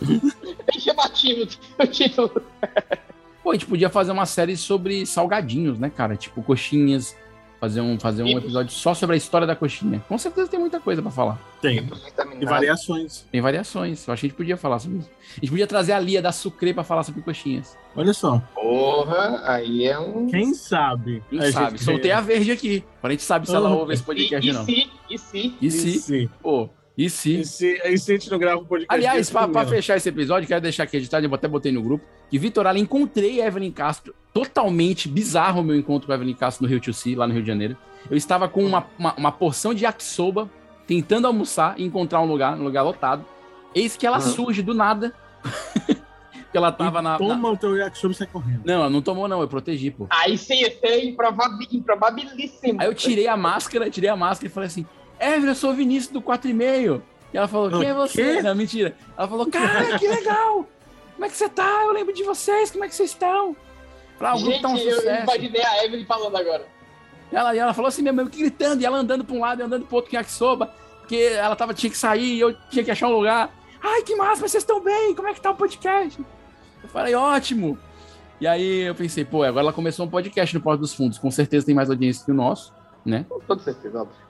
[0.00, 2.42] Bem chamativo o título.
[3.42, 6.16] Pô, a gente podia fazer uma série sobre salgadinhos, né, cara?
[6.16, 7.16] Tipo, coxinhas.
[7.58, 10.04] Fazer um, fazer um episódio só sobre a história da coxinha.
[10.08, 11.40] Com certeza tem muita coisa pra falar.
[11.62, 11.88] Tem.
[12.38, 13.24] E variações.
[13.32, 14.06] Tem variações.
[14.06, 15.10] Eu acho que a gente podia falar sobre isso.
[15.38, 17.74] A gente podia trazer a Lia da Sucre pra falar sobre coxinhas.
[17.96, 18.42] Olha só.
[18.54, 20.26] Porra, aí é um.
[20.26, 21.22] Quem sabe?
[21.30, 21.70] Quem A sabe?
[21.78, 22.84] gente- Soltei a verde aqui.
[23.02, 24.64] A gente sabe se ela Ah, ouve esse podcast e, ou não.
[24.66, 25.54] se, e se?
[25.60, 25.88] E se?
[25.88, 26.30] E se?
[26.42, 27.40] Pô, e se?
[27.40, 28.92] E se, e se a gente não grava um podcast?
[28.94, 29.68] Aliás, primeiro?
[29.68, 32.82] fechar esse episódio, quero deixar aqui editado, eu até botei no grupo, que Vitor Allen,
[32.84, 37.26] encontrei Evelyn Castro, totalmente bizarro o meu encontro com Evelyn Castro no Rio Sea, lá
[37.26, 37.76] no Rio de Janeiro.
[38.10, 40.48] Eu estava com uma, uma, uma porção de yakisoba,
[40.86, 43.24] tentando almoçar e encontrar um lugar, um lugar lotado.
[43.74, 44.20] Eis que ela Ah.
[44.20, 45.12] surge do nada.
[46.54, 48.62] Ela tava na, na- Toma o teu yakisoba e sai correndo.
[48.64, 50.06] Não, ela não tomou não, eu protegi, pô.
[50.08, 52.80] Aí sim ia ser improvabi- improbabilíssimo.
[52.80, 54.86] Aí eu tirei a máscara, tirei a máscara e falei assim:
[55.20, 57.02] Evelyn, eu sou o Vinícius do 4,5.
[57.32, 58.36] E ela falou: Quem é você?
[58.36, 58.42] quê?
[58.42, 58.96] Não, mentira.
[59.16, 60.66] Ela falou: Cara, que legal!
[61.14, 61.82] Como é que você tá?
[61.84, 63.56] Eu lembro de vocês, como é que vocês estão?
[64.18, 65.22] Falei, ah, o Gente, tá um eu sucesso.
[65.22, 66.66] imaginei a Evelyn falando agora.
[67.32, 69.60] E ela, e ela falou assim mesmo, eu gritando, e ela andando pra um lado
[69.60, 72.84] e andando pro outro com yakisoba, porque ela tava, tinha que sair e eu tinha
[72.84, 73.50] que achar um lugar.
[73.82, 75.14] Ai, que massa, mas vocês estão bem?
[75.14, 76.22] Como é que tá o podcast?
[76.82, 77.78] Eu falei, ótimo!
[78.40, 81.30] E aí eu pensei, pô, agora ela começou um podcast no Porto dos Fundos, com
[81.30, 83.24] certeza tem mais audiência que o nosso, né?
[83.28, 84.25] Com toda certeza, óbvio.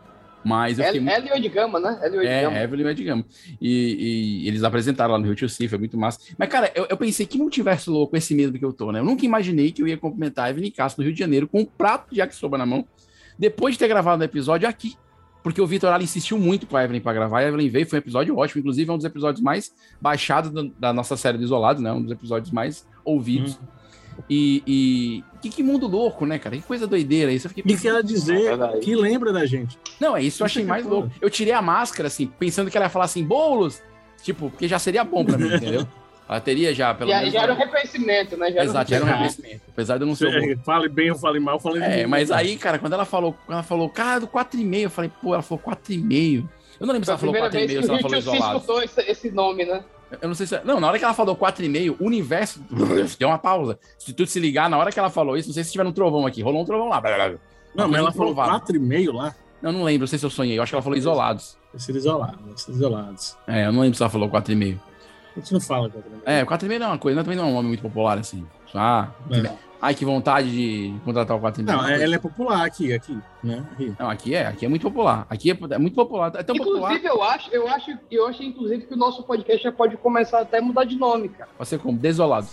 [0.46, 1.08] Mas eu fiquei.
[1.08, 1.98] Hélio de Gama, né?
[2.00, 2.56] Hélio de Gama.
[2.56, 3.24] É, Evelyn Edgama.
[3.60, 6.20] E, e eles apresentaram lá no Rio Tio foi muito massa.
[6.38, 9.00] Mas, cara, eu, eu pensei que multiverso louco esse mesmo que eu tô, né?
[9.00, 11.62] Eu nunca imaginei que eu ia cumprimentar a Evelyn Castro no Rio de Janeiro com
[11.62, 12.86] um prato de yakisoba na mão,
[13.36, 14.94] depois de ter gravado o episódio aqui.
[15.42, 18.02] Porque o Vitor insistiu muito com a Evelyn pra gravar, a Evelyn veio, foi um
[18.02, 21.82] episódio ótimo, inclusive é um dos episódios mais baixados da, da nossa série do Isolados,
[21.82, 21.92] né?
[21.92, 23.58] Um dos episódios mais ouvidos.
[24.28, 26.56] E, e que, que mundo louco, né, cara?
[26.56, 27.46] Que coisa doideira isso.
[27.46, 29.78] Eu fiquei E quer dizer que lembra da gente.
[30.00, 30.94] Não, é isso eu achei é mais foda.
[30.96, 31.10] louco.
[31.20, 33.82] Eu tirei a máscara, assim, pensando que ela ia falar assim, bolos,
[34.22, 35.86] tipo, porque já seria bom pra mim, entendeu?
[36.28, 37.32] Ela teria já, pelo Já, menos.
[37.32, 38.46] já era um reconhecimento, né?
[38.50, 39.60] Já era um Exato, já era um reconhecimento.
[39.68, 40.52] Apesar de eu não ser.
[40.52, 42.06] É, Fale bem ou fale mal, fale É, bem.
[42.08, 45.34] mas aí, cara, quando ela falou, quando ela falou, cara, do 4,5, eu falei, pô,
[45.34, 46.48] ela falou 4,5.
[46.80, 48.56] Eu não lembro se ela falou primeira 4,5 vez que ou se ela falou isolado.
[48.56, 49.84] escutou esse, esse nome, né?
[50.22, 50.60] Eu não sei se.
[50.64, 52.60] Não, na hora que ela falou 4,5, o universo
[53.18, 53.78] deu uma pausa.
[53.98, 55.92] Se tu se ligar, na hora que ela falou isso, não sei se tiver um
[55.92, 56.42] trovão aqui.
[56.42, 57.00] Rolou um trovão lá.
[57.74, 58.60] Não, mas ela falou improvável.
[58.60, 59.34] 4,5 lá.
[59.62, 60.56] Eu não lembro, não sei se eu sonhei.
[60.58, 61.58] Eu acho que ela falou isolados.
[61.76, 63.36] Ser isolado, ser isolados.
[63.46, 64.78] É, eu não lembro se ela falou 4,5.
[65.36, 66.02] A gente não fala 4,5.
[66.24, 68.46] É, 4,5 não é uma coisa, também não é um nome muito popular assim.
[68.74, 69.65] Ah, É.
[69.80, 71.62] ai, que vontade de contratar o 4,5.
[71.64, 73.64] Não, ela é popular aqui, aqui, né?
[73.72, 73.94] Aqui.
[73.98, 75.26] Não, aqui é, aqui é muito popular.
[75.28, 76.32] Aqui é, é muito popular.
[76.36, 76.94] É tão popular.
[76.94, 80.40] Inclusive, eu acho, eu acho, eu acho, inclusive, que o nosso podcast já pode começar
[80.40, 81.50] até a mudar de nome, cara.
[81.56, 81.98] Pode ser como?
[81.98, 82.50] Desolados.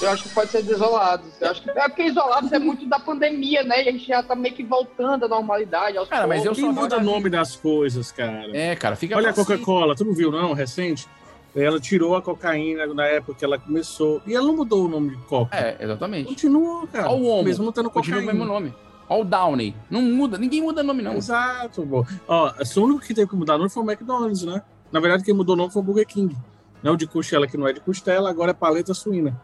[0.00, 1.26] Eu acho que pode ser desolados.
[1.40, 3.84] Eu acho que é porque isolados é muito da pandemia, né?
[3.84, 5.96] E a gente já tá meio que voltando à normalidade.
[5.96, 6.60] Aos Cara, mas eu poucos.
[6.60, 8.50] só Quem muda o nome das coisas, cara?
[8.56, 10.52] É, cara, fica Olha a Coca-Cola, tu não viu, não?
[10.52, 11.06] Recente?
[11.54, 14.22] Ela tirou a cocaína na época que ela começou.
[14.26, 15.54] E ela não mudou o nome de Coca.
[15.56, 16.28] É, exatamente.
[16.28, 17.10] Continua, cara.
[17.10, 17.42] Olha o Homo.
[17.44, 18.40] Mesmo não tendo Continua o cocaína.
[18.44, 18.74] mesmo nome.
[19.08, 19.74] Olha o Downey.
[19.90, 21.14] Não muda, ninguém muda nome, não.
[21.16, 22.04] Exato, bom.
[22.26, 24.62] Ó, o único que teve que mudar o nome foi o McDonald's, né?
[24.90, 26.34] Na verdade, quem mudou o nome foi o Burger King.
[26.82, 29.38] Não o de costela, que não é de costela, agora é paleta suína.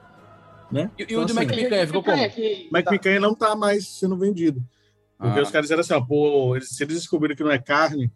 [0.72, 0.90] Né?
[0.98, 2.16] E, e o do Mac Picanha ficou como?
[2.72, 4.62] Mac Picanha não tá mais sendo vendido.
[5.18, 5.42] Porque Ah.
[5.42, 8.11] os caras disseram assim, ó, pô, eles- se eles descobriram que não é carne,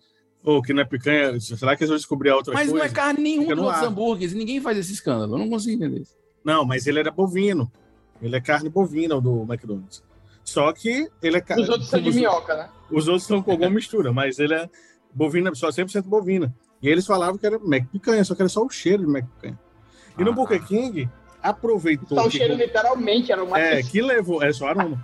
[0.44, 2.78] ou que não é picanha, será que eles vão descobrir a outra Mas coisa?
[2.78, 4.32] não é carne nenhum Fica dos outros hambúrgueres.
[4.34, 5.34] e Ninguém faz esse escândalo.
[5.34, 6.16] Eu não consigo entender isso.
[6.44, 7.70] Não, mas ele era bovino.
[8.20, 10.02] Ele é carne bovina, do McDonald's.
[10.44, 11.62] Só que ele é carne.
[11.62, 12.68] Os outros são de minhoca, né?
[12.90, 14.68] Os outros são com alguma mistura, mas ele é
[15.14, 16.52] bovina, só 100% bovina.
[16.82, 19.24] E eles falavam que era Mac picanha, só que era só o cheiro de Mac
[19.36, 19.58] picanha.
[20.18, 21.08] E no Burger King,
[21.40, 22.18] aproveitou.
[22.18, 25.00] Só o que- cheiro literalmente era uma É, que levou, é só aroma.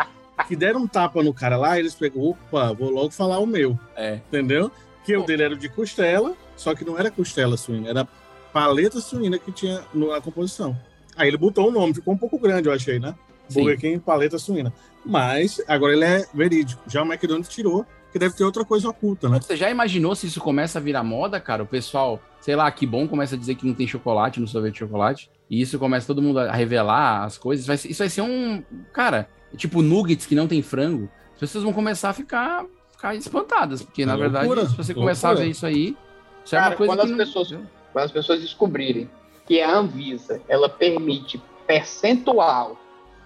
[0.47, 3.79] que deram um tapa no cara lá, eles pegou, opa, vou logo falar o meu.
[3.97, 4.15] É.
[4.29, 4.71] Entendeu?
[5.09, 8.09] Que o dele era de costela, só que não era costela suína, era
[8.53, 10.79] paleta suína que tinha na composição.
[11.17, 13.15] Aí ele botou o nome, ficou um pouco grande, eu achei, né?
[13.51, 14.73] Burger King, paleta suína.
[15.05, 16.83] Mas agora ele é verídico.
[16.87, 19.41] Já o McDonald's tirou, que deve ter outra coisa oculta, né?
[19.41, 21.63] Você já imaginou se isso começa a virar moda, cara?
[21.63, 24.75] O pessoal, sei lá, que bom, começa a dizer que não tem chocolate no sorvete
[24.75, 25.31] de chocolate.
[25.49, 27.67] E isso começa todo mundo a revelar as coisas.
[27.67, 28.63] Vai ser- isso vai ser um.
[28.93, 31.09] Cara, tipo nuggets que não tem frango.
[31.33, 32.67] As pessoas vão começar a ficar,
[32.99, 33.83] ficar espantadas.
[33.83, 35.45] Porque, na É verdade, loucura, se você começar a loucura.
[35.47, 35.97] ver isso aí,
[36.45, 37.49] isso é Cara, uma coisa quando que as, não- pessoas,
[37.93, 39.09] quando as pessoas descobrirem
[39.47, 42.77] que a Anvisa ela permite percentual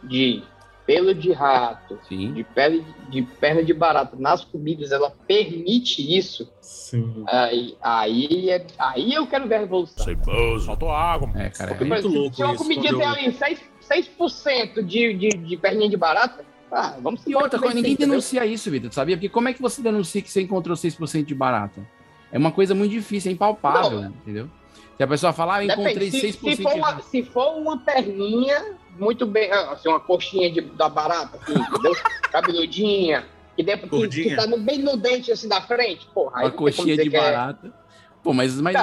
[0.05, 0.43] de
[0.85, 6.53] pelo de rato, de pele de perna de barata nas comidas, ela permite isso.
[6.61, 7.23] Sim.
[7.29, 10.05] Aí, aí, é, aí eu quero ver a revolução.
[10.05, 10.67] Ceboso.
[10.67, 11.31] Faltou água.
[11.37, 14.11] É, cara, Porque, por exemplo, se uma comidinha tem ali 6%, 6
[14.85, 18.93] de, de, de perninha de barata, ah, vamos E outra coisa, ninguém denuncia isso, Vitor,
[18.93, 19.17] sabia?
[19.17, 21.87] Porque como é que você denuncia que você encontrou 6% de barata?
[22.33, 24.49] É uma coisa muito difícil, é impalpável, entendeu?
[24.97, 27.23] Se a pessoa falar, ah, eu encontrei Depende, se, 6% se, for de uma, se
[27.25, 31.93] for uma perninha muito bem, ah, assim, uma coxinha de, da barata, assim, entendeu?
[32.33, 36.41] Cabeludinha, que, dê, que, que tá no- bem no dente assim da frente, porra.
[36.43, 37.73] uma coxinha de é- barata.
[38.23, 38.75] Pô, mas, mas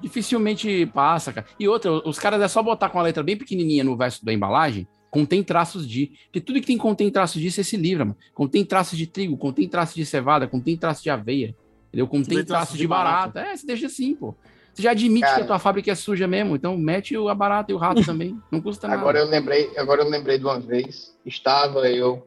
[0.00, 1.46] dificilmente passa, cara.
[1.58, 4.32] E outra, os caras é só botar com a letra bem pequenininha no verso da
[4.32, 6.12] embalagem, contém traços de.
[6.26, 8.16] Porque tudo que tem contém traços de, você se livra, mano.
[8.34, 11.54] Contém traços de trigo, contém traços de cevada, contém traços de aveia.
[11.88, 12.06] Entendeu?
[12.06, 13.32] Contém é traço traços de de barata.
[13.34, 13.52] barata.
[13.52, 14.34] É, você deixa assim, pô.
[14.74, 15.36] Você já admite Cara.
[15.36, 18.00] que a tua fábrica é suja mesmo, então mete o- a barata e o rato
[18.06, 18.38] também.
[18.52, 19.00] Não custa nada.
[19.00, 22.24] Agora eu lembrei, agora eu lembrei de uma vez, estava eu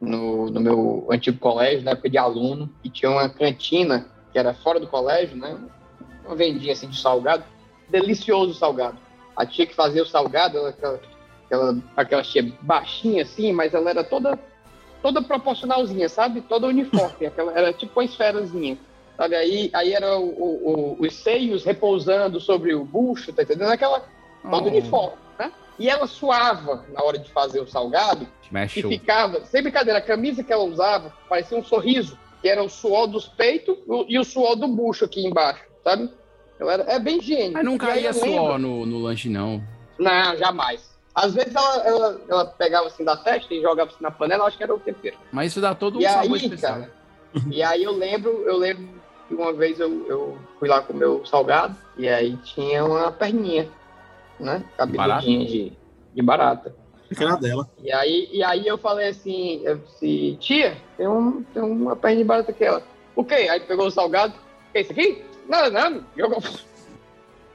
[0.00, 4.54] no, no meu antigo colégio, na época de aluno, e tinha uma cantina que era
[4.54, 5.58] fora do colégio, né?
[6.24, 7.44] Uma vendinha assim de salgado,
[7.90, 8.96] delicioso o salgado.
[9.36, 11.00] A tia que fazia o salgado, ela,
[11.52, 14.38] aquela, aquela, tia baixinha assim, mas ela era toda
[15.02, 16.40] toda proporcionalzinha, sabe?
[16.42, 18.78] Toda uniforme, aquela, era tipo uma esferazinha.
[19.16, 19.34] Sabe?
[19.36, 23.70] Aí, aí era o, o- o- os seios repousando sobre o bucho, tá entendendo?
[23.70, 24.00] Aquela
[24.50, 24.68] todo Oh.
[24.68, 25.52] uniforme, né?
[25.78, 30.02] E ela suava na hora de fazer o salgado Smash e ficava, sem brincadeira, a
[30.02, 33.76] camisa que ela usava parecia um sorriso, que era o suor dos peitos
[34.08, 36.10] e o suor do bucho aqui embaixo, sabe?
[36.58, 37.52] Ela era, é bem higiênico.
[37.54, 39.62] Mas não aí caía lembro- suor no, no lanche, não.
[39.98, 40.91] Não, jamais.
[41.14, 44.56] Às vezes ela, ela, ela pegava assim da testa e jogava assim na panela, acho
[44.56, 45.16] que era o tempero.
[45.30, 46.72] Mas isso dá todo um E sabor aí, especial.
[46.74, 46.92] cara,
[47.50, 48.88] e aí eu lembro, eu lembro
[49.28, 53.68] que uma vez eu, eu fui lá comer o salgado e aí tinha uma perninha,
[54.40, 54.64] né?
[54.76, 55.72] Cabeludinha de,
[56.14, 56.74] de barata.
[57.14, 57.68] Que era dela.
[57.82, 62.24] E aí, e aí eu falei assim, eu disse, tia, tem, um, tem uma perninha
[62.24, 62.64] de barata aqui.
[62.64, 62.82] Ela,
[63.14, 63.34] o quê?
[63.34, 65.22] Aí pegou o salgado, o que isso aqui?
[65.46, 66.02] Nada, não.
[66.16, 66.42] Jogou.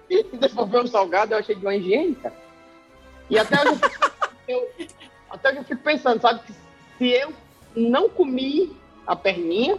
[0.10, 2.32] E devolveu o salgado, eu achei de uma higiênica.
[3.30, 3.80] E até hoje
[4.48, 4.88] eu, eu-
[5.30, 6.54] até hoje eu fico pensando, sabe, que
[6.98, 7.34] se eu
[7.76, 8.76] não comi
[9.06, 9.78] a perninha,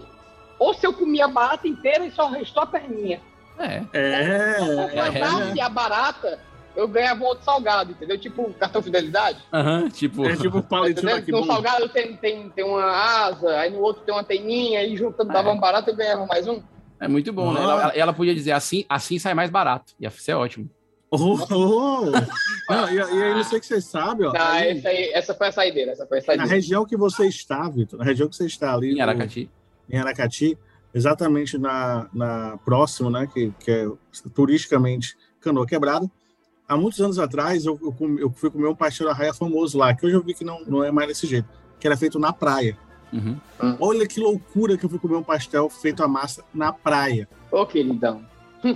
[0.59, 3.21] ou se eu comi a barata inteira e só restou a perninha.
[3.59, 3.83] É.
[3.93, 4.55] É.
[4.55, 6.41] Se eu comprasse a barata,
[6.77, 8.17] eu ganhava outro salgado, entendeu?
[8.19, 9.43] Tipo cartão fidelidade.
[9.53, 10.25] Aham, tipo.
[10.25, 14.15] É tipo palito de No salgado tem, tem, tem uma asa, aí no outro tem
[14.15, 16.63] uma teninha, aí juntando dava um barato e ganhava mais um.
[17.01, 17.61] É muito bom, né?
[17.63, 19.93] Ela, ela podia dizer assim, assim sai mais barato.
[20.01, 20.69] Ia ser ótimo.
[21.11, 22.05] Oh, oh.
[22.71, 24.33] Não, e, e aí, não sei que você sabe, ó.
[24.33, 26.51] Não, aí, essa, aí, essa foi a saideira, essa foi a na saideira.
[26.55, 28.93] região que você está, Vitor, na região que você está ali.
[28.95, 29.49] Em Aracati.
[29.89, 30.59] no- em Aracati,
[30.93, 33.27] exatamente na, na próximo, né?
[33.33, 33.87] Que, que é
[34.35, 36.11] turisticamente Canoa Quebrada.
[36.69, 39.95] Há muitos anos atrás, eu, eu, eu fui comer um pastel da raia famoso lá,
[39.95, 41.49] que hoje eu vi que não, não é mais desse jeito,
[41.81, 42.77] que era feito na praia.
[43.11, 43.39] Uhum.
[43.81, 47.27] Olha que loucura que eu fui comer um pastel feito a massa na praia.
[47.51, 48.23] Ô, queridão.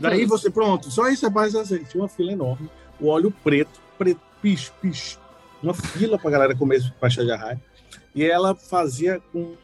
[0.01, 3.81] Daí você, pronto, só isso é base assim, tinha uma fila enorme, o óleo preto,
[3.99, 5.19] preto, picho, picho,
[5.63, 7.61] uma fila pra galera comer pastel de arraia.
[8.15, 9.55] E ela fazia com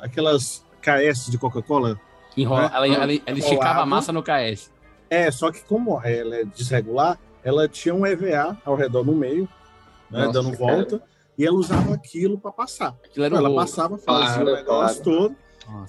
[0.00, 1.98] aquelas KS de Coca-Cola.
[2.36, 2.70] Enrola, né?
[2.74, 4.70] ela, ela, ela esticava a massa no KS.
[5.08, 9.48] É, só que como ela é desregular, ela tinha um EVA ao redor no meio,
[10.10, 10.72] né, Nossa, dando cara.
[10.76, 11.02] volta,
[11.36, 12.94] e ela usava aquilo para passar.
[13.04, 13.60] Aquilo era o ela rolo.
[13.60, 15.36] passava, fazia Claro, o negócio todo,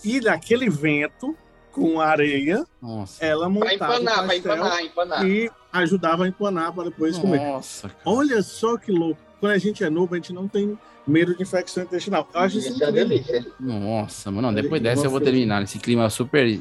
[0.03, 1.35] e daquele vento
[1.71, 3.23] com areia, Nossa.
[3.25, 5.27] ela Pra montava empanar, o pra pastel empanar, empanar.
[5.27, 7.39] e ajudava a empanar para depois comer.
[7.39, 9.19] Nossa, Olha só que louco.
[9.39, 10.77] Quando a gente é novo, a gente não tem
[11.07, 12.27] medo de infecção intestinal.
[12.33, 13.45] Eu acho isso é delícia.
[13.59, 14.47] Nossa, mano.
[14.49, 15.31] não, depois dessa eu vou Nossa.
[15.31, 16.59] terminar nesse clima super.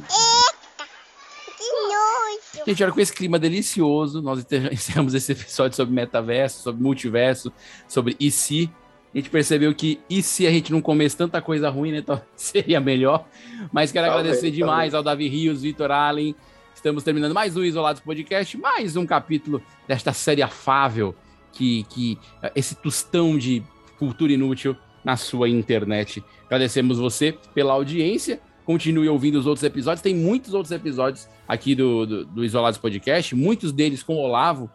[2.66, 7.52] Gente, olha, com esse clima delicioso, nós encerramos esse episódio sobre metaverso, sobre multiverso,
[7.88, 8.70] sobre e se.
[9.12, 11.98] A gente percebeu que e se a gente não comesse tanta coisa ruim, né?
[12.04, 13.26] Então seria melhor.
[13.72, 14.94] Mas quero Talvez, agradecer demais talvez.
[14.94, 16.34] ao Davi Rios, Vitor Allen.
[16.74, 21.14] Estamos terminando mais um Isolados Podcast, mais um capítulo desta série afável,
[21.52, 22.18] que, que
[22.54, 23.62] esse tostão de
[23.98, 24.74] cultura inútil
[25.04, 26.22] na sua internet.
[26.46, 28.40] Agradecemos você pela audiência.
[28.64, 30.00] Continue ouvindo os outros episódios.
[30.00, 34.70] Tem muitos outros episódios aqui do, do, do Isolados Podcast, muitos deles com o Olavo,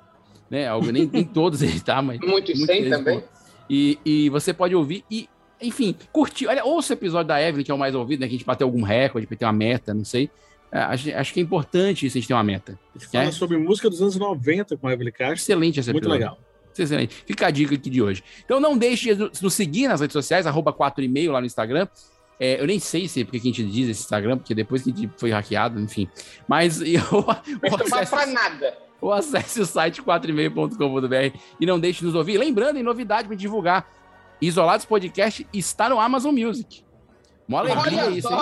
[0.50, 0.68] né?
[0.68, 2.20] Algo- Nem, nem todos ele tá, mas.
[2.20, 3.22] Muitos sem deles também.
[3.22, 3.35] com-
[3.70, 5.28] E, e você pode ouvir e,
[5.62, 6.48] enfim, curtir.
[6.48, 8.28] Olha, ouça o episódio da Evelyn, que é o mais ouvido, né?
[8.28, 10.30] Que a gente bateu algum recorde, pra ter uma meta, não sei.
[10.72, 12.78] É, acho, acho que é importante isso, a gente ter uma meta.
[12.94, 13.32] A gente fala É?
[13.32, 15.36] sobre música dos anos 90 com a Evelyn Castro.
[15.36, 16.20] Excelente esse Muito episódio.
[16.26, 16.40] legal.
[16.78, 17.16] Excelente.
[17.26, 18.22] Fica a dica aqui de hoje.
[18.44, 21.46] Então não deixe de nos seguir nas redes sociais, arroba 4 e meio lá no
[21.46, 21.88] Instagram.
[22.38, 24.92] É, eu nem sei se porque que a gente diz esse Instagram, porque depois que
[24.92, 26.10] a gente foi hackeado, enfim.
[26.46, 27.00] Mas eu,
[27.80, 28.78] Não vai pra nada.
[29.06, 32.40] Ou acesse o site 4e-meio.com.br e não deixe de nos ouvir.
[32.40, 33.88] Lembrando, em novidade para divulgar,
[34.42, 36.84] Isolados Podcast está no Amazon Music.
[37.48, 38.40] Uma alegria Olha isso, hein?